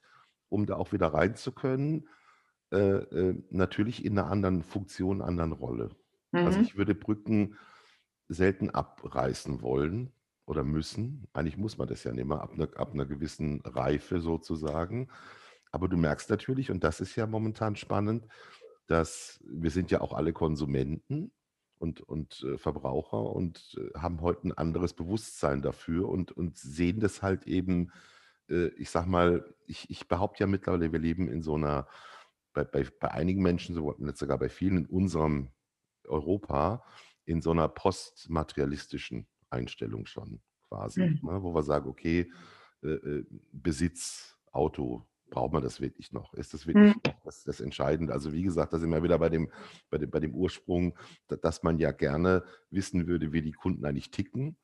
um 0.49 0.65
da 0.65 0.75
auch 0.75 0.91
wieder 0.91 1.07
rein 1.07 1.35
zu 1.35 1.51
können, 1.51 2.07
äh, 2.71 2.77
äh, 2.77 3.43
natürlich 3.49 4.03
in 4.03 4.17
einer 4.17 4.29
anderen 4.29 4.63
Funktion, 4.63 5.21
anderen 5.21 5.51
Rolle. 5.51 5.83
Also, 5.83 5.97
mhm. 6.31 6.45
Also 6.45 6.59
ich 6.61 6.77
würde 6.77 6.95
Brücken 6.95 7.57
selten 8.27 8.69
abreißen 8.69 9.61
wollen 9.61 10.11
oder 10.45 10.63
müssen. 10.63 11.27
Eigentlich 11.33 11.57
muss 11.57 11.77
man 11.77 11.87
das 11.87 12.03
ja 12.03 12.11
nicht 12.11 12.25
mehr 12.25 12.41
ab, 12.41 12.57
ne, 12.57 12.69
ab 12.75 12.93
einer 12.93 13.05
gewissen 13.05 13.61
Reife 13.61 14.19
sozusagen. 14.19 15.09
Aber 15.71 15.87
du 15.87 15.97
merkst 15.97 16.29
natürlich, 16.29 16.71
und 16.71 16.83
das 16.83 17.01
ist 17.01 17.15
ja 17.15 17.27
momentan 17.27 17.75
spannend, 17.75 18.27
dass 18.87 19.39
wir 19.45 19.71
sind 19.71 19.91
ja 19.91 20.01
auch 20.01 20.13
alle 20.13 20.33
Konsumenten 20.33 21.31
und, 21.77 22.01
und 22.01 22.43
äh, 22.43 22.57
Verbraucher 22.57 23.35
und 23.35 23.77
äh, 23.77 23.97
haben 23.97 24.21
heute 24.21 24.47
ein 24.47 24.53
anderes 24.53 24.93
Bewusstsein 24.93 25.61
dafür 25.61 26.09
und, 26.09 26.31
und 26.31 26.57
sehen 26.57 26.99
das 26.99 27.21
halt 27.21 27.47
eben 27.47 27.91
äh, 28.49 28.67
ich 28.77 28.89
sag 28.89 29.05
mal, 29.05 29.53
ich, 29.65 29.89
ich 29.89 30.07
behaupte 30.07 30.41
ja 30.41 30.47
mittlerweile, 30.47 30.91
wir 30.91 30.99
leben 30.99 31.27
in 31.27 31.41
so 31.41 31.55
einer, 31.55 31.87
bei, 32.53 32.63
bei, 32.63 32.85
bei 32.99 33.11
einigen 33.11 33.41
Menschen, 33.41 33.75
so 33.75 33.95
jetzt 33.99 34.19
sogar 34.19 34.37
bei 34.37 34.49
vielen 34.49 34.77
in 34.77 34.85
unserem 34.85 35.49
Europa, 36.05 36.83
in 37.25 37.41
so 37.41 37.51
einer 37.51 37.67
postmaterialistischen 37.67 39.27
Einstellung 39.49 40.05
schon 40.05 40.41
quasi, 40.69 41.01
mhm. 41.01 41.19
ne, 41.23 41.43
wo 41.43 41.53
wir 41.53 41.63
sagen, 41.63 41.89
okay, 41.89 42.31
äh, 42.83 42.87
äh 42.87 43.25
Besitz, 43.51 44.37
Auto, 44.51 45.05
braucht 45.29 45.53
man 45.53 45.63
das 45.63 45.81
wirklich 45.81 46.11
noch? 46.11 46.33
Ist 46.33 46.53
das 46.53 46.67
wirklich 46.67 46.95
mhm. 46.95 47.01
das, 47.23 47.43
das 47.43 47.59
Entscheidende? 47.59 48.13
Also 48.13 48.31
wie 48.31 48.43
gesagt, 48.43 48.73
da 48.73 48.79
sind 48.79 48.89
wir 48.89 49.03
wieder 49.03 49.19
bei 49.19 49.29
dem, 49.29 49.51
bei 49.89 49.97
dem, 49.97 50.09
bei 50.09 50.19
dem 50.19 50.33
Ursprung, 50.33 50.97
dass 51.27 51.63
man 51.63 51.79
ja 51.79 51.91
gerne 51.91 52.43
wissen 52.69 53.07
würde, 53.07 53.33
wie 53.33 53.41
die 53.41 53.51
Kunden 53.51 53.85
eigentlich 53.85 54.11
ticken. 54.11 54.57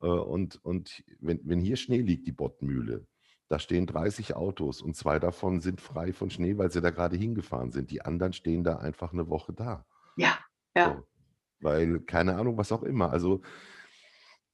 Äh, 0.00 0.06
und, 0.06 0.56
und 0.64 1.04
wenn, 1.20 1.40
wenn 1.44 1.60
hier 1.60 1.76
Schnee 1.76 2.00
liegt, 2.00 2.26
die 2.26 2.32
Bottmühle, 2.32 3.06
da 3.48 3.58
stehen 3.58 3.86
30 3.86 4.36
Autos 4.36 4.82
und 4.82 4.94
zwei 4.94 5.18
davon 5.18 5.60
sind 5.60 5.80
frei 5.80 6.12
von 6.12 6.30
Schnee, 6.30 6.58
weil 6.58 6.70
sie 6.70 6.82
da 6.82 6.90
gerade 6.90 7.16
hingefahren 7.16 7.70
sind. 7.70 7.90
Die 7.90 8.02
anderen 8.02 8.32
stehen 8.34 8.62
da 8.62 8.76
einfach 8.76 9.12
eine 9.12 9.28
Woche 9.28 9.54
da. 9.54 9.86
Ja, 10.16 10.38
ja. 10.76 10.94
So, 10.94 11.06
weil, 11.60 12.00
keine 12.00 12.36
Ahnung, 12.36 12.58
was 12.58 12.72
auch 12.72 12.82
immer. 12.82 13.10
Also, 13.10 13.40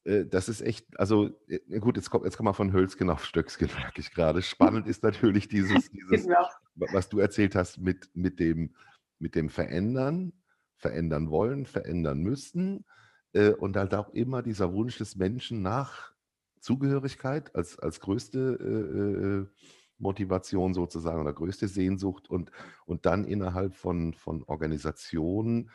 äh, 0.05 0.25
das 0.27 0.49
ist 0.49 0.61
echt, 0.61 0.99
also 0.99 1.31
äh, 1.49 1.81
gut, 1.81 1.97
jetzt 1.97 2.11
kommt, 2.11 2.25
jetzt 2.25 2.37
kommen 2.37 2.49
wir 2.49 2.55
von 2.55 2.73
Hölzgen 2.73 3.11
auf 3.11 3.25
Stöcksken, 3.25 3.69
merke 3.77 4.01
ich 4.01 4.13
gerade. 4.13 4.43
Spannend 4.43 4.87
ist 4.87 5.03
natürlich 5.03 5.49
dieses, 5.49 5.91
dieses 5.91 6.27
genau. 6.27 6.47
was 6.75 7.09
du 7.09 7.19
erzählt 7.19 7.57
hast 7.57 7.79
mit, 7.79 8.09
mit, 8.15 8.39
dem, 8.39 8.75
mit 9.19 9.35
dem 9.35 9.49
Verändern, 9.49 10.33
verändern 10.77 11.31
wollen, 11.31 11.67
verändern 11.67 12.21
müssen. 12.21 12.85
Äh, 13.33 13.51
und 13.51 13.77
halt 13.77 13.93
auch 13.95 14.11
immer 14.11 14.43
dieser 14.43 14.73
Wunsch 14.73 14.99
des 14.99 15.17
Menschen 15.17 15.63
nach 15.63 16.14
Zugehörigkeit 16.65 17.55
als, 17.55 17.79
als 17.79 18.01
größte 18.01 18.59
äh, 18.61 19.25
äh, 19.25 19.47
Motivation 19.99 20.75
sozusagen 20.75 21.21
oder 21.21 21.33
größte 21.33 21.69
Sehnsucht 21.69 22.29
und, 22.29 22.51
und 22.87 23.07
dann 23.07 23.25
innerhalb 23.25 23.75
von, 23.75 24.15
von 24.15 24.43
Organisationen, 24.45 25.71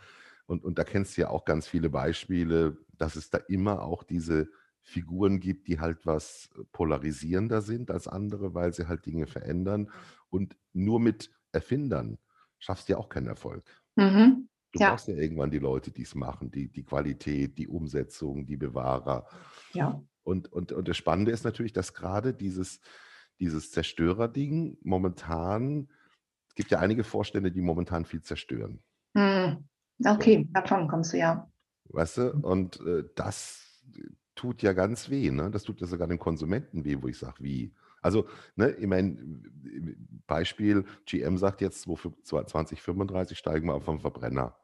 und, 0.48 0.66
und 0.66 0.80
da 0.80 0.84
kennst 0.84 1.16
du 1.16 1.22
ja 1.22 1.30
auch 1.30 1.46
ganz 1.46 1.68
viele 1.68 1.92
Beispiele, 1.92 2.76
dass 2.98 3.16
es 3.16 3.30
da 3.30 3.38
immer 3.38 3.84
auch 3.84 4.04
diese 4.04 4.50
Figuren 4.82 5.40
gibt, 5.40 5.68
die 5.68 5.80
halt 5.80 6.08
was 6.08 6.50
polarisierender 6.72 7.62
sind 7.62 7.92
als 7.92 8.08
andere, 8.08 8.56
weil 8.56 8.74
sie 8.74 8.88
halt 8.88 9.06
Dinge 9.06 9.28
verändern. 9.28 9.92
Und 10.32 10.58
nur 10.74 11.00
mit 11.00 11.30
Erfindern 11.52 12.18
schaffst 12.58 12.90
du 12.90 12.94
ja 12.94 12.98
auch 12.98 13.10
keinen 13.10 13.28
Erfolg. 13.28 13.64
Mhm. 13.96 14.50
Du 14.72 14.80
ja. 14.80 14.90
brauchst 14.90 15.08
ja 15.08 15.14
irgendwann 15.14 15.52
die 15.52 15.60
Leute, 15.60 15.92
die 15.92 16.02
es 16.02 16.16
machen, 16.16 16.50
die, 16.50 16.68
die 16.68 16.84
Qualität, 16.84 17.56
die 17.60 17.68
Umsetzung, 17.68 18.48
die 18.48 18.58
Bewahrer. 18.58 19.28
Ja. 19.74 20.02
Und, 20.24 20.52
und, 20.52 20.72
und 20.72 20.88
das 20.88 20.98
Spannende 20.98 21.32
ist 21.32 21.44
natürlich, 21.44 21.74
dass 21.74 21.94
gerade 21.94 22.34
dieses, 22.34 22.80
dieses 23.40 23.72
Zerstörerding 23.72 24.78
momentan, 24.82 25.90
es 26.50 26.56
gibt 26.56 26.72
ja 26.72 26.80
einige 26.80 27.04
Vorstände, 27.04 27.52
die 27.52 27.62
momentan 27.62 28.06
viel 28.06 28.22
zerstören. 28.22 28.84
Hm. 29.16 29.68
Okay, 30.06 30.46
so. 30.46 30.54
davon 30.54 30.88
kommst 30.88 31.14
du 31.14 31.18
ja. 31.18 31.50
Weißt 31.86 32.18
du, 32.18 32.32
und 32.32 32.80
äh, 32.86 33.04
das 33.16 33.84
tut 34.36 34.62
ja 34.62 34.74
ganz 34.74 35.10
weh, 35.10 35.32
ne? 35.32 35.50
Das 35.52 35.64
tut 35.64 35.82
ja 35.82 35.88
sogar 35.88 36.08
den 36.08 36.20
Konsumenten 36.20 36.86
weh, 36.86 36.98
wo 37.02 37.08
ich 37.08 37.18
sage, 37.18 37.44
wie. 37.44 37.74
Also, 38.02 38.28
ne, 38.56 38.72
ich 38.72 38.88
meine, 38.88 39.18
Beispiel, 40.26 40.86
GM 41.06 41.38
sagt 41.38 41.60
jetzt, 41.60 41.84
für 41.84 42.14
2035 42.24 43.38
steigen 43.38 43.68
wir 43.68 43.82
vom 43.82 44.00
Verbrenner 44.00 44.56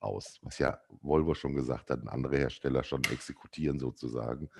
aus, 0.00 0.38
was 0.42 0.58
ja 0.58 0.78
Volvo 1.00 1.34
schon 1.34 1.54
gesagt 1.54 1.88
hat, 1.88 2.02
und 2.02 2.08
andere 2.08 2.36
Hersteller 2.36 2.84
schon 2.84 3.02
exekutieren 3.04 3.78
sozusagen 3.78 4.50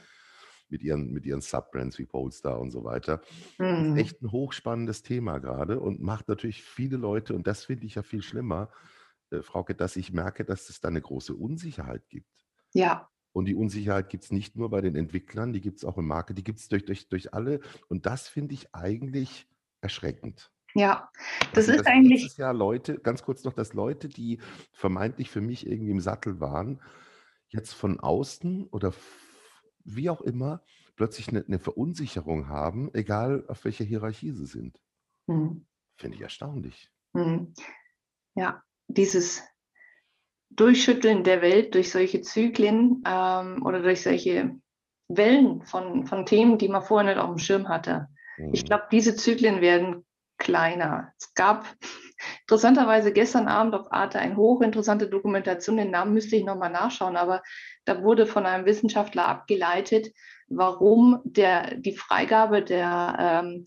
mit 0.73 0.83
ihren, 0.83 1.13
mit 1.13 1.25
ihren 1.25 1.41
Subbrands 1.41 1.99
wie 1.99 2.07
Polestar 2.07 2.59
und 2.59 2.73
so 2.73 2.83
weiter. 2.83 3.21
Mhm. 3.59 3.65
Das 3.65 3.83
ist 3.83 3.97
echt 3.99 4.23
ein 4.23 4.33
hochspannendes 4.33 5.03
Thema 5.03 5.39
gerade 5.39 5.79
und 5.79 6.01
macht 6.01 6.27
natürlich 6.27 6.65
viele 6.65 6.97
Leute, 6.97 7.35
und 7.35 7.47
das 7.47 7.67
finde 7.67 7.87
ich 7.87 7.95
ja 7.95 8.03
viel 8.03 8.23
schlimmer, 8.23 8.71
äh, 9.31 9.43
Frauke, 9.43 9.75
dass 9.75 9.95
ich 9.95 10.13
merke, 10.13 10.45
dass 10.45 10.69
es 10.69 10.81
da 10.81 10.89
eine 10.89 11.03
große 11.03 11.35
Unsicherheit 11.35 12.09
gibt. 12.09 12.45
Ja. 12.73 13.09
Und 13.33 13.45
die 13.45 13.55
Unsicherheit 13.55 14.09
gibt 14.09 14.25
es 14.25 14.33
nicht 14.33 14.57
nur 14.57 14.71
bei 14.71 14.81
den 14.81 14.97
Entwicklern, 14.97 15.53
die 15.53 15.61
gibt 15.61 15.79
es 15.79 15.85
auch 15.85 15.99
im 15.99 16.07
Markt, 16.07 16.37
die 16.37 16.45
gibt 16.45 16.59
es 16.59 16.69
durch, 16.69 16.85
durch, 16.85 17.09
durch 17.09 17.33
alle. 17.33 17.61
Und 17.89 18.07
das 18.07 18.29
finde 18.29 18.55
ich 18.55 18.75
eigentlich 18.75 19.47
erschreckend. 19.81 20.51
Ja, 20.75 21.11
das 21.53 21.69
also, 21.69 21.81
ist 21.81 21.87
eigentlich. 21.87 22.25
Das 22.25 22.37
ja 22.39 22.51
Leute, 22.51 22.99
ganz 22.99 23.23
kurz 23.23 23.45
noch, 23.45 23.53
dass 23.53 23.75
Leute, 23.75 24.09
die 24.09 24.39
vermeintlich 24.73 25.31
für 25.31 25.43
mich 25.43 25.67
irgendwie 25.67 25.91
im 25.91 26.01
Sattel 26.01 26.41
waren, 26.41 26.81
jetzt 27.49 27.75
von 27.75 28.01
außen 28.01 28.69
oder 28.71 28.93
wie 29.85 30.11
auch 30.11 30.21
immer, 30.21 30.63
plötzlich 30.97 31.29
eine, 31.29 31.45
eine 31.47 31.59
Verunsicherung 31.59 32.49
haben, 32.49 32.91
egal 32.95 33.45
auf 33.49 33.65
welcher 33.65 33.85
Hierarchie 33.85 34.33
sie 34.33 34.47
sind. 34.47 34.79
Mhm. 35.27 35.67
Finde 35.97 36.17
ich 36.17 36.23
erstaunlich. 36.23 36.91
Mhm. 37.13 37.55
Ja, 38.35 38.63
dieses 38.89 39.43
Durchschütteln 40.51 41.25
der 41.25 41.43
Welt 41.43 41.75
durch 41.75 41.91
solche 41.91 42.21
Zyklen 42.21 43.03
ähm, 43.07 43.65
oder 43.65 43.83
durch 43.83 44.03
solche 44.03 44.57
Wellen 45.09 45.63
von, 45.63 46.07
von 46.07 46.27
Themen, 46.27 46.59
die 46.59 46.69
man 46.69 46.83
vorher 46.83 47.15
nicht 47.15 47.23
auf 47.23 47.31
dem 47.31 47.39
Schirm 47.39 47.69
hatte. 47.69 48.09
Mhm. 48.39 48.55
Ich 48.55 48.65
glaube, 48.65 48.85
diese 48.91 49.17
Zyklen 49.17 49.61
werden 49.61 50.05
kleiner. 50.39 51.13
Es 51.19 51.35
gab 51.35 51.67
interessanterweise 52.43 53.13
gestern 53.13 53.49
Abend 53.49 53.75
auf 53.75 53.93
Arte 53.93 54.19
eine 54.19 54.37
hochinteressante 54.37 55.09
Dokumentation, 55.09 55.77
den 55.77 55.91
Namen 55.91 56.15
müsste 56.15 56.37
ich 56.37 56.45
nochmal 56.45 56.71
nachschauen, 56.71 57.17
aber 57.17 57.43
da 57.85 58.03
wurde 58.03 58.27
von 58.27 58.47
einem 58.47 58.67
Wissenschaftler 58.67 59.27
abgeleitet, 59.27 60.13
warum 60.49 61.21
der, 61.25 61.77
die 61.77 61.97
Freigabe 61.97 62.63
der 62.63 63.17
ähm, 63.45 63.65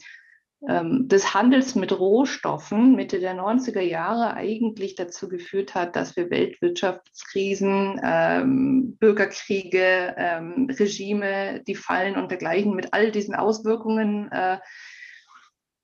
ähm, 0.67 1.07
des 1.07 1.33
Handels 1.33 1.75
mit 1.75 1.97
Rohstoffen 1.97 2.95
Mitte 2.95 3.19
der 3.19 3.35
90er 3.35 3.81
Jahre 3.81 4.33
eigentlich 4.33 4.95
dazu 4.95 5.29
geführt 5.29 5.75
hat, 5.75 5.95
dass 5.95 6.15
wir 6.15 6.31
Weltwirtschaftskrisen, 6.31 8.01
ähm, 8.03 8.97
Bürgerkriege, 8.97 10.15
ähm, 10.17 10.67
Regime, 10.71 11.61
die 11.67 11.75
fallen 11.75 12.15
und 12.15 12.31
dergleichen 12.31 12.73
mit 12.73 12.93
all 12.93 13.11
diesen 13.11 13.35
Auswirkungen, 13.35 14.31
äh, 14.31 14.57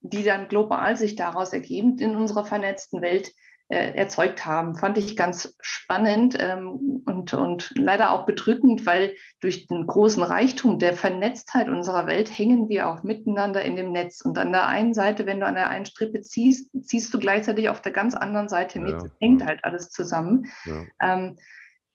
die 0.02 0.24
dann 0.24 0.48
global 0.48 0.98
sich 0.98 1.16
daraus 1.16 1.54
ergeben 1.54 1.98
in 2.00 2.16
unserer 2.16 2.46
vernetzten 2.46 3.02
Welt, 3.02 3.32
äh, 3.72 3.96
erzeugt 3.96 4.46
haben. 4.46 4.76
Fand 4.76 4.98
ich 4.98 5.16
ganz 5.16 5.56
spannend 5.62 6.36
ähm, 6.38 7.02
und, 7.06 7.34
und 7.34 7.72
leider 7.78 8.12
auch 8.12 8.26
bedrückend, 8.26 8.86
weil 8.86 9.16
durch 9.40 9.68
den 9.68 9.88
großen 9.88 10.22
Reichtum 10.22 10.78
der 10.78 10.94
Vernetztheit 10.94 11.70
unserer 11.70 12.06
Welt 12.06 12.38
hängen 12.38 12.68
wir 12.68 12.90
auch 12.90 13.04
miteinander 13.04 13.62
in 13.62 13.78
dem 13.78 13.94
Netz. 13.94 14.20
Und 14.22 14.38
an 14.38 14.52
der 14.52 14.68
einen 14.68 14.94
Seite, 14.94 15.26
wenn 15.26 15.40
du 15.40 15.46
an 15.46 15.56
der 15.56 15.70
einen 15.70 15.86
Strippe 15.86 16.20
ziehst, 16.20 16.70
ziehst 16.82 17.14
du 17.14 17.20
gleichzeitig 17.20 17.70
auf 17.70 17.82
der 17.82 17.94
ganz 17.94 18.14
anderen 18.14 18.50
Seite 18.50 18.82
mit. 18.82 18.92
Ja, 18.92 19.06
hängt 19.22 19.46
halt 19.46 19.64
alles 19.64 19.90
zusammen. 19.90 20.48
Ja. 20.66 20.84
Ähm, 21.00 21.38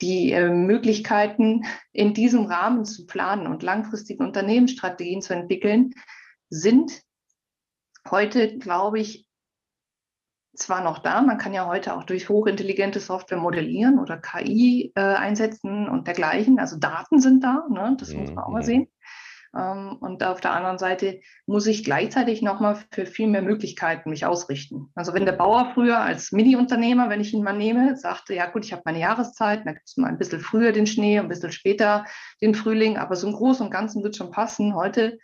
die 0.01 0.33
äh, 0.33 0.49
Möglichkeiten, 0.49 1.65
in 1.93 2.15
diesem 2.15 2.47
Rahmen 2.47 2.87
zu 2.87 3.07
planen 3.07 3.47
und 3.47 3.63
langfristige 3.63 4.25
Unternehmensstrategien 4.25 5.21
zu 5.21 5.35
entwickeln, 5.35 5.93
sind 6.49 7.03
heute, 8.11 8.59
glaube 8.59 8.99
ich, 9.01 9.27
zwar 10.55 10.83
noch 10.83 10.99
da, 10.99 11.21
man 11.21 11.39
kann 11.39 11.53
ja 11.53 11.67
heute 11.67 11.95
auch 11.95 12.05
durch 12.05 12.29
hochintelligente 12.29 13.01
Software 13.01 13.39
modellieren 13.39 13.99
oder 13.99 14.17
KI 14.17 14.93
äh, 14.95 15.01
einsetzen 15.01 15.89
und 15.89 16.07
dergleichen. 16.07 16.59
Also 16.59 16.79
Daten 16.79 17.21
sind 17.21 17.45
da, 17.45 17.67
ne? 17.71 17.97
das 17.99 18.13
mhm. 18.13 18.21
muss 18.21 18.31
man 18.33 18.45
auch 18.45 18.51
mal 18.51 18.63
mhm. 18.63 18.67
sehen. 18.67 18.89
Ähm, 19.57 19.97
und 20.01 20.23
auf 20.25 20.41
der 20.41 20.53
anderen 20.53 20.79
Seite 20.79 21.21
muss 21.47 21.67
ich 21.67 21.85
gleichzeitig 21.85 22.43
nochmal 22.43 22.79
für 22.91 23.07
viel 23.07 23.29
mehr 23.29 23.43
Möglichkeiten 23.43 24.11
mich 24.11 24.27
ausrichten. 24.27 24.91
Also 24.95 25.15
wenn 25.15 25.27
der 25.27 25.33
Bauer 25.33 25.71
früher 25.75 26.01
als 26.01 26.33
Mini-Unternehmer, 26.33 27.09
wenn 27.09 27.21
ich 27.21 27.33
ihn 27.33 27.43
mal 27.43 27.57
nehme, 27.57 27.97
sagte, 27.97 28.35
ja 28.35 28.47
gut, 28.47 28.65
ich 28.65 28.73
habe 28.73 28.83
meine 28.85 29.01
Jahreszeit, 29.01 29.65
dann 29.65 29.75
gibt 29.75 29.89
es 29.89 29.97
mal 29.97 30.09
ein 30.09 30.19
bisschen 30.19 30.41
früher 30.41 30.73
den 30.73 30.87
Schnee, 30.87 31.19
ein 31.19 31.29
bisschen 31.29 31.53
später 31.53 32.05
den 32.43 32.55
Frühling, 32.55 32.97
aber 32.97 33.17
so 33.17 33.27
im 33.29 33.35
Großen 33.35 33.65
und 33.65 33.73
Ganzen 33.73 34.03
wird 34.03 34.17
schon 34.17 34.31
passen. 34.31 34.75
Heute 34.75 35.19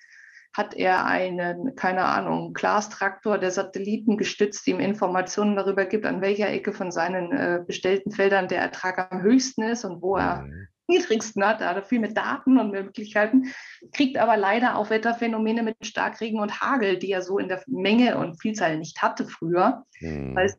hat 0.55 0.75
er 0.75 1.07
einen, 1.07 1.75
keine 1.77 2.05
Ahnung, 2.05 2.53
Glastraktor, 2.53 3.39
der 3.39 3.51
Satelliten 3.51 4.19
gestützt 4.19 4.67
ihm 4.69 4.81
Informationen 4.81 5.57
darüber 5.57 5.87
gibt, 5.87 6.05
an 6.05 6.21
welcher 6.21 6.51
Ecke 6.51 6.73
von 6.73 6.91
seinen 6.93 7.33
äh, 7.33 7.63
bestellten 7.67 8.13
Feldern 8.13 8.49
der 8.49 8.61
Ertrag 8.61 9.11
am 9.11 9.23
höchsten 9.23 9.63
ist 9.63 9.85
und 9.85 10.03
wo 10.03 10.17
er 10.17 10.43
mhm. 10.43 10.69
niedrigsten 10.89 11.45
hat. 11.45 11.63
Da 11.63 11.71
hat 11.71 11.77
er 11.77 11.83
viel 11.83 12.01
mit 12.01 12.17
Daten 12.17 12.59
und 12.59 12.71
Möglichkeiten, 12.71 13.53
kriegt 13.93 14.19
aber 14.19 14.37
leider 14.37 14.77
auch 14.77 14.91
Wetterphänomene 14.91 15.63
mit 15.63 15.77
Starkregen 15.87 16.41
und 16.41 16.61
Hagel, 16.61 16.99
die 16.99 17.13
er 17.13 17.23
so 17.23 17.39
in 17.39 17.49
der 17.49 17.63
Menge 17.67 18.19
und 18.19 18.41
Vielzahl 18.41 18.77
nicht 18.77 19.01
hatte 19.01 19.27
früher. 19.27 19.85
Mhm. 20.01 20.37
Weil 20.37 20.55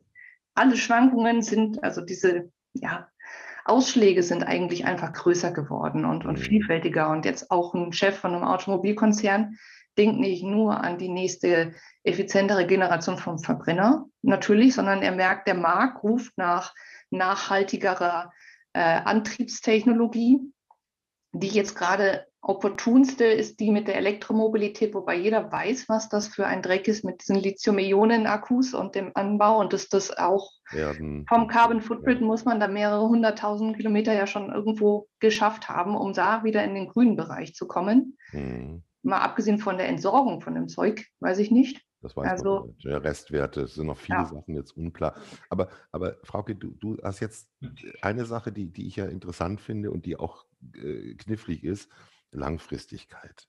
alle 0.54 0.76
Schwankungen 0.76 1.42
sind, 1.42 1.84
also 1.84 2.00
diese, 2.00 2.50
ja, 2.72 3.08
Ausschläge 3.64 4.22
sind 4.22 4.42
eigentlich 4.42 4.84
einfach 4.84 5.12
größer 5.12 5.52
geworden 5.52 6.04
und, 6.04 6.26
und 6.26 6.38
mhm. 6.38 6.42
vielfältiger. 6.42 7.10
Und 7.10 7.24
jetzt 7.24 7.50
auch 7.50 7.74
ein 7.74 7.92
Chef 7.92 8.18
von 8.18 8.34
einem 8.34 8.44
Automobilkonzern, 8.44 9.56
denkt 9.98 10.20
nicht 10.20 10.42
nur 10.42 10.82
an 10.82 10.98
die 10.98 11.08
nächste 11.08 11.74
effizientere 12.02 12.66
Generation 12.66 13.18
vom 13.18 13.38
Verbrenner, 13.38 14.06
natürlich, 14.22 14.74
sondern 14.74 15.02
er 15.02 15.12
merkt, 15.12 15.48
der 15.48 15.54
Markt 15.54 16.02
ruft 16.02 16.36
nach 16.36 16.74
nachhaltigerer 17.10 18.32
äh, 18.72 18.80
Antriebstechnologie. 18.80 20.40
Die 21.32 21.48
jetzt 21.48 21.74
gerade 21.74 22.26
opportunste 22.40 23.24
ist 23.24 23.58
die 23.58 23.70
mit 23.70 23.88
der 23.88 23.96
Elektromobilität, 23.96 24.94
wobei 24.94 25.16
jeder 25.16 25.50
weiß, 25.50 25.88
was 25.88 26.08
das 26.08 26.28
für 26.28 26.46
ein 26.46 26.62
Dreck 26.62 26.86
ist 26.86 27.04
mit 27.04 27.22
diesen 27.22 27.36
Lithium-Ionen-Akkus 27.36 28.74
und 28.74 28.94
dem 28.94 29.10
Anbau 29.14 29.58
und 29.58 29.72
dass 29.72 29.88
das 29.88 30.16
auch 30.16 30.50
Werden, 30.70 31.24
vom 31.28 31.48
Carbon 31.48 31.80
Footprint 31.80 32.20
ja. 32.20 32.26
muss 32.26 32.44
man 32.44 32.60
da 32.60 32.68
mehrere 32.68 33.08
hunderttausend 33.08 33.76
Kilometer 33.76 34.12
ja 34.12 34.26
schon 34.26 34.52
irgendwo 34.52 35.08
geschafft 35.20 35.68
haben, 35.68 35.96
um 35.96 36.12
da 36.12 36.44
wieder 36.44 36.62
in 36.62 36.74
den 36.74 36.88
grünen 36.88 37.16
Bereich 37.16 37.54
zu 37.54 37.66
kommen. 37.66 38.18
Mhm 38.32 38.82
mal 39.04 39.20
abgesehen 39.20 39.58
von 39.58 39.76
der 39.76 39.88
Entsorgung 39.88 40.40
von 40.40 40.54
dem 40.54 40.68
Zeug, 40.68 41.06
weiß 41.20 41.38
ich 41.38 41.50
nicht. 41.50 41.84
Das 42.00 42.16
weiß 42.16 42.30
also, 42.32 42.60
man 42.60 42.68
nicht. 42.68 42.86
Restwerte, 42.86 43.62
es 43.62 43.74
sind 43.74 43.86
noch 43.86 43.96
viele 43.96 44.18
ja. 44.18 44.26
Sachen 44.26 44.54
jetzt 44.54 44.76
unklar. 44.76 45.14
Aber, 45.48 45.70
aber 45.90 46.16
Frauke, 46.22 46.54
du, 46.54 46.72
du 46.72 46.98
hast 47.02 47.20
jetzt 47.20 47.48
eine 48.02 48.26
Sache, 48.26 48.52
die, 48.52 48.70
die 48.70 48.86
ich 48.86 48.96
ja 48.96 49.06
interessant 49.06 49.60
finde 49.60 49.90
und 49.90 50.04
die 50.04 50.16
auch 50.16 50.44
äh, 50.74 51.14
knifflig 51.14 51.64
ist, 51.64 51.90
Langfristigkeit. 52.30 53.48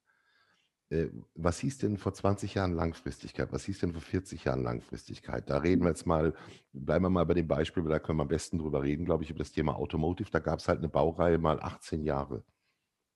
Äh, 0.90 1.08
was 1.34 1.60
hieß 1.60 1.80
denn 1.80 1.98
vor 1.98 2.14
20 2.14 2.54
Jahren 2.54 2.74
Langfristigkeit? 2.74 3.52
Was 3.52 3.66
hieß 3.66 3.80
denn 3.80 3.92
vor 3.92 4.02
40 4.02 4.46
Jahren 4.46 4.64
Langfristigkeit? 4.64 5.50
Da 5.50 5.58
reden 5.58 5.84
wir 5.84 5.90
jetzt 5.90 6.06
mal, 6.06 6.34
bleiben 6.72 7.04
wir 7.04 7.10
mal 7.10 7.26
bei 7.26 7.34
dem 7.34 7.48
Beispiel, 7.48 7.84
da 7.84 8.00
können 8.00 8.20
wir 8.20 8.24
am 8.24 8.30
besten 8.30 8.60
drüber 8.60 8.84
reden, 8.84 9.06
glaube 9.06 9.24
ich, 9.24 9.32
über 9.32 9.40
das 9.40 9.52
Thema 9.52 9.76
Automotive. 9.76 10.30
Da 10.32 10.40
gab 10.40 10.60
es 10.60 10.68
halt 10.68 10.80
eine 10.80 10.90
Baureihe 10.90 11.40
mal 11.40 11.60
18 11.60 12.04
Jahre. 12.04 12.44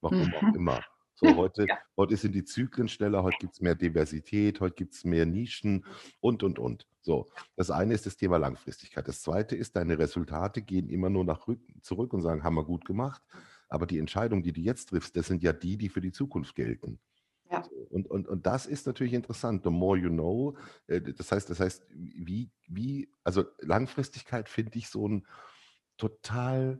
Warum 0.02 0.20
mhm. 0.20 0.34
auch 0.34 0.56
immer. 0.56 0.82
So, 1.20 1.28
heute, 1.36 1.66
ja. 1.68 1.78
heute 1.98 2.16
sind 2.16 2.34
die 2.34 2.46
Zyklen 2.46 2.88
schneller, 2.88 3.24
heute 3.24 3.38
gibt 3.40 3.54
es 3.54 3.62
mehr 3.62 3.76
Diversität, 3.76 4.62
heute 4.62 4.76
gibt 4.76 4.94
es 4.94 5.04
mehr 5.04 5.26
Nischen 5.26 5.86
und, 6.22 6.44
und, 6.44 6.60
und. 6.60 6.88
So, 7.02 7.28
das 7.56 7.72
eine 7.72 7.94
ist 7.94 8.06
das 8.06 8.16
Thema 8.16 8.38
Langfristigkeit. 8.38 9.08
Das 9.08 9.22
zweite 9.22 9.56
ist, 9.56 9.76
deine 9.76 10.00
Resultate 10.00 10.62
gehen 10.62 10.90
immer 10.90 11.10
nur 11.10 11.26
nach 11.26 11.48
rücken, 11.48 11.82
zurück 11.82 12.14
und 12.14 12.22
sagen, 12.22 12.44
haben 12.44 12.56
wir 12.56 12.64
gut 12.64 12.86
gemacht. 12.86 13.22
Aber 13.68 13.86
die 13.86 14.00
Entscheidungen, 14.00 14.44
die 14.44 14.54
du 14.54 14.62
jetzt 14.62 14.90
triffst, 14.90 15.16
das 15.16 15.28
sind 15.28 15.44
ja 15.44 15.52
die, 15.54 15.78
die 15.78 15.90
für 15.90 16.02
die 16.02 16.12
Zukunft 16.12 16.56
gelten. 16.56 17.00
Ja. 17.52 17.64
Und, 17.90 18.10
und, 18.10 18.28
und 18.28 18.46
das 18.46 18.66
ist 18.66 18.88
natürlich 18.88 19.14
interessant. 19.14 19.64
The 19.64 19.70
more 19.70 19.98
you 19.98 20.10
know, 20.10 20.56
äh, 20.88 21.02
das 21.02 21.32
heißt, 21.32 21.50
das 21.50 21.60
heißt, 21.60 21.86
wie, 21.90 22.50
wie, 22.68 23.12
also 23.24 23.44
Langfristigkeit 23.60 24.48
finde 24.48 24.78
ich 24.78 24.88
so 24.88 25.08
ein 25.08 25.28
total 25.98 26.80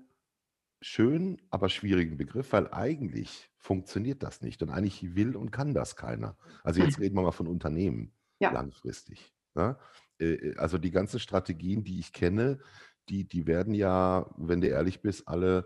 schön, 0.82 1.42
aber 1.50 1.70
schwierigen 1.70 2.18
Begriff, 2.18 2.54
weil 2.54 2.72
eigentlich 2.72 3.50
funktioniert 3.58 4.24
das 4.24 4.42
nicht 4.42 4.62
und 4.64 4.70
eigentlich 4.70 5.16
will 5.16 5.36
und 5.36 5.52
kann 5.52 5.74
das 5.74 5.96
keiner. 5.96 6.38
Also 6.64 6.82
jetzt 6.82 7.00
reden 7.00 7.16
wir 7.16 7.24
mal 7.24 7.32
von 7.32 7.48
Unternehmen 7.48 8.14
ja. 8.40 8.52
langfristig. 8.52 9.34
Ne? 9.56 9.78
Äh, 10.20 10.34
äh, 10.34 10.58
also 10.58 10.78
die 10.78 10.92
ganzen 10.92 11.20
Strategien, 11.20 11.84
die 11.84 12.00
ich 12.00 12.14
kenne, 12.14 12.60
die, 13.10 13.26
die 13.28 13.48
werden 13.48 13.74
ja, 13.74 14.30
wenn 14.38 14.62
du 14.62 14.68
ehrlich 14.68 15.02
bist, 15.02 15.28
alle 15.28 15.66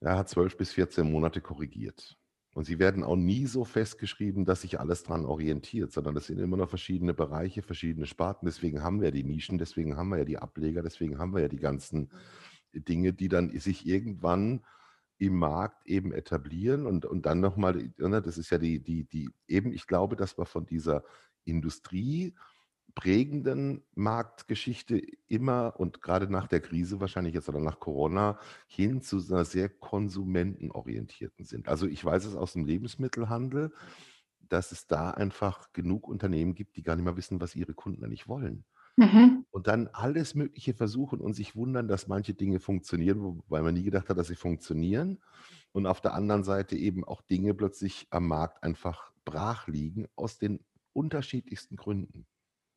ja, 0.00 0.24
12 0.24 0.56
bis 0.56 0.72
14 0.72 1.10
Monate 1.10 1.40
korrigiert. 1.40 2.16
Und 2.54 2.64
sie 2.64 2.78
werden 2.78 3.02
auch 3.02 3.16
nie 3.16 3.46
so 3.46 3.64
festgeschrieben, 3.64 4.44
dass 4.44 4.60
sich 4.60 4.78
alles 4.78 5.02
daran 5.02 5.26
orientiert, 5.26 5.92
sondern 5.92 6.14
das 6.14 6.26
sind 6.26 6.38
immer 6.38 6.56
noch 6.56 6.68
verschiedene 6.68 7.12
Bereiche, 7.12 7.62
verschiedene 7.62 8.06
Sparten. 8.06 8.46
Deswegen 8.46 8.80
haben 8.84 9.00
wir 9.00 9.10
die 9.10 9.24
Nischen, 9.24 9.58
deswegen 9.58 9.96
haben 9.96 10.10
wir 10.10 10.18
ja 10.18 10.24
die 10.24 10.38
Ableger, 10.38 10.82
deswegen 10.82 11.18
haben 11.18 11.34
wir 11.34 11.42
ja 11.42 11.48
die 11.48 11.58
ganzen 11.58 12.12
Dinge, 12.80 13.12
die 13.12 13.28
dann 13.28 13.50
sich 13.58 13.86
irgendwann 13.86 14.64
im 15.18 15.36
Markt 15.36 15.86
eben 15.86 16.12
etablieren 16.12 16.86
und, 16.86 17.06
und 17.06 17.26
dann 17.26 17.40
nochmal, 17.40 17.92
ne, 17.98 18.20
das 18.20 18.38
ist 18.38 18.50
ja 18.50 18.58
die, 18.58 18.80
die, 18.80 19.04
die, 19.04 19.30
eben, 19.46 19.72
ich 19.72 19.86
glaube, 19.86 20.16
dass 20.16 20.36
wir 20.38 20.44
von 20.44 20.66
dieser 20.66 21.04
Industrie 21.44 22.34
prägenden 22.94 23.82
Marktgeschichte 23.94 25.02
immer 25.26 25.74
und 25.78 26.00
gerade 26.00 26.30
nach 26.30 26.46
der 26.46 26.60
Krise 26.60 27.00
wahrscheinlich 27.00 27.34
jetzt 27.34 27.48
oder 27.48 27.60
nach 27.60 27.80
Corona 27.80 28.38
hin 28.66 29.02
zu 29.02 29.20
einer 29.28 29.44
sehr 29.44 29.68
konsumentenorientierten 29.68 31.44
sind. 31.44 31.68
Also 31.68 31.86
ich 31.86 32.04
weiß 32.04 32.24
es 32.24 32.36
aus 32.36 32.52
dem 32.52 32.64
Lebensmittelhandel, 32.64 33.72
dass 34.48 34.70
es 34.70 34.86
da 34.86 35.10
einfach 35.10 35.72
genug 35.72 36.06
Unternehmen 36.06 36.54
gibt, 36.54 36.76
die 36.76 36.82
gar 36.82 36.94
nicht 36.94 37.04
mehr 37.04 37.16
wissen, 37.16 37.40
was 37.40 37.56
ihre 37.56 37.74
Kunden 37.74 38.04
eigentlich 38.04 38.28
wollen. 38.28 38.64
Mhm. 38.96 39.44
Und 39.50 39.66
dann 39.66 39.88
alles 39.88 40.34
Mögliche 40.34 40.74
versuchen 40.74 41.20
und 41.20 41.34
sich 41.34 41.56
wundern, 41.56 41.88
dass 41.88 42.06
manche 42.06 42.34
Dinge 42.34 42.60
funktionieren, 42.60 43.42
weil 43.48 43.62
man 43.62 43.74
nie 43.74 43.82
gedacht 43.82 44.08
hat, 44.08 44.18
dass 44.18 44.28
sie 44.28 44.36
funktionieren. 44.36 45.20
Und 45.72 45.86
auf 45.86 46.00
der 46.00 46.14
anderen 46.14 46.44
Seite 46.44 46.76
eben 46.76 47.04
auch 47.04 47.22
Dinge 47.22 47.54
plötzlich 47.54 48.06
am 48.10 48.28
Markt 48.28 48.62
einfach 48.62 49.10
brach 49.24 49.66
liegen, 49.66 50.06
aus 50.14 50.38
den 50.38 50.60
unterschiedlichsten 50.92 51.76
Gründen. 51.76 52.26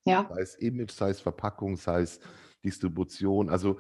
Ja. 0.06 0.28
Sei 0.30 0.42
es 0.42 0.56
Image, 0.56 0.92
sei 0.92 1.10
es 1.10 1.22
Verpackung, 1.22 1.78
sei 1.78 2.02
es 2.02 2.20
Distribution. 2.64 3.50
Also 3.50 3.80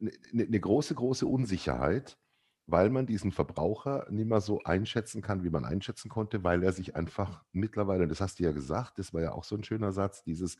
eine 0.00 0.12
ne, 0.32 0.46
ne 0.48 0.60
große, 0.60 0.94
große 0.94 1.26
Unsicherheit, 1.26 2.18
weil 2.66 2.90
man 2.90 3.06
diesen 3.06 3.32
Verbraucher 3.32 4.06
nicht 4.10 4.28
mehr 4.28 4.40
so 4.40 4.62
einschätzen 4.64 5.22
kann, 5.22 5.44
wie 5.44 5.50
man 5.50 5.64
einschätzen 5.64 6.08
konnte, 6.08 6.42
weil 6.42 6.62
er 6.62 6.72
sich 6.72 6.96
einfach 6.96 7.44
mittlerweile, 7.52 8.08
das 8.08 8.20
hast 8.20 8.38
du 8.38 8.44
ja 8.44 8.52
gesagt, 8.52 8.98
das 8.98 9.12
war 9.14 9.22
ja 9.22 9.32
auch 9.32 9.44
so 9.44 9.56
ein 9.56 9.64
schöner 9.64 9.92
Satz, 9.92 10.22
dieses 10.22 10.56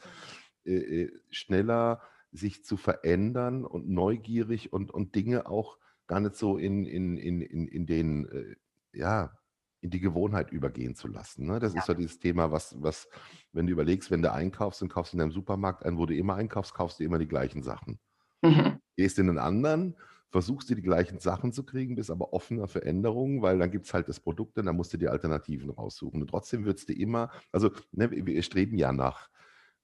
äh, 0.66 1.02
äh, 1.02 1.20
schneller 1.30 2.02
sich 2.32 2.64
zu 2.64 2.76
verändern 2.76 3.64
und 3.64 3.88
neugierig 3.88 4.72
und, 4.72 4.90
und 4.90 5.14
Dinge 5.14 5.48
auch 5.48 5.78
gar 6.06 6.20
nicht 6.20 6.36
so 6.36 6.58
in, 6.58 6.84
in, 6.84 7.16
in, 7.16 7.40
in, 7.40 7.66
in 7.66 7.86
den, 7.86 8.28
äh, 8.28 8.56
ja, 8.92 9.32
in 9.80 9.90
die 9.90 10.00
Gewohnheit 10.00 10.50
übergehen 10.50 10.94
zu 10.94 11.08
lassen. 11.08 11.46
Ne? 11.46 11.58
Das 11.58 11.74
ja. 11.74 11.80
ist 11.80 11.88
ja 11.88 11.94
dieses 11.94 12.18
Thema, 12.18 12.50
was, 12.50 12.80
was, 12.82 13.08
wenn 13.52 13.66
du 13.66 13.72
überlegst, 13.72 14.10
wenn 14.10 14.22
du 14.22 14.32
einkaufst 14.32 14.82
und 14.82 14.88
kaufst 14.88 15.12
in 15.12 15.18
deinem 15.18 15.32
Supermarkt 15.32 15.84
ein, 15.84 15.98
wo 15.98 16.06
du 16.06 16.14
immer 16.14 16.34
einkaufst, 16.34 16.74
kaufst 16.74 17.00
du 17.00 17.04
immer 17.04 17.18
die 17.18 17.28
gleichen 17.28 17.62
Sachen. 17.62 17.98
Mhm. 18.42 18.80
Gehst 18.96 19.18
in 19.18 19.28
einen 19.28 19.38
anderen, 19.38 19.96
versuchst 20.30 20.68
du 20.70 20.74
die 20.74 20.82
gleichen 20.82 21.18
Sachen 21.18 21.52
zu 21.52 21.64
kriegen, 21.64 21.94
bist 21.94 22.10
aber 22.10 22.32
offener 22.32 22.68
für 22.68 22.84
Änderungen, 22.84 23.42
weil 23.42 23.58
dann 23.58 23.70
gibt 23.70 23.86
es 23.86 23.94
halt 23.94 24.08
das 24.08 24.20
Produkt 24.20 24.58
und 24.58 24.66
dann 24.66 24.76
musst 24.76 24.92
du 24.92 24.96
die 24.96 25.08
Alternativen 25.08 25.70
raussuchen. 25.70 26.20
Und 26.20 26.28
trotzdem 26.28 26.64
würdest 26.64 26.88
du 26.88 26.92
immer, 26.92 27.30
also 27.52 27.70
ne, 27.92 28.10
wir 28.10 28.42
streben 28.42 28.76
ja 28.76 28.92
nach, 28.92 29.28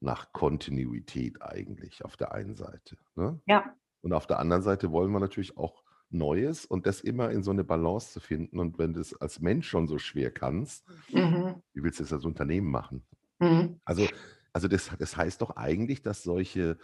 nach 0.03 0.33
Kontinuität 0.33 1.41
eigentlich 1.43 2.05
auf 2.05 2.17
der 2.17 2.33
einen 2.33 2.57
Seite. 2.57 2.97
Ne? 3.15 3.41
Ja. 3.47 3.75
Und 4.01 4.13
auf 4.13 4.27
der 4.27 4.39
anderen 4.39 4.63
Seite 4.63 4.91
wollen 4.91 5.13
wir 5.13 5.21
natürlich 5.21 5.57
auch 5.57 5.83
Neues 6.11 6.67
und 6.67 6.87
das 6.87 7.01
immer 7.01 7.31
in 7.31 7.43
so 7.43 7.51
eine 7.51 7.65
Balance 7.65 8.13
zu 8.13 8.21
finden. 8.21 8.59
Und 8.59 8.79
wenn 8.79 8.93
du 8.93 9.01
es 9.01 9.19
als 9.21 9.41
Mensch 9.41 9.69
schon 9.69 9.87
so 9.87 9.99
schwer 9.99 10.31
kannst, 10.31 10.87
mhm. 11.11 11.63
wie 11.73 11.83
willst 11.83 12.01
du 12.01 12.05
das 12.05 12.13
als 12.13 12.25
Unternehmen 12.25 12.71
machen? 12.71 13.07
Mhm. 13.39 13.81
Also, 13.85 14.07
also 14.53 14.69
das, 14.69 14.91
das 14.99 15.17
heißt 15.17 15.41
doch 15.41 15.57
eigentlich, 15.57 16.03
dass 16.03 16.23
solche 16.23 16.79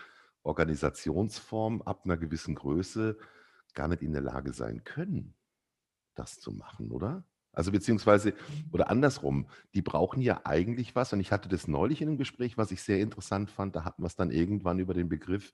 Organisationsformen 0.44 1.82
ab 1.82 2.02
einer 2.04 2.16
gewissen 2.16 2.54
Größe 2.54 3.18
gar 3.74 3.88
nicht 3.88 4.02
in 4.02 4.12
der 4.12 4.22
Lage 4.22 4.52
sein 4.52 4.82
können, 4.84 5.34
das 6.14 6.40
zu 6.40 6.52
machen, 6.52 6.90
oder? 6.90 7.24
Also 7.58 7.72
beziehungsweise, 7.72 8.34
oder 8.70 8.88
andersrum, 8.88 9.48
die 9.74 9.82
brauchen 9.82 10.22
ja 10.22 10.42
eigentlich 10.44 10.94
was. 10.94 11.12
Und 11.12 11.18
ich 11.18 11.32
hatte 11.32 11.48
das 11.48 11.66
neulich 11.66 12.00
in 12.00 12.06
einem 12.06 12.16
Gespräch, 12.16 12.56
was 12.56 12.70
ich 12.70 12.80
sehr 12.80 13.00
interessant 13.00 13.50
fand. 13.50 13.74
Da 13.74 13.82
hatten 13.82 14.00
wir 14.00 14.06
es 14.06 14.14
dann 14.14 14.30
irgendwann 14.30 14.78
über 14.78 14.94
den 14.94 15.08
Begriff 15.08 15.52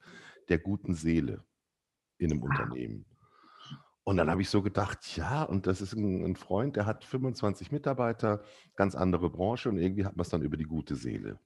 der 0.50 0.58
guten 0.58 0.92
Seele 0.92 1.42
in 2.18 2.30
einem 2.30 2.42
ah. 2.42 2.44
Unternehmen. 2.44 3.06
Und 4.02 4.18
dann 4.18 4.28
habe 4.28 4.42
ich 4.42 4.50
so 4.50 4.60
gedacht, 4.60 5.16
ja, 5.16 5.44
und 5.44 5.66
das 5.66 5.80
ist 5.80 5.94
ein, 5.94 6.22
ein, 6.22 6.36
Freund, 6.36 6.76
der 6.76 6.84
hat 6.84 7.06
25 7.06 7.72
Mitarbeiter, 7.72 8.42
ganz 8.76 8.94
andere 8.94 9.30
Branche 9.30 9.70
und 9.70 9.78
irgendwie 9.78 10.04
hat 10.04 10.14
man 10.14 10.24
es 10.24 10.28
dann 10.28 10.42
über 10.42 10.58
die 10.58 10.64
gute 10.64 10.96
Seele. 10.96 11.38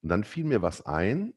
Und 0.00 0.08
dann 0.08 0.24
fiel 0.24 0.44
mir 0.44 0.62
was 0.62 0.86
ein, 0.86 1.34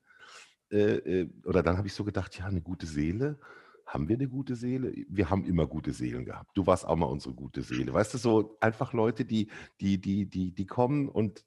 äh, 0.71 0.77
äh, 0.77 1.29
oder 1.43 1.61
dann 1.61 1.77
habe 1.77 1.87
ich 1.87 1.93
so 1.93 2.05
gedacht, 2.05 2.39
ja, 2.39 2.45
eine 2.45 2.61
gute 2.61 2.85
Seele, 2.85 3.37
haben 3.85 4.07
wir 4.07 4.15
eine 4.15 4.27
gute 4.27 4.55
Seele? 4.55 4.93
Wir 5.07 5.29
haben 5.29 5.45
immer 5.45 5.67
gute 5.67 5.91
Seelen 5.91 6.25
gehabt. 6.25 6.51
Du 6.55 6.65
warst 6.65 6.85
auch 6.87 6.95
mal 6.95 7.05
unsere 7.05 7.33
gute 7.33 7.61
Seele. 7.61 7.93
Weißt 7.93 8.13
du, 8.13 8.17
so 8.17 8.57
einfach 8.59 8.93
Leute, 8.93 9.25
die, 9.25 9.49
die, 9.81 9.99
die, 9.99 10.25
die, 10.25 10.51
die 10.51 10.65
kommen 10.65 11.09
und 11.09 11.45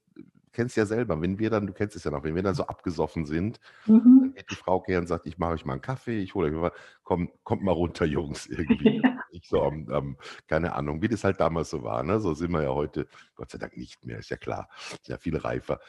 kennst 0.57 0.75
ja 0.75 0.87
selber, 0.87 1.21
wenn 1.21 1.37
wir 1.37 1.51
dann, 1.51 1.67
du 1.67 1.73
kennst 1.73 1.95
es 1.95 2.03
ja 2.03 2.09
noch, 2.09 2.23
wenn 2.23 2.33
wir 2.33 2.41
dann 2.41 2.55
so 2.55 2.65
abgesoffen 2.65 3.25
sind, 3.25 3.59
mhm. 3.85 4.21
dann 4.21 4.33
geht 4.33 4.49
die 4.49 4.55
Frau 4.55 4.83
her 4.87 4.97
und 4.97 5.05
sagt, 5.05 5.27
ich 5.27 5.37
mache 5.37 5.51
euch 5.51 5.65
mal 5.65 5.73
einen 5.73 5.83
Kaffee, 5.83 6.19
ich 6.19 6.33
hole 6.33 6.47
euch 6.47 6.53
mal, 6.53 6.71
komm, 7.03 7.29
kommt 7.43 7.61
mal 7.61 7.73
runter, 7.73 8.05
Jungs, 8.07 8.47
irgendwie. 8.47 8.99
Ja. 9.03 9.19
Ich 9.29 9.47
so, 9.47 9.61
um, 9.61 9.87
um, 9.87 10.17
keine 10.47 10.73
Ahnung, 10.73 10.99
wie 11.03 11.07
das 11.07 11.23
halt 11.23 11.39
damals 11.39 11.69
so 11.69 11.83
war, 11.83 12.01
ne? 12.01 12.19
So 12.19 12.33
sind 12.33 12.49
wir 12.51 12.63
ja 12.63 12.73
heute, 12.73 13.07
Gott 13.35 13.51
sei 13.51 13.59
Dank 13.59 13.77
nicht 13.77 14.03
mehr, 14.03 14.17
ist 14.17 14.31
ja 14.31 14.37
klar, 14.37 14.67
ist 14.93 15.07
ja 15.07 15.17
viel 15.19 15.37
reifer. 15.37 15.79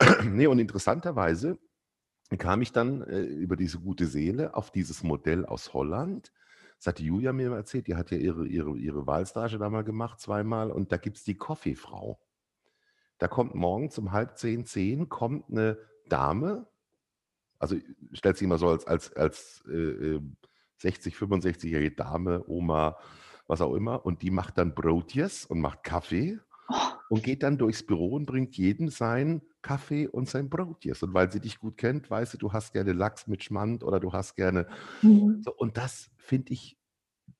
nee, 0.24 0.48
und 0.48 0.58
interessanterweise 0.58 1.56
kam 2.36 2.60
ich 2.60 2.72
dann 2.72 3.02
äh, 3.02 3.20
über 3.20 3.56
diese 3.56 3.78
gute 3.78 4.06
Seele 4.06 4.54
auf 4.54 4.70
dieses 4.70 5.02
Modell 5.02 5.46
aus 5.46 5.72
Holland. 5.72 6.32
Das 6.76 6.88
hat 6.88 6.98
die 6.98 7.06
Julia 7.06 7.32
mir 7.32 7.50
erzählt, 7.52 7.86
die 7.86 7.96
hat 7.96 8.10
ja 8.10 8.18
ihre, 8.18 8.46
ihre, 8.46 8.76
ihre 8.76 9.06
Wahlstage 9.06 9.58
da 9.58 9.70
mal 9.70 9.82
gemacht, 9.82 10.20
zweimal, 10.20 10.70
und 10.70 10.92
da 10.92 10.96
gibt 10.98 11.16
es 11.16 11.24
die 11.24 11.36
Kaffeefrau. 11.36 12.20
Da 13.16 13.26
kommt 13.26 13.54
morgen 13.54 13.90
um 13.96 14.12
halb 14.12 14.36
zehn, 14.36 14.64
zehn, 14.64 15.08
kommt 15.08 15.50
eine 15.50 15.78
Dame, 16.08 16.68
also 17.58 17.76
stellt 18.12 18.36
sich 18.36 18.44
immer 18.44 18.58
so 18.58 18.68
als, 18.68 18.86
als, 18.86 19.12
als 19.14 19.64
äh, 19.66 20.20
60, 20.76 21.20
ähm, 21.20 21.28
65-jährige 21.28 21.96
Dame, 21.96 22.44
Oma, 22.46 22.96
was 23.46 23.60
auch 23.60 23.74
immer, 23.74 24.04
und 24.04 24.22
die 24.22 24.30
macht 24.30 24.58
dann 24.58 24.74
Brotjes 24.74 25.46
und 25.46 25.60
macht 25.60 25.82
Kaffee. 25.82 26.38
Und 27.08 27.22
geht 27.22 27.42
dann 27.42 27.58
durchs 27.58 27.82
Büro 27.82 28.14
und 28.16 28.26
bringt 28.26 28.56
jedem 28.56 28.88
sein 28.88 29.42
Kaffee 29.62 30.06
und 30.06 30.28
sein 30.28 30.48
Brotjes. 30.48 31.02
Und 31.02 31.14
weil 31.14 31.30
sie 31.30 31.40
dich 31.40 31.58
gut 31.58 31.76
kennt, 31.76 32.10
weiß 32.10 32.32
sie, 32.32 32.38
du 32.38 32.52
hast 32.52 32.72
gerne 32.72 32.92
Lachs 32.92 33.26
mit 33.26 33.42
Schmand 33.42 33.82
oder 33.82 34.00
du 34.00 34.12
hast 34.12 34.34
gerne. 34.34 34.66
Mhm. 35.02 35.42
So, 35.42 35.54
und 35.54 35.76
das 35.76 36.10
finde 36.16 36.52
ich, 36.52 36.78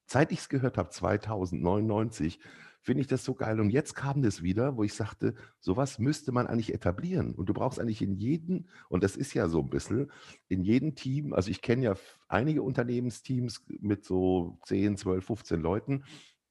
seit 0.06 0.32
ich 0.32 0.40
es 0.40 0.48
gehört 0.48 0.78
habe, 0.78 0.90
2099, 0.90 2.40
finde 2.80 3.02
ich 3.02 3.06
das 3.06 3.24
so 3.24 3.34
geil. 3.34 3.60
Und 3.60 3.70
jetzt 3.70 3.94
kam 3.94 4.22
das 4.22 4.42
wieder, 4.42 4.76
wo 4.76 4.82
ich 4.82 4.94
sagte, 4.94 5.34
sowas 5.60 5.98
müsste 5.98 6.32
man 6.32 6.46
eigentlich 6.46 6.72
etablieren. 6.72 7.34
Und 7.34 7.46
du 7.48 7.52
brauchst 7.52 7.78
eigentlich 7.78 8.00
in 8.02 8.14
jedem, 8.14 8.66
und 8.88 9.02
das 9.02 9.16
ist 9.16 9.34
ja 9.34 9.48
so 9.48 9.60
ein 9.60 9.68
bisschen, 9.68 10.10
in 10.48 10.62
jedem 10.62 10.94
Team, 10.94 11.34
also 11.34 11.50
ich 11.50 11.60
kenne 11.60 11.84
ja 11.84 11.94
einige 12.28 12.62
Unternehmensteams 12.62 13.64
mit 13.80 14.04
so 14.04 14.58
10, 14.64 14.96
12, 14.96 15.24
15 15.24 15.60
Leuten. 15.60 16.04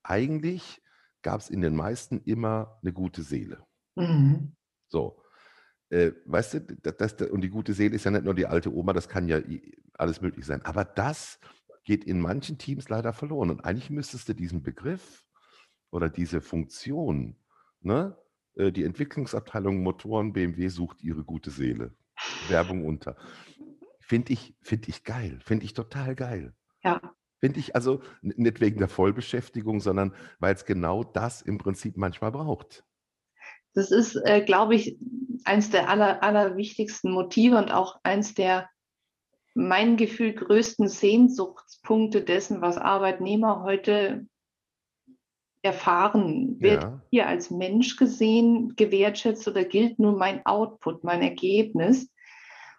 Eigentlich 0.03 0.81
gab 1.27 1.41
es 1.41 1.49
in 1.49 1.59
den 1.59 1.75
meisten 1.75 2.21
immer 2.21 2.79
eine 2.81 2.93
gute 2.93 3.21
Seele. 3.21 3.61
Mhm. 3.95 4.53
So. 4.87 5.21
Äh, 5.89 6.13
weißt 6.23 6.53
du, 6.53 6.59
das, 6.83 7.17
das, 7.17 7.29
und 7.29 7.41
die 7.41 7.49
gute 7.49 7.73
Seele 7.73 7.95
ist 7.95 8.05
ja 8.05 8.11
nicht 8.11 8.23
nur 8.23 8.33
die 8.33 8.45
alte 8.45 8.73
Oma, 8.73 8.93
das 8.93 9.09
kann 9.09 9.27
ja 9.27 9.41
alles 9.95 10.21
möglich 10.21 10.45
sein. 10.45 10.61
Aber 10.63 10.85
das 10.85 11.37
geht 11.83 12.05
in 12.05 12.21
manchen 12.21 12.57
Teams 12.57 12.87
leider 12.87 13.11
verloren. 13.11 13.49
Und 13.49 13.65
eigentlich 13.65 13.89
müsstest 13.89 14.29
du 14.29 14.35
diesen 14.35 14.63
Begriff 14.63 15.25
oder 15.91 16.07
diese 16.07 16.39
Funktion, 16.39 17.35
ne? 17.81 18.17
Äh, 18.55 18.71
die 18.71 18.85
Entwicklungsabteilung 18.85 19.83
Motoren 19.83 20.31
BMW 20.31 20.69
sucht 20.69 21.03
ihre 21.03 21.25
gute 21.25 21.51
Seele. 21.51 21.93
Werbung 22.47 22.85
unter. 22.85 23.17
Finde 23.99 24.31
ich, 24.31 24.55
find 24.61 24.87
ich 24.87 25.03
geil. 25.03 25.39
Finde 25.43 25.65
ich 25.65 25.73
total 25.73 26.15
geil. 26.15 26.55
Ja. 26.83 27.01
Finde 27.39 27.59
ich 27.59 27.75
also 27.75 28.01
nicht 28.21 28.61
wegen 28.61 28.79
der 28.79 28.87
Vollbeschäftigung, 28.87 29.79
sondern 29.79 30.13
weil 30.39 30.55
es 30.55 30.65
genau 30.65 31.03
das 31.03 31.41
im 31.41 31.57
Prinzip 31.57 31.97
manchmal 31.97 32.31
braucht. 32.31 32.83
Das 33.73 33.91
ist, 33.91 34.15
äh, 34.15 34.41
glaube 34.41 34.75
ich, 34.75 34.97
eins 35.45 35.69
der 35.69 35.89
aller, 35.89 36.23
allerwichtigsten 36.23 37.11
Motive 37.11 37.57
und 37.57 37.71
auch 37.71 37.99
eins 38.03 38.33
der 38.33 38.67
mein 39.53 39.97
Gefühl 39.97 40.33
größten 40.33 40.87
Sehnsuchtspunkte 40.87 42.21
dessen, 42.23 42.61
was 42.61 42.77
Arbeitnehmer 42.77 43.63
heute 43.63 44.27
erfahren, 45.63 46.61
wird 46.61 46.83
ja. 46.83 47.01
hier 47.09 47.27
als 47.27 47.49
Mensch 47.49 47.97
gesehen, 47.97 48.75
gewertschätzt 48.75 49.47
oder 49.47 49.65
gilt 49.65 49.97
nur 49.99 50.15
mein 50.15 50.45
Output, 50.45 51.03
mein 51.03 51.23
Ergebnis? 51.23 52.09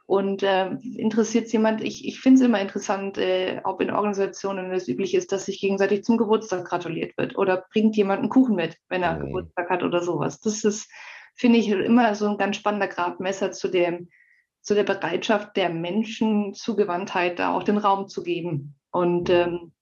Und 0.09 0.42
äh, 0.42 0.70
interessiert 0.96 1.48
es 1.48 1.52
jemand, 1.52 1.84
ich, 1.84 2.09
ich 2.09 2.18
finde 2.18 2.40
es 2.40 2.46
immer 2.46 2.59
interessant, 2.62 3.18
äh, 3.18 3.61
ob 3.64 3.82
in 3.82 3.90
Organisationen 3.90 4.72
es 4.72 4.88
üblich 4.88 5.12
ist, 5.12 5.32
dass 5.32 5.44
sich 5.44 5.61
gegenseitig 5.61 6.02
zum 6.02 6.16
Geburtstag 6.16 6.64
gratuliert 6.64 7.14
wird 7.18 7.36
oder 7.36 7.66
bringt 7.70 7.94
jemand 7.94 8.20
einen 8.20 8.30
Kuchen 8.30 8.56
mit, 8.56 8.78
wenn 8.88 9.02
er 9.02 9.18
mhm. 9.18 9.26
Geburtstag 9.26 9.68
hat 9.68 9.82
oder 9.82 10.02
sowas. 10.02 10.40
Das 10.40 10.64
ist, 10.64 10.90
finde 11.34 11.59
ich, 11.59 11.68
immer 11.68 12.14
so 12.14 12.26
ein 12.26 12.38
ganz 12.38 12.56
spannender 12.56 12.88
Gradmesser 12.88 13.52
zu 13.52 13.68
dem, 13.68 14.09
zu 14.62 14.74
der 14.74 14.84
Bereitschaft 14.84 15.59
der 15.59 15.68
Menschen, 15.68 16.54
Zugewandtheit 16.54 17.38
da 17.38 17.54
auch 17.54 17.62
den 17.62 17.76
Raum 17.76 18.09
zu 18.09 18.22
geben. 18.22 18.76
Und 18.90 19.28
ähm, 19.28 19.72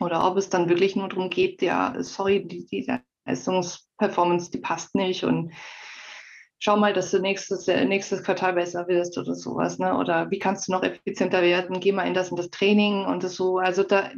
oder 0.00 0.26
ob 0.26 0.36
es 0.36 0.50
dann 0.50 0.68
wirklich 0.68 0.96
nur 0.96 1.08
darum 1.08 1.30
geht, 1.30 1.62
ja, 1.62 1.94
sorry, 2.00 2.44
die, 2.44 2.66
die 2.66 2.92
Leistungsperformance, 3.24 4.50
die 4.50 4.58
passt 4.58 4.96
nicht 4.96 5.22
und 5.22 5.52
schau 6.60 6.76
mal, 6.76 6.92
dass 6.92 7.10
du 7.10 7.18
nächstes, 7.18 7.66
nächstes 7.66 8.22
Quartal 8.22 8.52
besser 8.52 8.86
wirst 8.86 9.18
oder 9.18 9.34
sowas, 9.34 9.78
ne? 9.78 9.96
Oder 9.96 10.30
wie 10.30 10.38
kannst 10.38 10.68
du 10.68 10.72
noch 10.72 10.82
effizienter 10.82 11.42
werden? 11.42 11.80
Geh 11.80 11.90
mal 11.90 12.06
in 12.06 12.14
das 12.14 12.30
und 12.30 12.38
das 12.38 12.50
Training 12.50 13.06
und 13.06 13.24
das 13.24 13.34
so. 13.34 13.58
Also 13.58 13.82
da 13.82 14.10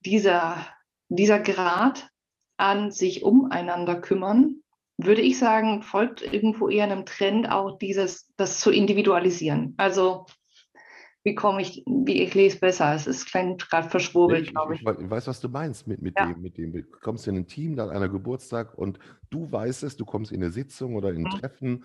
dieser, 0.00 0.66
dieser 1.08 1.40
Grad 1.40 2.08
an 2.56 2.90
sich 2.90 3.24
umeinander 3.24 4.00
kümmern, 4.00 4.62
würde 4.98 5.20
ich 5.20 5.38
sagen, 5.38 5.82
folgt 5.82 6.22
irgendwo 6.22 6.68
eher 6.68 6.84
einem 6.84 7.06
Trend 7.06 7.50
auch 7.50 7.78
dieses, 7.78 8.32
das 8.36 8.60
zu 8.60 8.70
individualisieren. 8.70 9.74
Also 9.76 10.26
wie 11.24 11.34
komme 11.34 11.60
ich, 11.60 11.82
wie 11.86 12.22
ich 12.22 12.34
lese 12.34 12.58
besser. 12.58 12.94
Es 12.94 13.06
ist 13.06 13.30
gerade 13.30 13.88
verschwurbelt, 13.88 14.50
glaube 14.50 14.74
ich. 14.74 14.82
Ich, 14.82 14.88
ich, 14.88 15.10
weiß, 15.10 15.26
was 15.26 15.40
du 15.40 15.48
meinst 15.48 15.86
mit, 15.86 16.00
mit, 16.00 16.16
ja. 16.16 16.26
dem, 16.26 16.40
mit 16.40 16.56
dem. 16.56 16.72
Du 16.72 16.82
kommst 17.00 17.26
in 17.26 17.36
ein 17.36 17.46
Team, 17.46 17.76
dann 17.76 17.90
einer 17.90 18.08
Geburtstag 18.08 18.76
und 18.76 18.98
du 19.30 19.50
weißt 19.50 19.82
es, 19.82 19.96
du 19.96 20.04
kommst 20.04 20.32
in 20.32 20.42
eine 20.42 20.52
Sitzung 20.52 20.94
oder 20.94 21.10
in 21.10 21.26
ein 21.26 21.32
mhm. 21.32 21.38
Treffen 21.38 21.84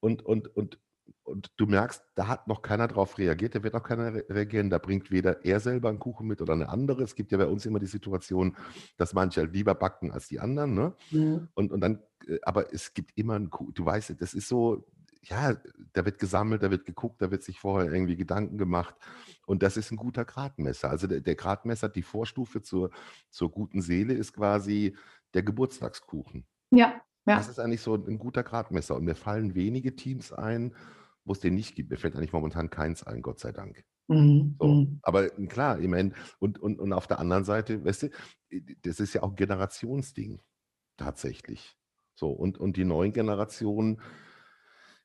und, 0.00 0.22
und, 0.22 0.48
und, 0.56 0.78
und 1.22 1.52
du 1.56 1.66
merkst, 1.66 2.02
da 2.16 2.26
hat 2.26 2.48
noch 2.48 2.60
keiner 2.62 2.88
drauf 2.88 3.18
reagiert, 3.18 3.54
da 3.54 3.62
wird 3.62 3.74
noch 3.74 3.84
keiner 3.84 4.14
reagieren, 4.28 4.68
da 4.68 4.78
bringt 4.78 5.10
weder 5.10 5.44
er 5.44 5.60
selber 5.60 5.88
einen 5.88 6.00
Kuchen 6.00 6.26
mit 6.26 6.42
oder 6.42 6.52
eine 6.52 6.68
andere. 6.68 7.02
Es 7.04 7.14
gibt 7.14 7.30
ja 7.30 7.38
bei 7.38 7.46
uns 7.46 7.64
immer 7.64 7.78
die 7.78 7.86
Situation, 7.86 8.56
dass 8.96 9.14
manche 9.14 9.40
halt 9.40 9.52
lieber 9.52 9.74
backen 9.74 10.10
als 10.10 10.26
die 10.26 10.40
anderen. 10.40 10.74
Ne? 10.74 10.92
Mhm. 11.12 11.48
Und, 11.54 11.72
und 11.72 11.80
dann, 11.80 12.02
äh, 12.26 12.38
aber 12.42 12.74
es 12.74 12.94
gibt 12.94 13.12
immer 13.16 13.34
einen 13.36 13.50
Kuchen, 13.50 13.74
du 13.74 13.86
weißt, 13.86 14.20
das 14.20 14.34
ist 14.34 14.48
so, 14.48 14.84
ja, 15.24 15.56
da 15.92 16.04
wird 16.04 16.18
gesammelt, 16.18 16.62
da 16.62 16.70
wird 16.70 16.84
geguckt, 16.84 17.22
da 17.22 17.30
wird 17.30 17.42
sich 17.42 17.60
vorher 17.60 17.92
irgendwie 17.92 18.16
Gedanken 18.16 18.58
gemacht. 18.58 18.94
Und 19.46 19.62
das 19.62 19.76
ist 19.76 19.90
ein 19.90 19.96
guter 19.96 20.24
Gradmesser. 20.24 20.90
Also 20.90 21.06
der, 21.06 21.20
der 21.20 21.34
Gradmesser, 21.36 21.88
die 21.88 22.02
Vorstufe 22.02 22.62
zur, 22.62 22.90
zur 23.30 23.50
guten 23.50 23.82
Seele 23.82 24.14
ist 24.14 24.32
quasi 24.32 24.96
der 25.34 25.42
Geburtstagskuchen. 25.42 26.44
Ja, 26.70 27.00
ja. 27.26 27.36
Das 27.36 27.48
ist 27.48 27.60
eigentlich 27.60 27.82
so 27.82 27.94
ein 27.94 28.18
guter 28.18 28.42
Gradmesser. 28.42 28.96
Und 28.96 29.04
mir 29.04 29.14
fallen 29.14 29.54
wenige 29.54 29.94
Teams 29.94 30.32
ein, 30.32 30.74
wo 31.24 31.32
es 31.32 31.40
den 31.40 31.54
nicht 31.54 31.76
gibt. 31.76 31.90
Mir 31.90 31.98
fällt 31.98 32.16
eigentlich 32.16 32.32
momentan 32.32 32.68
keins 32.68 33.04
ein, 33.04 33.22
Gott 33.22 33.38
sei 33.38 33.52
Dank. 33.52 33.84
Mhm. 34.08 34.56
So. 34.58 34.66
Mhm. 34.66 34.98
Aber 35.02 35.28
klar, 35.30 35.78
ich 35.78 35.88
meine, 35.88 36.12
und, 36.40 36.58
und, 36.58 36.80
und 36.80 36.92
auf 36.92 37.06
der 37.06 37.20
anderen 37.20 37.44
Seite, 37.44 37.84
weißt 37.84 38.04
du, 38.04 38.08
das 38.82 38.98
ist 38.98 39.14
ja 39.14 39.22
auch 39.22 39.30
ein 39.30 39.36
Generationsding, 39.36 40.40
tatsächlich. 40.96 41.76
So, 42.14 42.30
und, 42.30 42.58
und 42.58 42.76
die 42.76 42.84
neuen 42.84 43.12
Generationen, 43.12 44.00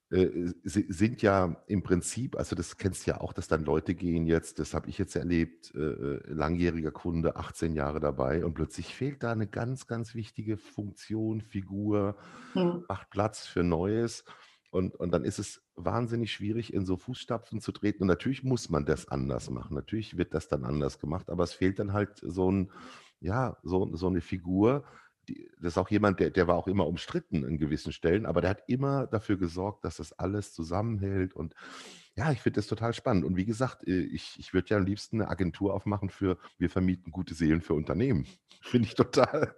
sind 0.10 1.22
ja 1.22 1.62
im 1.68 1.84
Prinzip, 1.84 2.38
also 2.38 2.56
das 2.56 2.78
kennst 2.78 3.06
du 3.06 3.12
ja 3.12 3.20
auch, 3.20 3.34
dass 3.34 3.50
dann 3.50 3.66
Leute 3.66 3.94
gehen 3.94 4.26
jetzt, 4.26 4.58
das 4.58 4.74
habe 4.74 4.88
ich 4.88 4.98
jetzt 4.98 5.18
erlebt, 5.18 5.74
äh, 5.76 5.80
äh 5.80 6.22
langjähriger 6.28 6.92
Kunde, 6.92 7.36
18 7.36 7.74
Jahre 7.74 8.00
dabei 8.00 8.46
und 8.46 8.54
plötzlich 8.54 8.96
fehlt 8.96 9.24
da 9.24 9.34
eine 9.34 9.48
ganz, 9.48 9.86
ganz 9.86 10.16
wichtige 10.16 10.56
Funktion, 10.56 11.42
Figur, 11.42 12.16
mhm. 12.56 12.86
macht 12.88 13.10
Platz 13.10 13.48
für 13.48 13.64
Neues. 13.64 14.24
Und, 14.70 14.96
und 14.96 15.12
dann 15.12 15.24
ist 15.24 15.40
es 15.40 15.62
wahnsinnig 15.76 16.32
schwierig, 16.32 16.74
in 16.74 16.86
so 16.86 16.98
Fußstapfen 16.98 17.62
zu 17.62 17.72
treten. 17.72 18.04
Und 18.04 18.08
natürlich 18.08 18.44
muss 18.44 18.70
man 18.70 18.86
das 18.86 19.08
anders 19.08 19.50
machen. 19.50 19.76
Natürlich 19.76 20.18
wird 20.18 20.34
das 20.34 20.48
dann 20.48 20.66
anders 20.66 21.00
gemacht, 21.00 21.30
aber 21.30 21.44
es 21.44 21.54
fehlt 21.54 21.80
dann 21.80 21.94
halt 21.94 22.20
so 22.22 22.52
ein, 22.52 22.72
ja, 23.20 23.58
so, 23.64 23.96
so 23.96 24.08
eine 24.08 24.22
Figur, 24.22 24.84
das 25.60 25.74
ist 25.74 25.78
auch 25.78 25.90
jemand, 25.90 26.20
der, 26.20 26.30
der 26.30 26.48
war 26.48 26.56
auch 26.56 26.68
immer 26.68 26.88
umstritten 26.88 27.44
in 27.44 27.58
gewissen 27.58 27.92
Stellen, 27.92 28.26
aber 28.26 28.42
der 28.42 28.52
hat 28.52 28.64
immer 28.68 29.08
dafür 29.08 29.38
gesorgt, 29.38 29.86
dass 29.86 29.98
das 29.98 30.14
alles 30.14 30.54
zusammenhält. 30.54 31.34
Und 31.34 31.54
ja, 32.16 32.32
ich 32.32 32.42
finde 32.42 32.58
das 32.58 32.68
total 32.68 32.94
spannend. 32.94 33.26
Und 33.26 33.36
wie 33.36 33.46
gesagt, 33.46 33.88
äh, 33.88 34.02
ich, 34.02 34.36
ich 34.40 34.54
würde 34.54 34.70
ja 34.70 34.78
am 34.78 34.86
liebsten 34.86 35.22
eine 35.22 35.30
Agentur 35.30 35.74
aufmachen 35.74 36.10
für, 36.10 36.38
wir 36.58 36.70
vermieten 36.70 37.12
gute 37.12 37.34
Seelen 37.34 37.62
für 37.62 37.74
Unternehmen. 37.74 38.26
Finde 38.62 38.88
ich 38.88 38.96
total, 38.96 39.56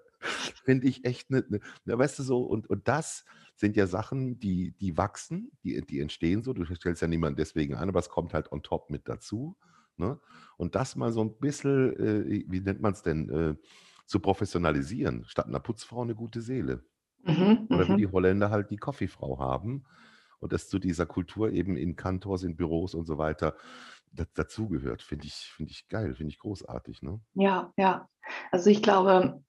finde 0.66 0.88
ich 0.88 1.06
echt 1.06 1.32
eine, 1.32 1.46
eine, 1.48 1.60
ne, 1.86 1.98
weißt 1.98 2.20
du 2.20 2.24
so, 2.24 2.44
und, 2.44 2.70
und 2.70 2.88
das 2.88 3.24
sind 3.56 3.78
ja 3.78 3.88
Sachen, 3.88 4.40
die, 4.40 4.72
die 4.80 4.98
wachsen, 4.98 5.52
die, 5.64 5.82
die 5.86 6.00
entstehen 6.00 6.44
so. 6.44 6.54
Du 6.54 6.66
stellst 6.76 7.02
ja 7.02 7.08
niemanden 7.08 7.38
deswegen 7.38 7.76
ein, 7.76 7.90
aber 7.90 8.00
es 8.00 8.10
kommt 8.10 8.34
halt 8.34 8.52
on 8.52 8.62
top 8.62 8.90
mit 8.90 9.08
dazu. 9.08 9.58
Ne? 9.98 10.20
Und 10.58 10.76
das 10.76 10.96
mal 10.96 11.12
so 11.12 11.22
ein 11.22 11.38
bisschen, 11.40 11.96
äh, 11.98 12.44
wie 12.48 12.60
nennt 12.62 12.82
man 12.82 12.94
es 12.94 13.04
denn, 13.04 13.30
äh, 13.30 13.56
zu 14.10 14.20
professionalisieren. 14.20 15.24
Statt 15.28 15.46
einer 15.46 15.60
Putzfrau 15.60 16.02
eine 16.02 16.16
gute 16.16 16.42
Seele. 16.42 16.84
Mhm, 17.24 17.68
Oder 17.70 17.88
wie 17.88 17.92
mhm. 17.92 17.98
die 17.98 18.08
Holländer 18.08 18.50
halt 18.50 18.72
die 18.72 18.78
Kaffeefrau 18.78 19.38
haben. 19.38 19.86
Und 20.40 20.52
das 20.52 20.68
zu 20.68 20.80
dieser 20.80 21.06
Kultur 21.06 21.52
eben 21.52 21.78
in 21.78 21.96
Kantors, 21.96 22.44
in 22.44 22.56
Büros 22.56 22.96
und 22.96 23.06
so 23.06 23.18
weiter 23.18 23.56
dazugehört. 24.34 25.04
Finde 25.04 25.28
ich, 25.28 25.34
find 25.34 25.70
ich 25.70 25.88
geil, 25.90 26.16
finde 26.16 26.32
ich 26.32 26.40
großartig. 26.40 27.04
Ne? 27.04 27.22
Ja, 27.36 27.72
ja. 27.78 28.10
Also 28.52 28.72
ich 28.72 28.82
glaube, 28.82 29.44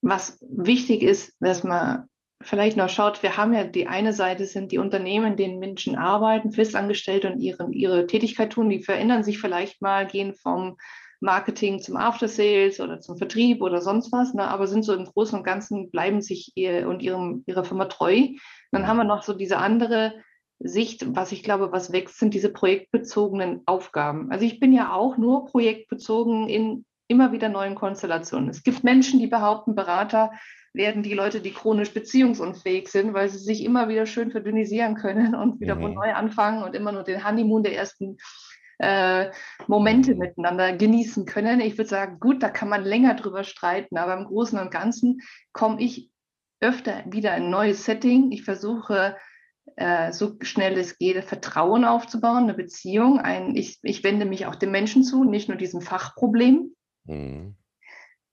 was 0.00 0.38
wichtig 0.40 1.02
ist, 1.02 1.36
dass 1.40 1.64
man 1.64 2.08
vielleicht 2.40 2.78
noch 2.78 2.88
schaut, 2.88 3.22
wir 3.22 3.36
haben 3.36 3.52
ja 3.52 3.64
die 3.64 3.88
eine 3.88 4.14
Seite 4.14 4.46
sind 4.46 4.72
die 4.72 4.78
Unternehmen, 4.78 5.32
in 5.32 5.36
denen 5.36 5.58
Menschen 5.58 5.96
arbeiten, 5.96 6.52
festangestellt 6.52 7.26
und 7.26 7.40
ihre, 7.40 7.70
ihre 7.72 8.06
Tätigkeit 8.06 8.52
tun, 8.52 8.70
die 8.70 8.82
verändern 8.82 9.22
sich 9.22 9.38
vielleicht 9.38 9.82
mal, 9.82 10.06
gehen 10.06 10.34
vom 10.34 10.78
Marketing 11.20 11.80
zum 11.80 11.96
After 11.96 12.28
Sales 12.28 12.80
oder 12.80 13.00
zum 13.00 13.16
Vertrieb 13.16 13.62
oder 13.62 13.80
sonst 13.80 14.12
was, 14.12 14.34
ne, 14.34 14.46
aber 14.48 14.66
sind 14.66 14.84
so 14.84 14.94
im 14.94 15.04
Großen 15.04 15.38
und 15.38 15.44
Ganzen, 15.44 15.90
bleiben 15.90 16.20
sich 16.20 16.52
ihr 16.54 16.88
und 16.88 17.02
ihrem, 17.02 17.44
ihrer 17.46 17.64
Firma 17.64 17.86
treu. 17.86 18.28
Dann 18.72 18.86
haben 18.86 18.96
wir 18.96 19.04
noch 19.04 19.22
so 19.22 19.32
diese 19.32 19.58
andere 19.58 20.14
Sicht, 20.58 21.04
was 21.14 21.32
ich 21.32 21.42
glaube, 21.42 21.72
was 21.72 21.92
wächst, 21.92 22.18
sind 22.18 22.34
diese 22.34 22.50
projektbezogenen 22.50 23.62
Aufgaben. 23.66 24.30
Also 24.30 24.44
ich 24.44 24.60
bin 24.60 24.72
ja 24.72 24.92
auch 24.92 25.16
nur 25.16 25.46
projektbezogen 25.46 26.48
in 26.48 26.84
immer 27.06 27.32
wieder 27.32 27.48
neuen 27.48 27.74
Konstellationen. 27.74 28.48
Es 28.48 28.62
gibt 28.62 28.82
Menschen, 28.82 29.18
die 29.18 29.26
behaupten, 29.26 29.74
Berater 29.74 30.30
werden 30.72 31.02
die 31.02 31.14
Leute, 31.14 31.40
die 31.40 31.52
chronisch 31.52 31.92
beziehungsunfähig 31.92 32.88
sind, 32.88 33.14
weil 33.14 33.28
sie 33.28 33.38
sich 33.38 33.62
immer 33.62 33.88
wieder 33.88 34.06
schön 34.06 34.30
verdünnisieren 34.30 34.96
können 34.96 35.34
und 35.34 35.60
wieder 35.60 35.76
mhm. 35.76 35.94
neu 35.94 36.12
anfangen 36.12 36.64
und 36.64 36.74
immer 36.74 36.92
nur 36.92 37.04
den 37.04 37.24
Honeymoon 37.24 37.62
der 37.62 37.76
ersten 37.76 38.16
äh, 38.78 39.30
Momente 39.66 40.14
miteinander 40.14 40.76
genießen 40.76 41.26
können. 41.26 41.60
Ich 41.60 41.78
würde 41.78 41.90
sagen, 41.90 42.18
gut, 42.20 42.42
da 42.42 42.50
kann 42.50 42.68
man 42.68 42.84
länger 42.84 43.14
drüber 43.14 43.44
streiten, 43.44 43.96
aber 43.96 44.14
im 44.14 44.24
Großen 44.24 44.58
und 44.58 44.70
Ganzen 44.70 45.20
komme 45.52 45.80
ich 45.80 46.10
öfter 46.60 47.04
wieder 47.06 47.36
in 47.36 47.44
ein 47.44 47.50
neues 47.50 47.84
Setting. 47.84 48.32
Ich 48.32 48.42
versuche 48.42 49.16
äh, 49.76 50.12
so 50.12 50.36
schnell 50.40 50.78
es 50.78 50.98
geht, 50.98 51.22
Vertrauen 51.24 51.84
aufzubauen, 51.84 52.44
eine 52.44 52.54
Beziehung. 52.54 53.18
Ein, 53.18 53.56
ich, 53.56 53.78
ich 53.82 54.02
wende 54.04 54.24
mich 54.24 54.46
auch 54.46 54.54
dem 54.54 54.70
Menschen 54.70 55.04
zu, 55.04 55.24
nicht 55.24 55.48
nur 55.48 55.58
diesem 55.58 55.80
Fachproblem. 55.80 56.74
Mhm. 57.04 57.56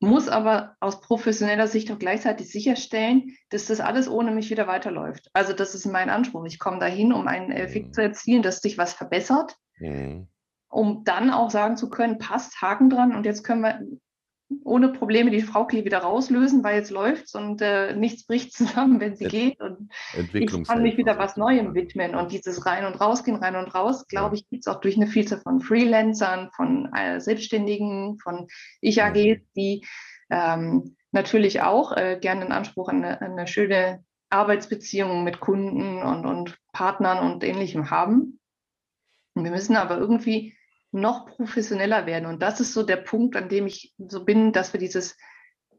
Muss 0.03 0.29
aber 0.29 0.75
aus 0.79 0.99
professioneller 1.01 1.67
Sicht 1.67 1.91
auch 1.91 1.99
gleichzeitig 1.99 2.51
sicherstellen, 2.51 3.37
dass 3.49 3.67
das 3.67 3.79
alles 3.79 4.09
ohne 4.09 4.31
mich 4.31 4.49
wieder 4.49 4.65
weiterläuft. 4.65 5.29
Also 5.33 5.53
das 5.53 5.75
ist 5.75 5.85
mein 5.85 6.09
Anspruch. 6.09 6.45
Ich 6.45 6.57
komme 6.57 6.79
dahin, 6.79 7.13
um 7.13 7.27
einen 7.27 7.51
Effekt 7.51 7.89
mhm. 7.89 7.93
zu 7.93 8.01
erzielen, 8.01 8.41
dass 8.41 8.61
sich 8.61 8.79
was 8.79 8.93
verbessert. 8.93 9.55
Mhm 9.77 10.30
um 10.71 11.03
dann 11.03 11.29
auch 11.29 11.51
sagen 11.51 11.77
zu 11.77 11.89
können, 11.89 12.17
passt, 12.17 12.61
Haken 12.61 12.89
dran 12.89 13.15
und 13.15 13.25
jetzt 13.25 13.43
können 13.43 13.61
wir 13.61 13.79
ohne 14.63 14.89
Probleme 14.89 15.31
die 15.31 15.41
Frau 15.41 15.67
wieder 15.69 15.99
rauslösen, 15.99 16.63
weil 16.63 16.75
jetzt 16.75 16.91
läuft's 16.91 17.35
und 17.35 17.61
äh, 17.61 17.95
nichts 17.95 18.25
bricht 18.25 18.53
zusammen, 18.53 18.99
wenn 18.99 19.15
sie 19.15 19.25
Ent 19.25 19.33
geht. 19.33 19.61
Und 19.61 19.91
ich 20.33 20.63
kann 20.63 20.81
mich 20.81 20.97
wieder 20.97 21.17
was 21.17 21.37
Neuem 21.37 21.73
widmen. 21.73 22.15
Und 22.15 22.31
dieses 22.31 22.65
Rein- 22.65 22.85
und 22.85 22.99
Rausgehen, 22.99 23.37
rein 23.37 23.55
und 23.55 23.73
raus, 23.73 24.07
glaube 24.07 24.35
ich, 24.35 24.47
gibt 24.49 24.65
es 24.65 24.73
auch 24.73 24.81
durch 24.81 24.97
eine 24.97 25.07
Vielzahl 25.07 25.39
von 25.39 25.61
Freelancern, 25.61 26.49
von 26.55 26.91
äh, 26.93 27.19
Selbstständigen, 27.19 28.17
von 28.19 28.47
Ich-AGs, 28.81 29.41
die 29.55 29.85
ähm, 30.29 30.95
natürlich 31.11 31.61
auch 31.61 31.95
äh, 31.95 32.17
gerne 32.19 32.45
in 32.45 32.51
Anspruch 32.51 32.89
an 32.89 33.03
eine, 33.03 33.21
eine 33.21 33.47
schöne 33.47 34.03
Arbeitsbeziehung 34.29 35.23
mit 35.23 35.39
Kunden 35.39 36.01
und, 36.01 36.25
und 36.25 36.57
Partnern 36.73 37.19
und 37.19 37.43
ähnlichem 37.43 37.89
haben. 37.89 38.39
Und 39.33 39.43
wir 39.43 39.51
müssen 39.51 39.75
aber 39.75 39.97
irgendwie 39.97 40.55
noch 40.91 41.25
professioneller 41.25 42.05
werden. 42.05 42.25
Und 42.25 42.41
das 42.41 42.59
ist 42.59 42.73
so 42.73 42.83
der 42.83 42.97
Punkt, 42.97 43.35
an 43.35 43.49
dem 43.49 43.67
ich 43.67 43.93
so 43.97 44.25
bin, 44.25 44.51
dass 44.51 44.73
wir 44.73 44.79
dieses 44.79 45.17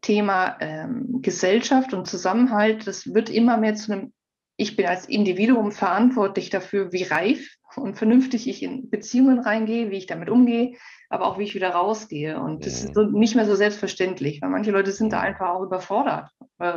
Thema 0.00 0.56
ähm, 0.60 1.20
Gesellschaft 1.22 1.94
und 1.94 2.06
Zusammenhalt, 2.06 2.86
das 2.86 3.14
wird 3.14 3.30
immer 3.30 3.56
mehr 3.56 3.74
zu 3.74 3.92
einem, 3.92 4.12
ich 4.56 4.76
bin 4.76 4.86
als 4.86 5.06
Individuum 5.06 5.70
verantwortlich 5.70 6.50
dafür, 6.50 6.92
wie 6.92 7.04
reif 7.04 7.56
und 7.76 7.96
vernünftig 7.96 8.48
ich 8.48 8.62
in 8.62 8.90
Beziehungen 8.90 9.38
reingehe, 9.38 9.90
wie 9.90 9.96
ich 9.96 10.06
damit 10.06 10.28
umgehe, 10.28 10.76
aber 11.08 11.26
auch 11.26 11.38
wie 11.38 11.44
ich 11.44 11.54
wieder 11.54 11.70
rausgehe. 11.70 12.38
Und 12.40 12.66
das 12.66 12.84
ist 12.84 12.94
so 12.94 13.02
nicht 13.02 13.34
mehr 13.34 13.46
so 13.46 13.54
selbstverständlich, 13.54 14.42
weil 14.42 14.50
manche 14.50 14.70
Leute 14.70 14.92
sind 14.92 15.12
da 15.12 15.20
einfach 15.20 15.50
auch 15.50 15.62
überfordert. 15.62 16.30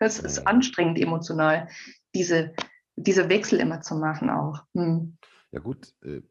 Es 0.00 0.18
ist 0.18 0.46
anstrengend 0.46 0.98
emotional, 0.98 1.68
diese, 2.14 2.54
diese 2.96 3.28
Wechsel 3.28 3.60
immer 3.60 3.82
zu 3.82 3.94
machen 3.96 4.30
auch. 4.30 4.62
Hm. 4.74 5.18
Ja 5.52 5.60
gut, 5.60 5.92
äh, 6.02 6.22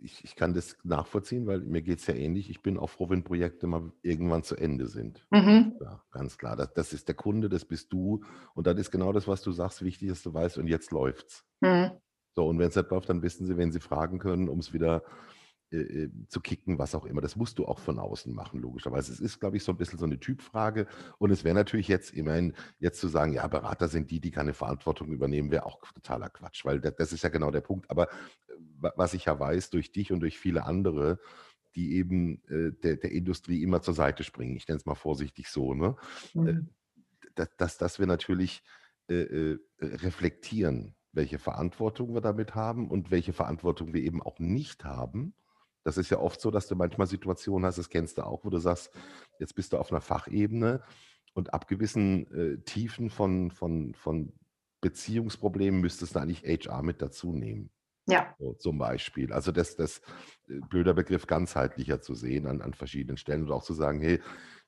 ich, 0.00 0.24
ich 0.24 0.36
kann 0.36 0.54
das 0.54 0.76
nachvollziehen, 0.84 1.46
weil 1.46 1.60
mir 1.60 1.82
geht 1.82 1.98
es 1.98 2.06
ja 2.06 2.14
ähnlich. 2.14 2.50
Ich 2.50 2.62
bin 2.62 2.78
auch 2.78 2.90
froh, 2.90 3.10
wenn 3.10 3.24
Projekte 3.24 3.66
mal 3.66 3.92
irgendwann 4.02 4.42
zu 4.42 4.56
Ende 4.56 4.86
sind. 4.86 5.26
Mhm. 5.30 5.76
Ja, 5.80 6.02
ganz 6.10 6.38
klar. 6.38 6.56
Das, 6.56 6.72
das, 6.74 6.92
ist 6.92 7.08
der 7.08 7.14
Kunde, 7.14 7.48
das 7.48 7.64
bist 7.64 7.92
du. 7.92 8.22
Und 8.54 8.66
dann 8.66 8.76
ist 8.78 8.90
genau 8.90 9.12
das, 9.12 9.28
was 9.28 9.42
du 9.42 9.52
sagst, 9.52 9.82
wichtig, 9.82 10.08
dass 10.08 10.22
du 10.22 10.32
weißt, 10.32 10.58
und 10.58 10.66
jetzt 10.66 10.90
läuft's. 10.90 11.44
Mhm. 11.60 11.92
So, 12.34 12.46
und 12.46 12.58
wenn 12.58 12.68
es 12.68 12.76
nicht 12.76 12.90
läuft, 12.90 13.08
dann 13.08 13.22
wissen 13.22 13.46
sie, 13.46 13.56
wenn 13.56 13.72
sie 13.72 13.80
fragen 13.80 14.18
können, 14.18 14.48
um 14.48 14.60
es 14.60 14.72
wieder 14.72 15.02
äh, 15.70 16.04
äh, 16.04 16.10
zu 16.28 16.40
kicken, 16.40 16.78
was 16.78 16.94
auch 16.94 17.04
immer. 17.04 17.20
Das 17.20 17.36
musst 17.36 17.58
du 17.58 17.66
auch 17.66 17.78
von 17.78 17.98
außen 17.98 18.34
machen, 18.34 18.58
logischerweise. 18.58 19.12
Es 19.12 19.20
ist, 19.20 19.38
glaube 19.38 19.58
ich, 19.58 19.64
so 19.64 19.72
ein 19.72 19.76
bisschen 19.76 19.98
so 19.98 20.06
eine 20.06 20.18
Typfrage. 20.18 20.86
Und 21.18 21.30
es 21.30 21.44
wäre 21.44 21.54
natürlich 21.54 21.88
jetzt 21.88 22.14
immerhin, 22.14 22.54
jetzt 22.78 23.00
zu 23.00 23.08
sagen, 23.08 23.34
ja, 23.34 23.46
Berater 23.48 23.88
sind 23.88 24.10
die, 24.10 24.18
die 24.18 24.30
keine 24.30 24.54
Verantwortung 24.54 25.08
übernehmen, 25.08 25.50
wäre 25.50 25.66
auch 25.66 25.78
totaler 25.92 26.30
Quatsch, 26.30 26.64
weil 26.64 26.80
das, 26.80 26.94
das 26.96 27.12
ist 27.12 27.22
ja 27.22 27.28
genau 27.28 27.50
der 27.50 27.60
Punkt. 27.60 27.90
Aber 27.90 28.08
was 28.80 29.14
ich 29.14 29.26
ja 29.26 29.38
weiß, 29.38 29.70
durch 29.70 29.92
dich 29.92 30.12
und 30.12 30.20
durch 30.20 30.38
viele 30.38 30.64
andere, 30.64 31.18
die 31.74 31.96
eben 31.96 32.42
äh, 32.48 32.72
der, 32.72 32.96
der, 32.96 33.12
Industrie 33.12 33.62
immer 33.62 33.82
zur 33.82 33.94
Seite 33.94 34.24
springen, 34.24 34.56
ich 34.56 34.66
nenne 34.66 34.78
es 34.78 34.86
mal 34.86 34.94
vorsichtig 34.94 35.48
so, 35.48 35.74
ne? 35.74 35.96
Mhm. 36.34 36.68
dass, 37.34 37.56
dass, 37.56 37.78
dass 37.78 37.98
wir 37.98 38.06
natürlich 38.06 38.62
äh, 39.08 39.56
reflektieren, 39.80 40.94
welche 41.12 41.38
Verantwortung 41.38 42.14
wir 42.14 42.20
damit 42.20 42.54
haben 42.54 42.88
und 42.90 43.10
welche 43.10 43.32
Verantwortung 43.32 43.92
wir 43.94 44.02
eben 44.02 44.22
auch 44.22 44.38
nicht 44.38 44.84
haben 44.84 45.34
das 45.88 45.96
ist 45.96 46.10
ja 46.10 46.18
oft 46.18 46.38
so, 46.38 46.50
dass 46.50 46.66
du 46.66 46.76
manchmal 46.76 47.06
Situationen 47.06 47.66
hast, 47.66 47.78
das 47.78 47.88
kennst 47.88 48.18
du 48.18 48.22
auch, 48.22 48.44
wo 48.44 48.50
du 48.50 48.58
sagst, 48.58 48.90
jetzt 49.38 49.54
bist 49.54 49.72
du 49.72 49.78
auf 49.78 49.90
einer 49.90 50.02
Fachebene 50.02 50.82
und 51.32 51.54
ab 51.54 51.66
gewissen 51.66 52.30
äh, 52.30 52.58
Tiefen 52.62 53.08
von, 53.08 53.50
von, 53.50 53.94
von 53.94 54.34
Beziehungsproblemen 54.82 55.80
müsstest 55.80 56.14
du 56.14 56.20
eigentlich 56.20 56.42
HR 56.42 56.82
mit 56.82 57.00
dazu 57.00 57.32
nehmen. 57.32 57.70
Ja. 58.08 58.34
So, 58.38 58.54
zum 58.54 58.78
Beispiel. 58.78 59.32
Also 59.32 59.52
das, 59.52 59.76
das 59.76 59.98
äh, 60.48 60.60
blöder 60.68 60.94
Begriff 60.94 61.26
ganzheitlicher 61.26 62.00
zu 62.00 62.14
sehen 62.14 62.46
an, 62.46 62.62
an 62.62 62.74
verschiedenen 62.74 63.18
Stellen 63.18 63.44
und 63.44 63.52
auch 63.52 63.62
zu 63.62 63.74
sagen, 63.74 64.00
hey, 64.00 64.20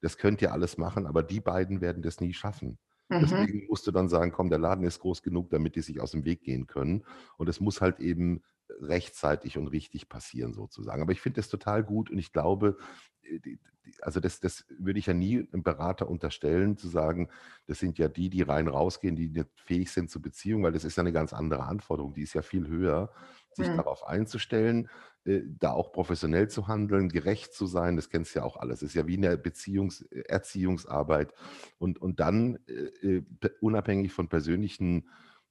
das 0.03 0.19
könnt 0.19 0.43
ihr 0.43 0.53
alles 0.53 0.79
machen, 0.79 1.07
aber 1.07 1.23
die 1.23 1.41
beiden 1.41 1.81
werden 1.81 2.03
das 2.03 2.21
nie 2.21 2.33
schaffen. 2.33 2.79
Mhm. 3.11 3.21
Deswegen 3.21 3.67
musst 3.69 3.87
du 3.87 3.91
dann 3.91 4.09
sagen, 4.09 4.33
komm, 4.33 4.49
der 4.49 4.59
Laden 4.59 4.85
ist 4.85 5.01
groß 5.01 5.23
genug, 5.23 5.51
damit 5.51 5.77
die 5.77 5.83
sich 5.83 6.01
aus 6.01 6.13
dem 6.13 6.25
Weg 6.25 6.43
gehen 6.43 6.67
können. 6.67 7.05
Und 7.37 7.49
es 7.49 7.61
muss 7.61 7.81
halt 7.81 8.01
eben 8.01 8.43
rechtzeitig 8.81 9.59
und 9.59 9.69
richtig 9.69 10.09
passieren 10.09 10.55
sozusagen. 10.55 11.03
Aber 11.03 11.13
ich 11.13 11.21
finde 11.21 11.41
das 11.41 11.49
total 11.49 11.83
gut 11.83 12.11
und 12.11 12.19
ich 12.19 12.33
glaube, 12.33 12.79
äh, 13.23 13.57
also 14.03 14.21
das, 14.21 14.39
das 14.39 14.65
würde 14.79 15.01
ich 15.01 15.07
ja 15.07 15.15
nie 15.15 15.49
einem 15.53 15.63
Berater 15.65 16.09
unterstellen, 16.09 16.77
zu 16.77 16.89
sagen, 16.89 17.29
das 17.67 17.81
sind 17.81 17.99
ja 17.99 18.09
die, 18.09 18.31
die 18.31 18.43
rein 18.43 18.69
rausgehen, 18.69 19.17
die 19.17 19.29
nicht 19.29 19.49
fähig 19.57 19.91
sind 19.91 20.11
zur 20.11 20.23
Beziehung, 20.23 20.63
weil 20.63 20.73
das 20.73 20.85
ist 20.85 20.97
ja 20.97 21.03
eine 21.03 21.13
ganz 21.13 21.33
andere 21.33 21.65
Anforderung, 21.65 22.15
die 22.15 22.23
ist 22.23 22.35
ja 22.35 22.43
viel 22.43 22.69
höher, 22.69 23.13
sich 23.53 23.69
mhm. 23.69 23.77
darauf 23.77 24.07
einzustellen, 24.07 24.89
äh, 25.25 25.43
da 25.45 25.73
auch 25.73 25.93
professionell 25.93 26.49
zu 26.49 26.69
handeln, 26.69 27.09
gerecht 27.09 27.53
zu 27.53 27.67
sein, 27.67 27.97
das 27.97 28.09
kennst 28.09 28.35
du 28.35 28.41
ja 28.41 28.45
auch 28.45 28.57
alles. 28.57 28.81
Das 28.81 28.91
ist 28.91 28.95
ja 28.95 29.07
wie 29.07 29.17
eine 29.17 29.37
Beziehungs-, 29.37 30.05
Erziehungsarbeit 30.29 31.33
und, 31.79 32.01
und 32.01 32.21
dann 32.21 32.59
äh, 32.67 33.23
unabhängig 33.61 34.13
von 34.13 34.29
persönlichen 34.29 35.09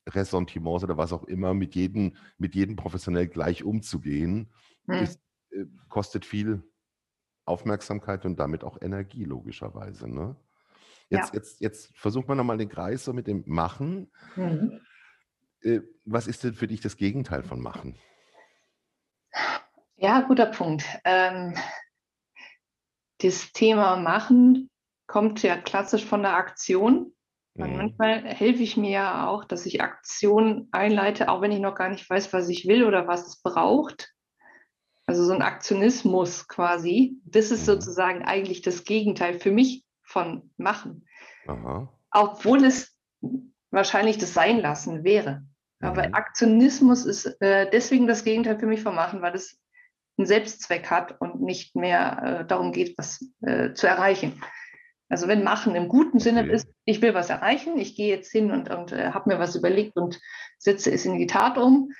Ressentiments 0.08 0.84
oder 0.84 0.98
was 0.98 1.14
auch 1.14 1.24
immer 1.26 1.54
mit 1.54 1.76
jedem, 1.76 2.16
mit 2.38 2.56
jedem 2.56 2.76
professionell 2.76 3.28
gleich 3.28 3.64
umzugehen, 3.64 4.50
hm. 4.88 5.04
ist, 5.04 5.20
äh, 5.52 5.66
kostet 5.88 6.26
viel 6.26 6.64
Aufmerksamkeit 7.46 8.26
und 8.26 8.40
damit 8.40 8.64
auch 8.64 8.82
Energie, 8.82 9.24
logischerweise. 9.24 10.08
Ne? 10.08 10.36
Jetzt, 11.10 11.34
ja. 11.34 11.40
jetzt, 11.40 11.62
jetzt 11.62 11.98
versucht 11.98 12.28
man 12.28 12.38
nochmal 12.38 12.58
den 12.58 12.70
Kreis 12.70 13.06
so 13.06 13.14
mit 13.14 13.28
dem 13.28 13.44
Machen. 13.48 14.12
Mhm. 14.36 14.80
Äh, 15.62 15.82
was 16.06 16.28
ist 16.28 16.44
denn 16.44 16.54
für 16.54 16.68
dich 16.68 16.82
das 16.82 16.98
Gegenteil 16.98 17.44
von 17.44 17.62
Machen? 17.62 17.98
Ja, 19.98 20.22
guter 20.22 20.46
Punkt. 20.46 20.86
Ähm, 21.04 21.56
das 23.20 23.52
Thema 23.52 23.98
Machen 23.98 24.70
kommt 25.08 25.44
ja 25.44 25.58
klassisch 25.58 26.06
von 26.06 26.22
der 26.22 26.36
Aktion. 26.36 27.14
Mhm. 27.56 27.78
Manchmal 27.78 28.24
helfe 28.24 28.64
ich 28.64 28.78
mir 28.78 28.92
ja 28.92 29.28
auch, 29.28 29.44
dass 29.44 29.66
ich 29.66 29.82
Aktionen 29.82 30.70
einleite, 30.72 31.30
auch 31.30 31.42
wenn 31.42 31.52
ich 31.52 31.60
noch 31.60 31.76
gar 31.76 31.90
nicht 31.90 32.10
weiß, 32.10 32.32
was 32.32 32.48
ich 32.48 32.68
will 32.68 32.86
oder 32.86 33.08
was 33.08 33.28
es 33.28 33.42
braucht. 33.42 34.14
Also 35.06 35.26
so 35.26 35.34
ein 35.34 35.42
Aktionismus 35.42 36.48
quasi. 36.48 37.18
Das 37.26 37.52
ist 37.52 37.62
mhm. 37.62 37.74
sozusagen 37.74 38.24
eigentlich 38.24 38.62
das 38.62 38.86
Gegenteil 38.86 39.40
für 39.40 39.52
mich 39.52 39.84
von 40.04 40.52
Machen. 40.58 41.06
Aha. 41.48 41.92
Obwohl 42.12 42.64
es 42.64 42.96
wahrscheinlich 43.72 44.18
das 44.18 44.34
Sein 44.34 44.60
lassen 44.60 45.04
wäre. 45.04 45.44
Aber 45.82 46.08
mhm. 46.08 46.14
Aktionismus 46.14 47.06
ist 47.06 47.26
äh, 47.42 47.70
deswegen 47.72 48.08
das 48.08 48.24
Gegenteil 48.24 48.60
für 48.60 48.68
mich 48.68 48.82
von 48.82 48.96
Machen, 48.96 49.22
weil 49.22 49.36
es 49.36 49.60
einen 50.18 50.28
Selbstzweck 50.28 50.90
hat 50.90 51.20
und 51.22 51.42
nicht 51.42 51.76
mehr 51.76 52.42
äh, 52.42 52.46
darum 52.46 52.72
geht, 52.72 52.98
was 52.98 53.26
äh, 53.42 53.74
zu 53.74 53.88
erreichen. 53.88 54.42
Also 55.08 55.28
wenn 55.28 55.44
Machen 55.44 55.76
im 55.76 55.88
guten 55.88 56.20
Sinne 56.20 56.44
okay. 56.44 56.54
ist, 56.54 56.68
ich 56.86 57.02
will 57.02 57.14
was 57.14 57.30
erreichen, 57.30 57.80
ich 57.80 57.96
gehe 57.96 58.16
jetzt 58.16 58.32
hin 58.32 58.52
und, 58.52 58.70
und 58.70 58.92
äh, 58.92 59.12
habe 59.12 59.30
mir 59.30 59.40
was 59.40 59.56
überlegt 59.56 59.96
und 59.96 60.20
setze 60.60 60.92
es 60.92 61.06
in 61.06 61.18
die 61.18 61.28
Tat 61.28 61.58
um, 61.58 61.92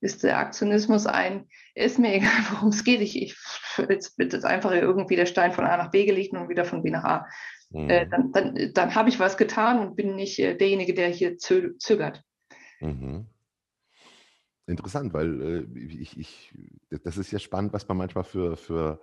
ist 0.00 0.22
der 0.22 0.38
Aktionismus 0.38 1.06
ein, 1.06 1.46
ist 1.74 1.98
mir 1.98 2.14
egal, 2.14 2.30
worum 2.50 2.68
es 2.68 2.84
geht. 2.84 3.00
Ich, 3.00 3.20
ich 3.20 3.36
jetzt 3.88 4.18
wird 4.18 4.32
jetzt 4.32 4.44
einfach 4.44 4.72
irgendwie 4.72 5.16
der 5.16 5.26
Stein 5.26 5.52
von 5.52 5.64
A 5.64 5.76
nach 5.76 5.90
B 5.90 6.04
gelegt 6.04 6.34
und 6.34 6.48
wieder 6.48 6.64
von 6.64 6.82
B 6.82 6.90
nach 6.90 7.04
A. 7.04 7.26
Mhm. 7.70 7.88
Äh, 7.88 8.08
dann 8.08 8.32
dann, 8.32 8.70
dann 8.74 8.94
habe 8.94 9.08
ich 9.08 9.20
was 9.20 9.36
getan 9.36 9.78
und 9.78 9.96
bin 9.96 10.16
nicht 10.16 10.38
äh, 10.38 10.56
derjenige, 10.56 10.94
der 10.94 11.08
hier 11.08 11.38
zö 11.38 11.76
zögert. 11.78 12.22
Mhm. 12.80 13.26
Interessant, 14.66 15.14
weil 15.14 15.40
äh, 15.40 15.78
ich, 15.78 16.18
ich, 16.18 16.54
das 16.90 17.16
ist 17.16 17.30
ja 17.30 17.38
spannend, 17.38 17.72
was 17.72 17.88
man 17.88 17.96
manchmal 17.96 18.24
für, 18.24 18.56
für 18.56 19.00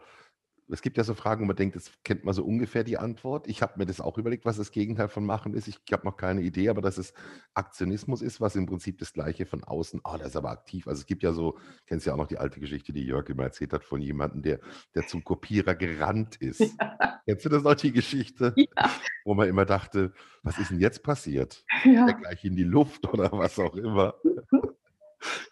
es 0.67 0.81
gibt 0.81 0.97
ja 0.97 1.03
so 1.03 1.13
Fragen, 1.13 1.43
wo 1.43 1.45
man 1.45 1.55
denkt, 1.55 1.75
das 1.75 1.91
kennt 2.03 2.23
man 2.23 2.33
so 2.33 2.43
ungefähr 2.43 2.83
die 2.83 2.97
Antwort. 2.97 3.47
Ich 3.47 3.61
habe 3.61 3.73
mir 3.77 3.85
das 3.85 4.01
auch 4.01 4.17
überlegt, 4.17 4.45
was 4.45 4.57
das 4.57 4.71
Gegenteil 4.71 5.09
von 5.09 5.25
machen 5.25 5.53
ist. 5.53 5.67
Ich 5.67 5.77
habe 5.91 6.05
noch 6.05 6.17
keine 6.17 6.41
Idee, 6.41 6.69
aber 6.69 6.81
dass 6.81 6.97
es 6.97 7.13
Aktionismus 7.53 8.21
ist, 8.21 8.41
was 8.41 8.55
im 8.55 8.65
Prinzip 8.65 8.97
das 8.97 9.13
Gleiche 9.13 9.45
von 9.45 9.63
außen, 9.63 10.01
oh, 10.03 10.17
der 10.17 10.27
ist 10.27 10.35
aber 10.35 10.49
aktiv. 10.49 10.87
Also 10.87 11.01
es 11.01 11.05
gibt 11.05 11.23
ja 11.23 11.33
so, 11.33 11.57
kennst 11.85 12.07
ja 12.07 12.13
auch 12.13 12.17
noch 12.17 12.27
die 12.27 12.39
alte 12.39 12.59
Geschichte, 12.59 12.93
die 12.93 13.05
Jörg 13.05 13.29
immer 13.29 13.43
erzählt 13.43 13.73
hat 13.73 13.83
von 13.83 14.01
jemandem, 14.01 14.41
der, 14.41 14.59
der 14.95 15.05
zum 15.05 15.23
Kopierer 15.23 15.75
gerannt 15.75 16.37
ist. 16.37 16.63
Ja. 17.27 17.33
Kennst 17.33 17.45
du 17.45 17.49
das 17.49 17.63
noch, 17.63 17.73
die 17.73 17.91
Geschichte? 17.91 18.53
Ja. 18.55 18.91
Wo 19.23 19.33
man 19.33 19.47
immer 19.47 19.65
dachte, 19.65 20.13
was 20.43 20.59
ist 20.59 20.69
denn 20.69 20.79
jetzt 20.79 21.01
passiert? 21.01 21.65
Ja. 21.83 22.05
gleich 22.05 22.43
in 22.45 22.55
die 22.55 22.63
Luft 22.63 23.07
oder 23.11 23.31
was 23.31 23.57
auch 23.57 23.75
immer. 23.75 24.13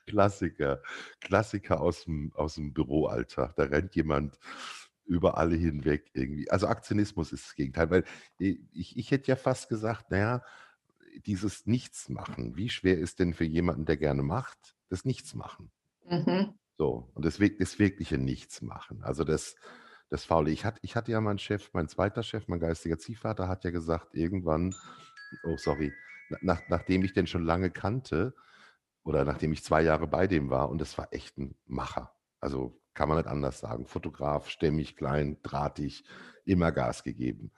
Klassiker, 0.05 0.82
Klassiker 1.20 1.82
aus 1.82 2.03
dem, 2.03 2.32
aus 2.36 2.55
dem 2.55 2.74
Büroalltag. 2.74 3.55
Da 3.55 3.64
rennt 3.64 3.95
jemand 3.95 4.38
über 5.06 5.38
alle 5.38 5.56
hinweg 5.56 6.10
irgendwie. 6.14 6.49
Also 6.49 6.68
Aktionismus 6.68 7.32
ist 7.32 7.45
das 7.45 7.56
Gegenteil, 7.56 7.89
weil 7.89 8.06
ich, 8.38 8.97
ich 8.97 9.12
hätte 9.12 9.28
ja 9.28 9.36
fast 9.36 9.70
gesagt, 9.70 10.12
naja, 10.12 10.41
dieses 11.26 11.66
Nichtsmachen, 11.66 12.56
wie 12.56 12.70
schwer 12.70 12.97
ist 12.97 13.20
denn 13.20 13.34
für 13.34 13.45
jemanden, 13.45 13.86
der 13.86 13.97
gerne 13.97 14.24
macht, 14.24 14.76
das 14.89 15.06
Nichtsmachen? 15.06 15.72
Mhm. 16.06 16.54
So, 16.78 17.10
und 17.14 17.26
das, 17.26 17.39
das 17.60 17.80
wirkliche 17.80 18.18
Nichtsmachen. 18.18 19.04
Also 19.04 19.24
das, 19.24 19.56
das 20.10 20.26
Faule. 20.26 20.51
Ich 20.51 20.66
hatte, 20.66 20.80
ich 20.82 20.95
hatte 20.95 21.12
ja 21.12 21.22
meinen 21.22 21.39
Chef, 21.39 21.70
mein 21.74 21.88
zweiter 21.88 22.24
Chef, 22.24 22.47
mein 22.47 22.60
geistiger 22.60 22.97
Ziehvater, 22.97 23.47
hat 23.47 23.64
ja 23.64 23.72
gesagt, 23.72 24.16
irgendwann, 24.16 24.76
oh 25.43 25.58
sorry, 25.58 25.93
nach, 26.41 26.62
nachdem 26.70 27.04
ich 27.04 27.14
den 27.14 27.28
schon 27.28 27.43
lange 27.43 27.70
kannte, 27.70 28.34
oder 29.04 29.26
nachdem 29.26 29.51
ich 29.51 29.64
zwei 29.64 29.82
Jahre 29.82 30.08
bei 30.08 30.28
dem 30.28 30.49
war, 30.49 30.70
und 30.70 30.80
das 30.80 30.97
war 30.97 31.10
echt 31.12 31.38
ein 31.38 31.56
Macher. 31.66 32.16
Also 32.39 32.82
kann 32.93 33.09
man 33.09 33.17
nicht 33.17 33.27
anders 33.27 33.59
sagen. 33.59 33.85
Fotograf, 33.85 34.49
stämmig, 34.49 34.95
klein, 34.95 35.37
drahtig, 35.43 36.03
immer 36.45 36.71
Gas 36.71 37.03
gegeben. 37.03 37.51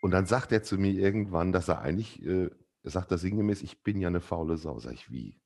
Und 0.00 0.12
dann 0.12 0.26
sagt 0.26 0.52
er 0.52 0.62
zu 0.62 0.78
mir 0.78 0.92
irgendwann, 0.92 1.52
dass 1.52 1.68
er 1.68 1.80
eigentlich, 1.80 2.24
äh, 2.24 2.50
er 2.82 2.90
sagt 2.90 3.10
er 3.10 3.18
sinngemäß, 3.18 3.62
ich 3.62 3.82
bin 3.82 4.00
ja 4.00 4.08
eine 4.08 4.20
faule 4.20 4.56
Sau. 4.56 4.78
Sag 4.78 4.94
ich, 4.94 5.10
wie? 5.10 5.40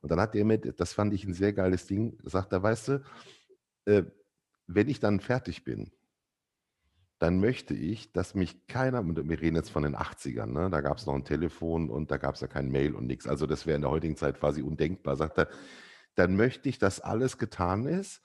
Und 0.00 0.10
dann 0.10 0.20
hat 0.20 0.34
er 0.34 0.44
mir, 0.44 0.58
das 0.58 0.92
fand 0.92 1.12
ich 1.14 1.24
ein 1.24 1.34
sehr 1.34 1.52
geiles 1.52 1.86
Ding, 1.86 2.18
sagt 2.22 2.52
er, 2.52 2.62
weißt 2.62 2.88
du, 2.88 3.04
äh, 3.86 4.04
wenn 4.66 4.88
ich 4.88 5.00
dann 5.00 5.20
fertig 5.20 5.64
bin, 5.64 5.90
dann 7.18 7.40
möchte 7.40 7.74
ich, 7.74 8.12
dass 8.12 8.34
mich 8.34 8.66
keiner, 8.66 9.02
wir 9.04 9.40
reden 9.40 9.56
jetzt 9.56 9.70
von 9.70 9.82
den 9.82 9.96
80ern, 9.96 10.46
ne, 10.46 10.68
da 10.70 10.82
gab 10.82 10.98
es 10.98 11.06
noch 11.06 11.14
ein 11.14 11.24
Telefon 11.24 11.88
und 11.88 12.10
da 12.10 12.18
gab 12.18 12.34
es 12.34 12.42
ja 12.42 12.46
kein 12.46 12.70
Mail 12.70 12.94
und 12.94 13.06
nichts. 13.06 13.26
Also 13.26 13.46
das 13.46 13.64
wäre 13.64 13.76
in 13.76 13.82
der 13.82 13.90
heutigen 13.90 14.16
Zeit 14.16 14.38
quasi 14.38 14.62
undenkbar. 14.62 15.16
Sagt 15.16 15.38
er, 15.38 15.48
dann 16.16 16.36
möchte 16.36 16.68
ich, 16.68 16.78
dass 16.78 17.00
alles 17.00 17.38
getan 17.38 17.86
ist 17.86 18.22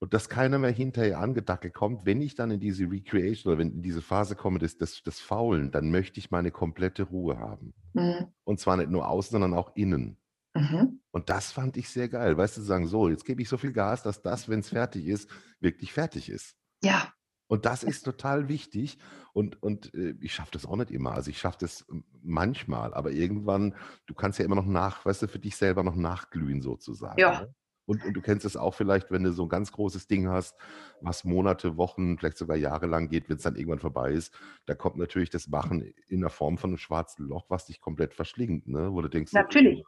und 0.00 0.14
dass 0.14 0.28
keiner 0.28 0.58
mehr 0.58 0.72
hinterher 0.72 1.20
angedackelt 1.20 1.74
kommt. 1.74 2.04
Wenn 2.04 2.20
ich 2.20 2.34
dann 2.34 2.50
in 2.50 2.58
diese 2.58 2.90
Recreation 2.90 3.52
oder 3.52 3.60
wenn 3.60 3.72
in 3.72 3.82
diese 3.82 4.02
Phase 4.02 4.34
komme 4.34 4.58
des, 4.58 4.76
des, 4.76 5.02
des 5.04 5.20
Faulen, 5.20 5.70
dann 5.70 5.90
möchte 5.90 6.18
ich 6.18 6.30
meine 6.30 6.50
komplette 6.50 7.04
Ruhe 7.04 7.38
haben. 7.38 7.72
Mhm. 7.92 8.26
Und 8.44 8.58
zwar 8.58 8.76
nicht 8.76 8.90
nur 8.90 9.06
außen, 9.06 9.32
sondern 9.32 9.54
auch 9.54 9.76
innen. 9.76 10.16
Mhm. 10.54 11.00
Und 11.12 11.30
das 11.30 11.52
fand 11.52 11.76
ich 11.76 11.88
sehr 11.88 12.08
geil. 12.08 12.36
Weißt 12.36 12.56
du, 12.56 12.62
zu 12.62 12.66
sagen, 12.66 12.86
so, 12.86 13.08
jetzt 13.08 13.24
gebe 13.24 13.42
ich 13.42 13.48
so 13.48 13.56
viel 13.56 13.72
Gas, 13.72 14.02
dass 14.02 14.22
das, 14.22 14.48
wenn 14.48 14.60
es 14.60 14.70
fertig 14.70 15.06
ist, 15.06 15.30
wirklich 15.60 15.92
fertig 15.92 16.28
ist. 16.28 16.56
Ja. 16.82 17.12
Und 17.52 17.66
das 17.66 17.82
ist 17.82 18.04
total 18.04 18.48
wichtig. 18.48 18.96
Und, 19.34 19.62
und 19.62 19.92
äh, 19.92 20.14
ich 20.22 20.32
schaffe 20.32 20.52
das 20.52 20.64
auch 20.64 20.76
nicht 20.76 20.90
immer. 20.90 21.12
Also 21.12 21.28
ich 21.28 21.38
schaffe 21.38 21.58
das 21.60 21.84
manchmal, 22.22 22.94
aber 22.94 23.10
irgendwann, 23.10 23.74
du 24.06 24.14
kannst 24.14 24.38
ja 24.38 24.46
immer 24.46 24.54
noch 24.54 24.64
nach, 24.64 25.04
weißt 25.04 25.20
du, 25.20 25.28
für 25.28 25.38
dich 25.38 25.56
selber 25.56 25.82
noch 25.82 25.94
nachglühen 25.94 26.62
sozusagen. 26.62 27.20
Ja. 27.20 27.42
Ne? 27.42 27.54
Und, 27.84 28.02
und 28.06 28.14
du 28.14 28.22
kennst 28.22 28.46
es 28.46 28.56
auch 28.56 28.72
vielleicht, 28.72 29.10
wenn 29.10 29.22
du 29.22 29.32
so 29.32 29.42
ein 29.42 29.50
ganz 29.50 29.70
großes 29.70 30.06
Ding 30.06 30.30
hast, 30.30 30.56
was 31.02 31.24
Monate, 31.24 31.76
Wochen, 31.76 32.16
vielleicht 32.16 32.38
sogar 32.38 32.56
Jahre 32.56 32.86
lang 32.86 33.10
geht, 33.10 33.28
wenn 33.28 33.36
es 33.36 33.42
dann 33.42 33.56
irgendwann 33.56 33.80
vorbei 33.80 34.12
ist, 34.12 34.32
da 34.64 34.74
kommt 34.74 34.96
natürlich 34.96 35.28
das 35.28 35.46
Machen 35.48 35.92
in 36.08 36.22
der 36.22 36.30
Form 36.30 36.56
von 36.56 36.70
einem 36.70 36.78
schwarzen 36.78 37.28
Loch, 37.28 37.44
was 37.50 37.66
dich 37.66 37.82
komplett 37.82 38.14
verschlingt, 38.14 38.66
ne? 38.66 38.94
Wo 38.94 39.02
du 39.02 39.08
denkst, 39.08 39.34
natürlich 39.34 39.84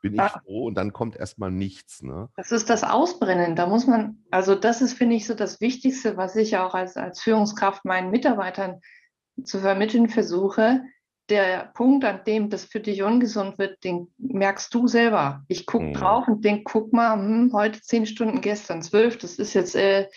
bin 0.00 0.14
ich 0.14 0.20
froh 0.20 0.66
und 0.66 0.74
dann 0.74 0.92
kommt 0.92 1.16
erstmal 1.16 1.50
nichts. 1.50 2.02
Ne? 2.02 2.28
Das 2.36 2.52
ist 2.52 2.70
das 2.70 2.84
Ausbrennen. 2.84 3.56
Da 3.56 3.66
muss 3.66 3.86
man, 3.86 4.24
also 4.30 4.54
das 4.54 4.82
ist, 4.82 4.94
finde 4.94 5.16
ich, 5.16 5.26
so 5.26 5.34
das 5.34 5.60
Wichtigste, 5.60 6.16
was 6.16 6.36
ich 6.36 6.56
auch 6.56 6.74
als, 6.74 6.96
als 6.96 7.20
Führungskraft 7.20 7.84
meinen 7.84 8.10
Mitarbeitern 8.10 8.80
zu 9.44 9.60
vermitteln 9.60 10.08
versuche. 10.08 10.82
Der 11.28 11.70
Punkt, 11.74 12.04
an 12.04 12.24
dem 12.26 12.48
das 12.48 12.64
für 12.64 12.80
dich 12.80 13.02
ungesund 13.02 13.58
wird, 13.58 13.84
den 13.84 14.12
merkst 14.16 14.72
du 14.72 14.86
selber. 14.86 15.44
Ich 15.48 15.66
gucke 15.66 15.86
mhm. 15.86 15.94
drauf 15.94 16.26
und 16.26 16.44
denke, 16.44 16.64
guck 16.64 16.92
mal, 16.92 17.14
hm, 17.16 17.52
heute 17.52 17.80
zehn 17.82 18.06
Stunden, 18.06 18.40
gestern 18.40 18.82
zwölf, 18.82 19.18
das 19.18 19.38
ist 19.38 19.52
jetzt, 19.52 19.74
äh, 19.74 20.08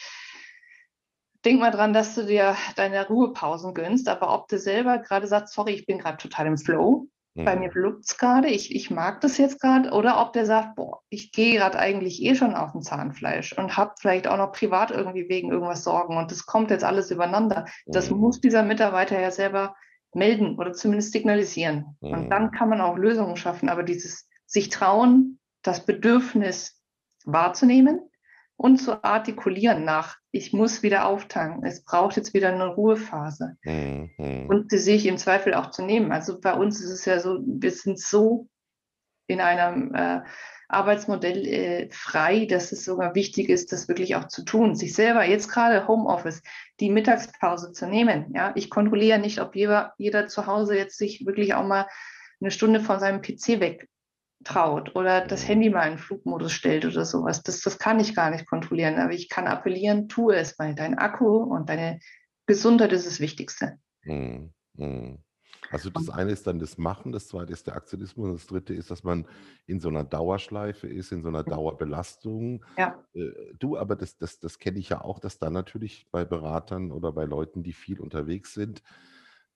denk 1.43 1.59
mal 1.59 1.71
dran, 1.71 1.91
dass 1.91 2.15
du 2.15 2.25
dir 2.25 2.55
deine 2.75 3.07
Ruhepausen 3.07 3.73
gönnst, 3.73 4.07
aber 4.07 4.33
ob 4.33 4.47
du 4.47 4.57
selber 4.57 4.99
gerade 4.99 5.27
sagst, 5.27 5.53
sorry, 5.53 5.73
ich 5.73 5.85
bin 5.85 5.97
gerade 5.97 6.17
total 6.17 6.47
im 6.47 6.57
Flow, 6.57 7.07
bei 7.33 7.55
mir 7.55 7.69
blubbt 7.69 8.03
es 8.05 8.17
gerade, 8.17 8.49
ich, 8.49 8.75
ich 8.75 8.91
mag 8.91 9.21
das 9.21 9.37
jetzt 9.37 9.61
gerade, 9.61 9.91
oder 9.91 10.19
ob 10.21 10.33
der 10.33 10.45
sagt, 10.45 10.75
boah, 10.75 10.99
ich 11.09 11.31
gehe 11.31 11.55
gerade 11.57 11.79
eigentlich 11.79 12.21
eh 12.21 12.35
schon 12.35 12.55
auf 12.55 12.73
dem 12.73 12.81
Zahnfleisch 12.81 13.57
und 13.57 13.77
habe 13.77 13.93
vielleicht 13.99 14.27
auch 14.27 14.37
noch 14.37 14.51
privat 14.51 14.91
irgendwie 14.91 15.29
wegen 15.29 15.49
irgendwas 15.49 15.83
Sorgen 15.83 16.17
und 16.17 16.29
das 16.29 16.45
kommt 16.45 16.71
jetzt 16.71 16.83
alles 16.83 17.09
übereinander. 17.09 17.65
Das 17.85 18.09
mhm. 18.09 18.17
muss 18.17 18.41
dieser 18.41 18.63
Mitarbeiter 18.63 19.19
ja 19.19 19.31
selber 19.31 19.75
melden 20.13 20.57
oder 20.57 20.73
zumindest 20.73 21.13
signalisieren. 21.13 21.97
Mhm. 22.01 22.11
Und 22.11 22.29
dann 22.29 22.51
kann 22.51 22.69
man 22.69 22.81
auch 22.81 22.97
Lösungen 22.97 23.37
schaffen. 23.37 23.69
Aber 23.69 23.83
dieses 23.83 24.27
sich 24.45 24.69
trauen, 24.69 25.39
das 25.61 25.85
Bedürfnis 25.85 26.81
wahrzunehmen 27.23 28.01
und 28.61 28.77
zu 28.77 29.03
artikulieren 29.03 29.85
nach, 29.85 30.17
ich 30.29 30.53
muss 30.53 30.83
wieder 30.83 31.07
auftanken, 31.07 31.65
es 31.65 31.83
braucht 31.83 32.15
jetzt 32.15 32.35
wieder 32.35 32.49
eine 32.49 32.67
Ruhephase. 32.67 33.57
Mhm. 33.63 34.45
Und 34.47 34.71
die 34.71 34.77
sich 34.77 35.07
im 35.07 35.17
Zweifel 35.17 35.55
auch 35.55 35.71
zu 35.71 35.83
nehmen. 35.83 36.11
Also 36.11 36.39
bei 36.39 36.53
uns 36.53 36.79
ist 36.79 36.91
es 36.91 37.05
ja 37.05 37.19
so, 37.19 37.39
wir 37.43 37.71
sind 37.71 37.99
so 37.99 38.47
in 39.25 39.41
einem 39.41 39.95
äh, 39.95 40.21
Arbeitsmodell 40.67 41.47
äh, 41.47 41.89
frei, 41.89 42.45
dass 42.45 42.71
es 42.71 42.85
sogar 42.85 43.15
wichtig 43.15 43.49
ist, 43.49 43.71
das 43.71 43.87
wirklich 43.87 44.15
auch 44.15 44.27
zu 44.27 44.45
tun. 44.45 44.75
Sich 44.75 44.93
selber, 44.93 45.25
jetzt 45.25 45.49
gerade 45.49 45.87
Homeoffice, 45.87 46.43
die 46.79 46.91
Mittagspause 46.91 47.71
zu 47.71 47.87
nehmen. 47.87 48.31
Ja, 48.35 48.51
ich 48.53 48.69
kontrolliere 48.69 49.17
nicht, 49.17 49.41
ob 49.41 49.55
jeder, 49.55 49.95
jeder 49.97 50.27
zu 50.27 50.45
Hause 50.45 50.77
jetzt 50.77 50.99
sich 50.99 51.25
wirklich 51.25 51.55
auch 51.55 51.65
mal 51.65 51.87
eine 52.39 52.51
Stunde 52.51 52.79
von 52.79 52.99
seinem 52.99 53.23
PC 53.23 53.59
weg 53.59 53.87
traut 54.43 54.95
oder 54.95 55.25
das 55.25 55.47
Handy 55.47 55.69
mal 55.69 55.91
in 55.91 55.97
Flugmodus 55.97 56.51
stellt 56.51 56.85
oder 56.85 57.05
sowas. 57.05 57.43
Das, 57.43 57.61
das 57.61 57.79
kann 57.79 57.99
ich 57.99 58.15
gar 58.15 58.29
nicht 58.29 58.47
kontrollieren. 58.47 58.99
Aber 58.99 59.13
ich 59.13 59.29
kann 59.29 59.47
appellieren, 59.47 60.07
tu 60.07 60.31
es, 60.31 60.57
weil 60.59 60.75
dein 60.75 60.97
Akku 60.97 61.37
und 61.37 61.69
deine 61.69 61.99
Gesundheit 62.45 62.91
ist 62.91 63.07
das 63.07 63.19
Wichtigste. 63.19 63.77
Hm, 64.01 64.51
hm. 64.77 65.19
Also 65.69 65.89
das 65.89 66.09
eine 66.09 66.31
ist 66.31 66.47
dann 66.47 66.59
das 66.59 66.77
Machen, 66.77 67.11
das 67.11 67.27
zweite 67.27 67.53
ist 67.53 67.67
der 67.67 67.75
Aktionismus 67.75 68.27
und 68.27 68.33
das 68.33 68.47
dritte 68.47 68.73
ist, 68.73 68.91
dass 68.91 69.03
man 69.03 69.25
in 69.67 69.79
so 69.79 69.87
einer 69.87 70.03
Dauerschleife 70.03 70.87
ist, 70.87 71.11
in 71.11 71.21
so 71.21 71.29
einer 71.29 71.43
Dauerbelastung. 71.43 72.65
Ja. 72.77 73.01
Äh, 73.13 73.31
du, 73.57 73.77
aber 73.77 73.95
das, 73.95 74.17
das, 74.17 74.39
das 74.39 74.59
kenne 74.59 74.79
ich 74.79 74.89
ja 74.89 75.01
auch, 75.01 75.19
dass 75.19 75.39
dann 75.39 75.53
natürlich 75.53 76.07
bei 76.11 76.25
Beratern 76.25 76.91
oder 76.91 77.13
bei 77.13 77.23
Leuten, 77.23 77.63
die 77.63 77.73
viel 77.73 78.01
unterwegs 78.01 78.53
sind, 78.53 78.83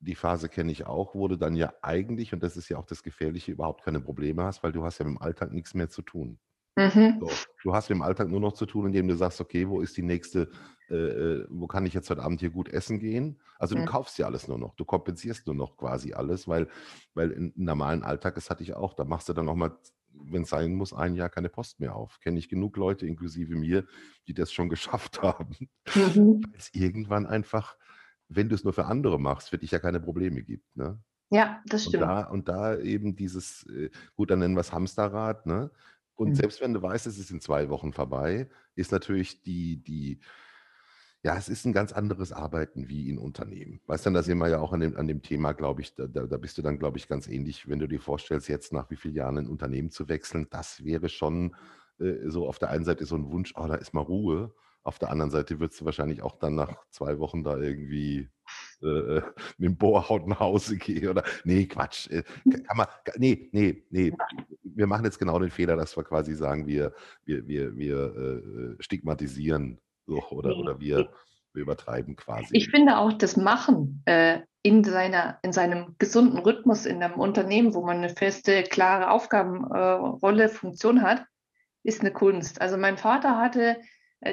die 0.05 0.15
Phase 0.15 0.49
kenne 0.49 0.71
ich 0.71 0.85
auch, 0.85 1.15
wo 1.15 1.27
du 1.27 1.35
dann 1.35 1.55
ja 1.55 1.73
eigentlich, 1.81 2.33
und 2.33 2.43
das 2.43 2.57
ist 2.57 2.69
ja 2.69 2.77
auch 2.77 2.85
das 2.85 3.03
Gefährliche, 3.03 3.51
überhaupt 3.51 3.83
keine 3.83 3.99
Probleme 3.99 4.43
hast, 4.43 4.63
weil 4.63 4.71
du 4.71 4.83
hast 4.83 4.99
ja 4.99 5.05
im 5.05 5.21
Alltag 5.21 5.51
nichts 5.51 5.73
mehr 5.73 5.89
zu 5.89 6.01
tun. 6.01 6.39
Mhm. 6.77 7.17
So, 7.21 7.31
du 7.63 7.73
hast 7.73 7.89
im 7.89 8.01
Alltag 8.01 8.29
nur 8.29 8.41
noch 8.41 8.53
zu 8.53 8.65
tun, 8.65 8.87
indem 8.87 9.07
du 9.07 9.15
sagst, 9.15 9.39
okay, 9.39 9.67
wo 9.67 9.79
ist 9.79 9.95
die 9.95 10.03
nächste, 10.03 10.49
äh, 10.89 10.95
äh, 10.95 11.47
wo 11.49 11.67
kann 11.67 11.85
ich 11.85 11.93
jetzt 11.93 12.09
heute 12.09 12.21
Abend 12.21 12.41
hier 12.41 12.49
gut 12.49 12.69
essen 12.69 12.99
gehen? 12.99 13.39
Also 13.57 13.75
du 13.75 13.81
mhm. 13.81 13.85
kaufst 13.85 14.17
ja 14.17 14.25
alles 14.25 14.47
nur 14.47 14.57
noch, 14.57 14.75
du 14.75 14.83
kompensierst 14.83 15.47
nur 15.47 15.55
noch 15.55 15.77
quasi 15.77 16.13
alles, 16.13 16.47
weil, 16.47 16.67
weil 17.13 17.31
im 17.31 17.53
normalen 17.55 18.03
Alltag, 18.03 18.35
das 18.35 18.49
hatte 18.49 18.63
ich 18.63 18.73
auch, 18.73 18.93
da 18.93 19.05
machst 19.05 19.29
du 19.29 19.33
dann 19.33 19.45
nochmal, 19.45 19.77
wenn 20.11 20.43
es 20.43 20.49
sein 20.49 20.75
muss, 20.75 20.93
ein 20.93 21.15
Jahr 21.15 21.29
keine 21.29 21.49
Post 21.49 21.79
mehr 21.79 21.95
auf. 21.95 22.19
Kenne 22.19 22.39
ich 22.39 22.49
genug 22.49 22.75
Leute, 22.75 23.07
inklusive 23.07 23.55
mir, 23.55 23.85
die 24.27 24.33
das 24.33 24.51
schon 24.51 24.69
geschafft 24.69 25.21
haben. 25.21 25.55
Mhm. 25.95 26.43
Weil 26.43 26.57
es 26.57 26.73
irgendwann 26.73 27.25
einfach, 27.25 27.77
wenn 28.27 28.49
du 28.49 28.55
es 28.55 28.63
nur 28.63 28.73
für 28.73 28.85
andere 28.85 29.19
machst, 29.19 29.49
für 29.49 29.57
dich 29.57 29.71
ja 29.71 29.79
keine 29.79 29.99
Probleme 29.99 30.41
gibt. 30.43 30.75
Ne? 30.75 30.99
Ja, 31.29 31.61
das 31.65 31.83
stimmt. 31.83 32.03
Und 32.03 32.09
da, 32.09 32.21
und 32.23 32.47
da 32.49 32.77
eben 32.77 33.15
dieses, 33.15 33.65
äh, 33.67 33.89
gut, 34.15 34.31
dann 34.31 34.39
nennen 34.39 34.55
wir 34.55 34.61
es 34.61 34.73
Hamsterrad, 34.73 35.45
ne? 35.45 35.71
Und 36.15 36.29
mhm. 36.29 36.35
selbst 36.35 36.61
wenn 36.61 36.73
du 36.73 36.81
weißt, 36.81 37.07
es 37.07 37.17
ist 37.17 37.31
in 37.31 37.41
zwei 37.41 37.69
Wochen 37.69 37.91
vorbei, 37.91 38.49
ist 38.75 38.91
natürlich 38.91 39.41
die, 39.43 39.83
die, 39.83 40.21
ja, 41.23 41.35
es 41.35 41.49
ist 41.49 41.65
ein 41.65 41.73
ganz 41.73 41.91
anderes 41.91 42.31
Arbeiten 42.31 42.87
wie 42.87 43.09
in 43.09 43.17
Unternehmen. 43.17 43.81
Weißt 43.87 44.05
du, 44.05 44.11
da 44.11 44.23
sind 44.23 44.37
wir 44.37 44.47
ja 44.47 44.59
auch 44.59 44.71
an 44.71 44.79
dem, 44.79 44.95
an 44.95 45.07
dem 45.07 45.21
Thema, 45.21 45.51
glaube 45.51 45.81
ich, 45.81 45.93
da, 45.95 46.07
da 46.07 46.37
bist 46.37 46.57
du 46.57 46.61
dann, 46.61 46.79
glaube 46.79 46.97
ich, 46.97 47.09
ganz 47.09 47.27
ähnlich, 47.27 47.67
wenn 47.67 47.79
du 47.79 47.87
dir 47.87 47.99
vorstellst, 47.99 48.47
jetzt 48.47 48.71
nach 48.71 48.89
wie 48.89 48.95
vielen 48.95 49.15
Jahren 49.15 49.37
ein 49.39 49.47
Unternehmen 49.47 49.91
zu 49.91 50.07
wechseln. 50.07 50.47
Das 50.51 50.85
wäre 50.85 51.09
schon 51.09 51.55
äh, 51.99 52.29
so 52.29 52.47
auf 52.47 52.59
der 52.59 52.69
einen 52.69 52.85
Seite 52.85 53.05
so 53.05 53.15
ein 53.15 53.29
Wunsch, 53.31 53.53
oh, 53.57 53.67
da 53.67 53.75
ist 53.75 53.93
mal 53.93 54.01
Ruhe. 54.01 54.53
Auf 54.85 54.99
der 54.99 55.09
anderen 55.09 55.31
Seite 55.31 55.59
würdest 55.59 55.81
du 55.81 55.85
wahrscheinlich 55.85 56.21
auch 56.21 56.37
dann 56.37 56.53
nach 56.53 56.85
zwei 56.91 57.17
Wochen 57.17 57.43
da 57.43 57.57
irgendwie 57.57 58.29
äh, 58.83 58.87
äh 58.87 59.21
mit 59.57 59.69
dem 59.69 59.77
Bohrhaut 59.77 60.27
nach 60.27 60.39
Hause 60.39 60.77
gehen 60.77 61.07
oder 61.07 61.23
nee, 61.43 61.65
Quatsch. 61.65 62.07
Äh, 62.11 62.21
kann 62.21 62.77
man, 62.77 62.85
nee, 63.15 63.49
nee, 63.51 63.83
nee. 63.89 64.13
Wir 64.61 64.85
machen 64.85 65.05
jetzt 65.05 65.17
genau 65.17 65.39
den 65.39 65.49
Fehler, 65.49 65.75
dass 65.75 65.97
wir 65.97 66.03
quasi 66.03 66.35
sagen, 66.35 66.67
wir, 66.67 66.93
wir, 67.25 67.47
wir, 67.47 67.75
wir 67.75 68.75
äh, 68.77 68.83
stigmatisieren 68.83 69.81
so, 70.05 70.21
oder, 70.29 70.55
oder 70.55 70.79
wir, 70.79 71.09
wir 71.53 71.63
übertreiben 71.63 72.15
quasi. 72.15 72.49
Ich 72.51 72.69
finde 72.69 72.97
auch 72.97 73.13
das 73.13 73.37
Machen 73.37 74.03
äh, 74.05 74.41
in, 74.61 74.83
seiner, 74.83 75.39
in 75.41 75.51
seinem 75.51 75.95
gesunden 75.97 76.37
Rhythmus 76.37 76.85
in 76.85 77.01
einem 77.01 77.19
Unternehmen, 77.19 77.73
wo 77.73 77.83
man 77.83 77.97
eine 77.97 78.09
feste, 78.09 78.61
klare 78.61 79.09
Aufgabenrolle, 79.09 80.43
äh, 80.43 80.49
Funktion 80.49 81.01
hat, 81.01 81.25
ist 81.81 82.01
eine 82.01 82.11
Kunst. 82.11 82.61
Also 82.61 82.77
mein 82.77 82.97
Vater 82.99 83.39
hatte 83.39 83.77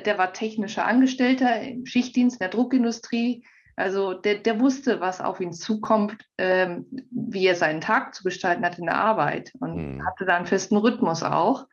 der 0.00 0.18
war 0.18 0.32
technischer 0.32 0.86
Angestellter 0.86 1.60
im 1.60 1.86
Schichtdienst 1.86 2.36
in 2.36 2.40
der 2.40 2.48
Druckindustrie. 2.48 3.44
Also 3.76 4.14
der, 4.14 4.36
der 4.36 4.60
wusste, 4.60 5.00
was 5.00 5.20
auf 5.20 5.40
ihn 5.40 5.52
zukommt, 5.52 6.16
ähm, 6.38 6.86
wie 7.10 7.46
er 7.46 7.54
seinen 7.54 7.80
Tag 7.80 8.14
zu 8.14 8.22
gestalten 8.22 8.64
hat 8.64 8.78
in 8.78 8.86
der 8.86 8.96
Arbeit 8.96 9.52
und 9.60 9.96
mhm. 9.96 10.06
hatte 10.06 10.24
da 10.24 10.36
einen 10.36 10.46
festen 10.46 10.76
Rhythmus 10.76 11.22
auch. 11.22 11.66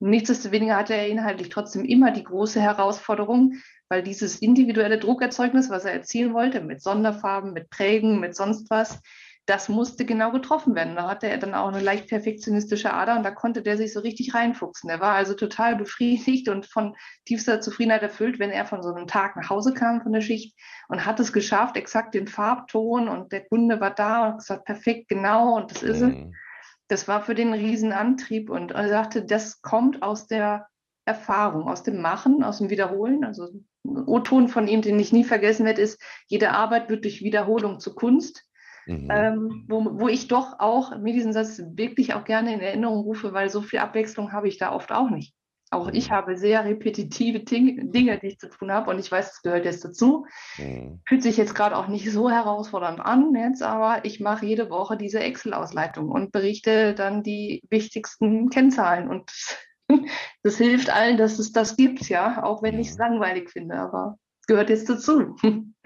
Nichtsdestoweniger 0.00 0.76
hatte 0.76 0.94
er 0.94 1.08
inhaltlich 1.08 1.50
trotzdem 1.50 1.84
immer 1.84 2.10
die 2.10 2.24
große 2.24 2.60
Herausforderung, 2.60 3.54
weil 3.88 4.02
dieses 4.02 4.36
individuelle 4.36 4.98
Druckerzeugnis, 4.98 5.68
was 5.68 5.84
er 5.84 5.92
erzielen 5.92 6.32
wollte, 6.32 6.62
mit 6.62 6.82
Sonderfarben, 6.82 7.52
mit 7.52 7.68
Prägen, 7.68 8.20
mit 8.20 8.34
sonst 8.34 8.70
was, 8.70 9.00
das 9.46 9.68
musste 9.68 10.04
genau 10.04 10.30
getroffen 10.30 10.74
werden. 10.74 10.96
Da 10.96 11.08
hatte 11.08 11.28
er 11.28 11.38
dann 11.38 11.54
auch 11.54 11.68
eine 11.68 11.80
leicht 11.80 12.08
perfektionistische 12.08 12.92
Ader 12.92 13.16
und 13.16 13.24
da 13.24 13.30
konnte 13.30 13.62
der 13.62 13.76
sich 13.76 13.92
so 13.92 14.00
richtig 14.00 14.34
reinfuchsen. 14.34 14.88
Er 14.90 15.00
war 15.00 15.14
also 15.14 15.34
total 15.34 15.76
befriedigt 15.76 16.48
und 16.48 16.66
von 16.66 16.94
tiefster 17.24 17.60
Zufriedenheit 17.60 18.02
erfüllt, 18.02 18.38
wenn 18.38 18.50
er 18.50 18.66
von 18.66 18.82
so 18.82 18.92
einem 18.92 19.06
Tag 19.06 19.36
nach 19.36 19.50
Hause 19.50 19.74
kam 19.74 20.02
von 20.02 20.12
der 20.12 20.20
Schicht 20.20 20.56
und 20.88 21.04
hat 21.04 21.18
es 21.18 21.32
geschafft, 21.32 21.76
exakt 21.76 22.14
den 22.14 22.28
Farbton 22.28 23.08
und 23.08 23.32
der 23.32 23.44
Kunde 23.46 23.80
war 23.80 23.92
da 23.92 24.28
und 24.28 24.38
gesagt, 24.38 24.66
perfekt, 24.66 25.08
genau 25.08 25.56
und 25.56 25.70
das 25.70 25.82
ist 25.82 26.00
mhm. 26.00 26.30
es. 26.30 26.36
Das 26.88 27.08
war 27.08 27.22
für 27.22 27.36
den 27.36 27.52
Riesenantrieb 27.52 28.50
und 28.50 28.72
er 28.72 28.88
sagte, 28.88 29.24
das 29.24 29.62
kommt 29.62 30.02
aus 30.02 30.26
der 30.26 30.66
Erfahrung, 31.04 31.68
aus 31.68 31.82
dem 31.82 32.00
Machen, 32.00 32.42
aus 32.42 32.58
dem 32.58 32.70
Wiederholen. 32.70 33.24
Also 33.24 33.44
ein 33.44 33.66
O-Ton 34.06 34.48
von 34.48 34.68
ihm, 34.68 34.82
den 34.82 34.98
ich 34.98 35.12
nie 35.12 35.24
vergessen 35.24 35.66
werde, 35.66 35.82
ist, 35.82 36.00
jede 36.26 36.50
Arbeit 36.50 36.90
wird 36.90 37.04
durch 37.04 37.22
Wiederholung 37.22 37.80
zu 37.80 37.94
Kunst. 37.94 38.44
Mhm. 38.90 39.08
Ähm, 39.08 39.64
wo, 39.68 40.00
wo 40.00 40.08
ich 40.08 40.26
doch 40.26 40.58
auch 40.58 40.98
mir 40.98 41.12
diesen 41.12 41.32
Satz 41.32 41.62
wirklich 41.74 42.14
auch 42.14 42.24
gerne 42.24 42.52
in 42.52 42.60
Erinnerung 42.60 43.04
rufe, 43.04 43.32
weil 43.32 43.48
so 43.48 43.62
viel 43.62 43.78
Abwechslung 43.78 44.32
habe 44.32 44.48
ich 44.48 44.58
da 44.58 44.72
oft 44.72 44.90
auch 44.90 45.10
nicht. 45.10 45.32
Auch 45.70 45.86
mhm. 45.86 45.94
ich 45.94 46.10
habe 46.10 46.36
sehr 46.36 46.64
repetitive 46.64 47.38
Dinge, 47.38 48.18
die 48.18 48.26
ich 48.26 48.38
zu 48.40 48.50
tun 48.50 48.72
habe 48.72 48.90
und 48.90 48.98
ich 48.98 49.10
weiß, 49.10 49.32
es 49.32 49.42
gehört 49.42 49.64
jetzt 49.64 49.84
dazu. 49.84 50.26
Mhm. 50.58 51.00
Fühlt 51.06 51.22
sich 51.22 51.36
jetzt 51.36 51.54
gerade 51.54 51.76
auch 51.76 51.86
nicht 51.86 52.10
so 52.10 52.28
herausfordernd 52.28 52.98
an 52.98 53.32
jetzt, 53.36 53.62
aber 53.62 54.04
ich 54.04 54.18
mache 54.18 54.44
jede 54.44 54.70
Woche 54.70 54.96
diese 54.96 55.20
Excel-Ausleitung 55.20 56.08
und 56.08 56.32
berichte 56.32 56.94
dann 56.94 57.22
die 57.22 57.62
wichtigsten 57.70 58.50
Kennzahlen 58.50 59.08
und 59.08 59.30
das 60.42 60.56
hilft 60.56 60.90
allen, 60.90 61.16
dass 61.16 61.38
es 61.38 61.52
das 61.52 61.76
gibt, 61.76 62.08
ja, 62.08 62.42
auch 62.42 62.60
wenn 62.64 62.80
ich 62.80 62.88
es 62.88 62.94
mhm. 62.94 63.04
langweilig 63.04 63.50
finde, 63.50 63.76
aber 63.76 64.16
es 64.40 64.46
gehört 64.48 64.70
jetzt 64.70 64.90
dazu. 64.90 65.36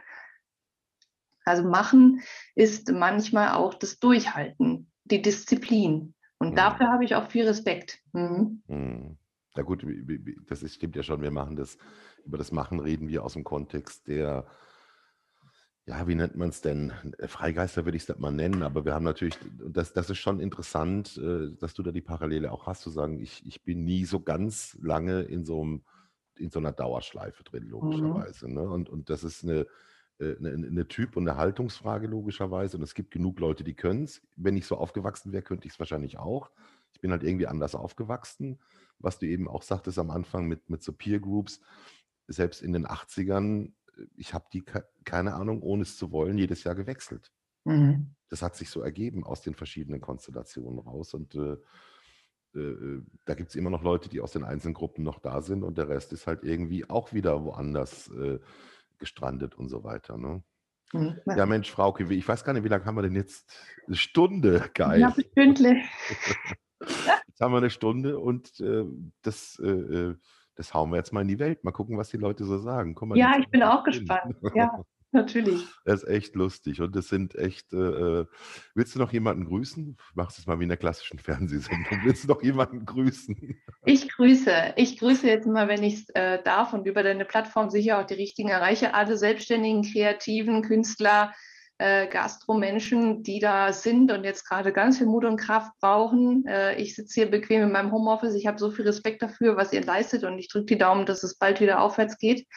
Also 1.45 1.69
machen 1.69 2.21
ist 2.55 2.91
manchmal 2.91 3.55
auch 3.55 3.75
das 3.75 3.99
Durchhalten, 3.99 4.91
die 5.05 5.23
Disziplin. 5.23 6.15
Und 6.39 6.51
mhm. 6.51 6.57
dafür 6.57 6.89
habe 6.89 7.05
ich 7.05 7.15
auch 7.15 7.31
viel 7.31 7.47
Respekt. 7.47 8.01
Mhm. 8.13 8.63
Mhm. 8.67 9.19
Ja 9.57 9.63
gut, 9.63 9.87
das 10.49 10.63
ist, 10.63 10.75
stimmt 10.75 10.97
ja 10.97 11.03
schon. 11.03 11.23
Wir 11.23 11.31
machen 11.31 11.57
das, 11.57 11.79
über 12.25 12.39
das 12.39 12.51
Machen 12.51 12.81
reden 12.81 13.09
wir 13.09 13.25
aus 13.25 13.35
dem 13.35 13.45
Kontext 13.45 14.09
der, 14.09 14.47
ja, 15.87 16.09
wie 16.09 16.15
nennt 16.15 16.35
man 16.35 16.49
es 16.49 16.61
denn? 16.61 16.93
Freigeister 17.27 17.85
würde 17.85 17.97
ich 17.97 18.05
es 18.05 18.09
nicht 18.09 18.19
mal 18.19 18.33
nennen, 18.33 18.63
aber 18.63 18.85
wir 18.85 18.95
haben 18.95 19.05
natürlich, 19.05 19.39
das, 19.69 19.93
das 19.93 20.09
ist 20.11 20.19
schon 20.19 20.41
interessant, 20.41 21.19
äh, 21.19 21.55
dass 21.59 21.75
du 21.75 21.83
da 21.83 21.93
die 21.93 22.01
Parallele 22.01 22.51
auch 22.51 22.67
hast, 22.67 22.81
zu 22.81 22.91
sagen, 22.91 23.21
ich, 23.21 23.47
ich 23.47 23.63
bin 23.65 23.85
nie 23.85 24.07
so 24.07 24.21
ganz 24.21 24.77
lange 24.81 25.23
in 25.23 25.45
so 25.45 25.63
einem, 25.63 25.85
in 26.37 26.51
so 26.51 26.59
einer 26.59 26.73
Dauerschleife 26.73 27.45
drin, 27.45 27.65
mhm. 27.65 27.71
logischerweise. 27.71 28.53
Ne? 28.53 28.63
Und, 28.63 28.89
und 28.89 29.11
das 29.11 29.25
ist 29.25 29.45
eine, 29.45 29.67
eine, 30.19 30.51
äh, 30.51 30.55
eine 30.55 30.89
Typ- 30.89 31.17
und 31.17 31.29
eine 31.29 31.39
Haltungsfrage 31.39 32.07
logischerweise. 32.07 32.77
Und 32.77 32.83
es 32.83 32.95
gibt 32.95 33.11
genug 33.11 33.41
Leute, 33.41 33.65
die 33.65 33.75
können 33.75 34.05
es. 34.05 34.23
Wenn 34.37 34.57
ich 34.57 34.67
so 34.67 34.77
aufgewachsen 34.77 35.33
wäre, 35.33 35.43
könnte 35.43 35.67
ich 35.67 35.75
es 35.75 35.79
wahrscheinlich 35.79 36.19
auch. 36.19 36.51
Ich 36.93 37.01
bin 37.01 37.11
halt 37.11 37.23
irgendwie 37.23 37.47
anders 37.47 37.75
aufgewachsen. 37.75 38.59
Was 38.99 39.19
du 39.19 39.27
eben 39.27 39.49
auch 39.49 39.63
sagtest 39.63 39.99
am 39.99 40.11
Anfang 40.11 40.47
mit, 40.47 40.71
mit 40.71 40.83
so 40.83 40.93
Peer 40.93 41.21
Groups, 41.21 41.61
selbst 42.27 42.63
in 42.63 42.73
den 42.73 42.87
80ern, 42.87 43.73
äh, 43.97 44.07
ich 44.17 44.35
habe 44.35 44.47
die, 44.53 44.65
keine 45.05 45.35
Ahnung, 45.35 45.63
ohne 45.63 45.83
es 45.83 45.97
zu 45.97 46.13
wollen, 46.13 46.39
jedes 46.39 46.65
Jahr 46.65 46.75
gewechselt. 46.75 47.33
Mhm. 47.65 48.15
Das 48.29 48.43
hat 48.43 48.57
sich 48.57 48.71
so 48.71 48.81
ergeben 48.81 49.25
aus 49.25 49.43
den 49.43 49.55
verschiedenen 49.55 50.01
Konstellationen 50.01 50.79
raus. 50.79 51.15
Und 51.15 51.35
äh, 51.35 51.57
äh, 52.55 53.03
da 53.25 53.35
gibt 53.35 53.51
es 53.51 53.57
immer 53.57 53.71
noch 53.71 53.83
Leute, 53.83 54.09
die 54.09 54.21
aus 54.21 54.33
den 54.33 54.45
einzelnen 54.45 54.75
Gruppen 54.75 55.03
noch 55.05 55.19
da 55.19 55.43
sind 55.43 55.63
und 55.63 55.79
der 55.79 55.89
Rest 55.89 56.13
ist 56.13 56.27
halt 56.27 56.45
irgendwie 56.45 56.89
auch 56.89 57.13
wieder 57.13 57.45
woanders. 57.45 58.09
Äh, 58.09 58.39
gestrandet 58.99 59.55
und 59.55 59.69
so 59.69 59.85
weiter. 59.85 60.17
Ne? 60.17 60.43
Mhm. 60.93 61.21
Ja, 61.27 61.47
Mensch, 61.47 61.71
Frauke, 61.71 62.05
ich 62.13 62.29
weiß 62.29 62.45
gar 62.45 62.53
nicht, 62.53 62.65
wie 62.65 62.69
lange 62.69 62.85
haben 62.85 62.97
wir 62.97 63.03
denn 63.03 63.17
jetzt? 63.17 63.53
Eine 63.87 63.97
Stunde, 63.97 64.71
geil. 64.75 65.01
Ja, 65.01 65.15
Stündle. 65.33 65.77
jetzt 66.81 67.41
haben 67.41 67.53
wir 67.53 67.59
eine 67.59 67.71
Stunde 67.71 68.19
und 68.19 68.61
äh, 68.61 68.85
das, 69.23 69.61
äh, 69.63 69.69
äh, 69.69 70.17
das 70.55 70.73
hauen 70.73 70.91
wir 70.91 70.97
jetzt 70.97 71.13
mal 71.13 71.23
in 71.23 71.29
die 71.29 71.39
Welt. 71.39 71.65
Mal 71.65 71.73
gucken, 71.73 71.99
was 71.99 72.11
die 72.11 72.17
Leute 72.17 72.45
so 72.45 72.59
sagen. 72.59 72.95
Mal, 73.01 73.19
ja, 73.19 73.37
ich 73.39 73.49
bin 73.49 73.63
auch 73.63 73.83
gespannt. 73.85 74.37
Ja. 74.55 74.85
Natürlich. 75.15 75.65
Das 75.85 76.03
ist 76.03 76.09
echt 76.09 76.35
lustig. 76.35 76.81
Und 76.81 76.97
das 76.97 77.07
sind 77.07 77.37
echt. 77.37 77.73
Äh, 77.73 77.77
äh 77.77 78.27
willst 78.75 78.97
du 78.97 78.99
noch 78.99 79.13
jemanden 79.13 79.45
grüßen? 79.45 79.97
Machst 80.15 80.41
es 80.41 80.47
mal 80.49 80.59
wie 80.59 80.65
in 80.65 80.69
der 80.69 80.77
klassischen 80.77 81.21
Fernsehsendung. 81.21 82.01
Willst 82.03 82.25
du 82.25 82.29
noch 82.29 82.43
jemanden 82.43 82.85
grüßen? 82.85 83.57
Ich 83.85 84.09
grüße. 84.09 84.75
Ich 84.75 84.99
grüße 84.99 85.29
jetzt 85.29 85.47
mal, 85.47 85.69
wenn 85.69 85.85
ich 85.85 85.95
es 85.95 86.09
äh, 86.17 86.43
darf 86.43 86.73
und 86.73 86.89
über 86.89 87.05
deine 87.05 87.25
Plattform 87.25 87.71
sicher 87.71 88.01
auch 88.01 88.07
die 88.07 88.15
richtigen 88.15 88.49
erreiche. 88.49 88.93
Alle 88.95 89.17
selbstständigen, 89.17 89.83
kreativen 89.83 90.63
Künstler, 90.63 91.33
äh, 91.79 92.09
Gastromenschen, 92.09 93.23
die 93.23 93.39
da 93.39 93.73
sind 93.73 94.11
und 94.11 94.25
jetzt 94.25 94.49
gerade 94.49 94.73
ganz 94.73 94.99
viel 94.99 95.07
Mut 95.07 95.25
und 95.25 95.37
Kraft 95.37 95.71
brauchen. 95.81 96.45
Äh, 96.49 96.75
ich 96.75 96.97
sitze 96.97 97.21
hier 97.21 97.31
bequem 97.31 97.63
in 97.63 97.71
meinem 97.71 97.93
Homeoffice. 97.93 98.35
Ich 98.35 98.49
habe 98.49 98.59
so 98.59 98.73
viel 98.73 98.85
Respekt 98.85 99.23
dafür, 99.23 99.57
was 99.57 99.73
ihr 99.73 99.85
leistet 99.85 100.25
und 100.25 100.41
ich 100.41 100.49
drücke 100.49 100.67
die 100.67 100.79
Daumen, 100.79 101.07
dass 101.07 101.23
es 101.23 101.39
bald 101.39 101.61
wieder 101.61 101.81
aufwärts 101.81 102.19
geht. 102.19 102.49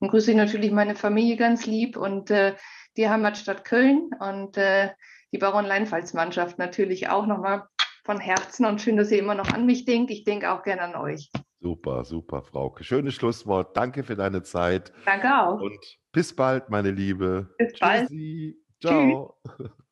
Dann 0.00 0.08
grüße 0.08 0.30
ich 0.30 0.36
natürlich 0.36 0.70
meine 0.72 0.94
Familie 0.94 1.36
ganz 1.36 1.66
lieb 1.66 1.96
und 1.96 2.30
äh, 2.30 2.56
die 2.96 3.08
Heimatstadt 3.08 3.64
Köln 3.64 4.10
und 4.18 4.56
äh, 4.56 4.90
die 5.32 5.38
Baron 5.38 5.66
Leinpfalz-Mannschaft 5.66 6.58
natürlich 6.58 7.08
auch 7.08 7.26
nochmal 7.26 7.64
von 8.04 8.18
Herzen 8.18 8.64
und 8.64 8.80
schön, 8.80 8.96
dass 8.96 9.10
ihr 9.10 9.18
immer 9.18 9.34
noch 9.34 9.52
an 9.52 9.66
mich 9.66 9.84
denkt. 9.84 10.10
Ich 10.10 10.24
denke 10.24 10.50
auch 10.50 10.62
gerne 10.62 10.82
an 10.82 10.96
euch. 10.96 11.30
Super, 11.60 12.04
super, 12.04 12.42
Frauke. 12.42 12.82
Schönes 12.82 13.14
Schlusswort. 13.14 13.76
Danke 13.76 14.02
für 14.02 14.16
deine 14.16 14.42
Zeit. 14.42 14.92
Danke 15.04 15.28
auch. 15.38 15.60
Und 15.60 15.78
bis 16.10 16.34
bald, 16.34 16.70
meine 16.70 16.90
Liebe. 16.90 17.54
Bis 17.58 17.74
Tschüssi. 17.74 18.56
bald. 18.80 18.80
Ciao. 18.80 19.36
Tschüss. 19.46 19.70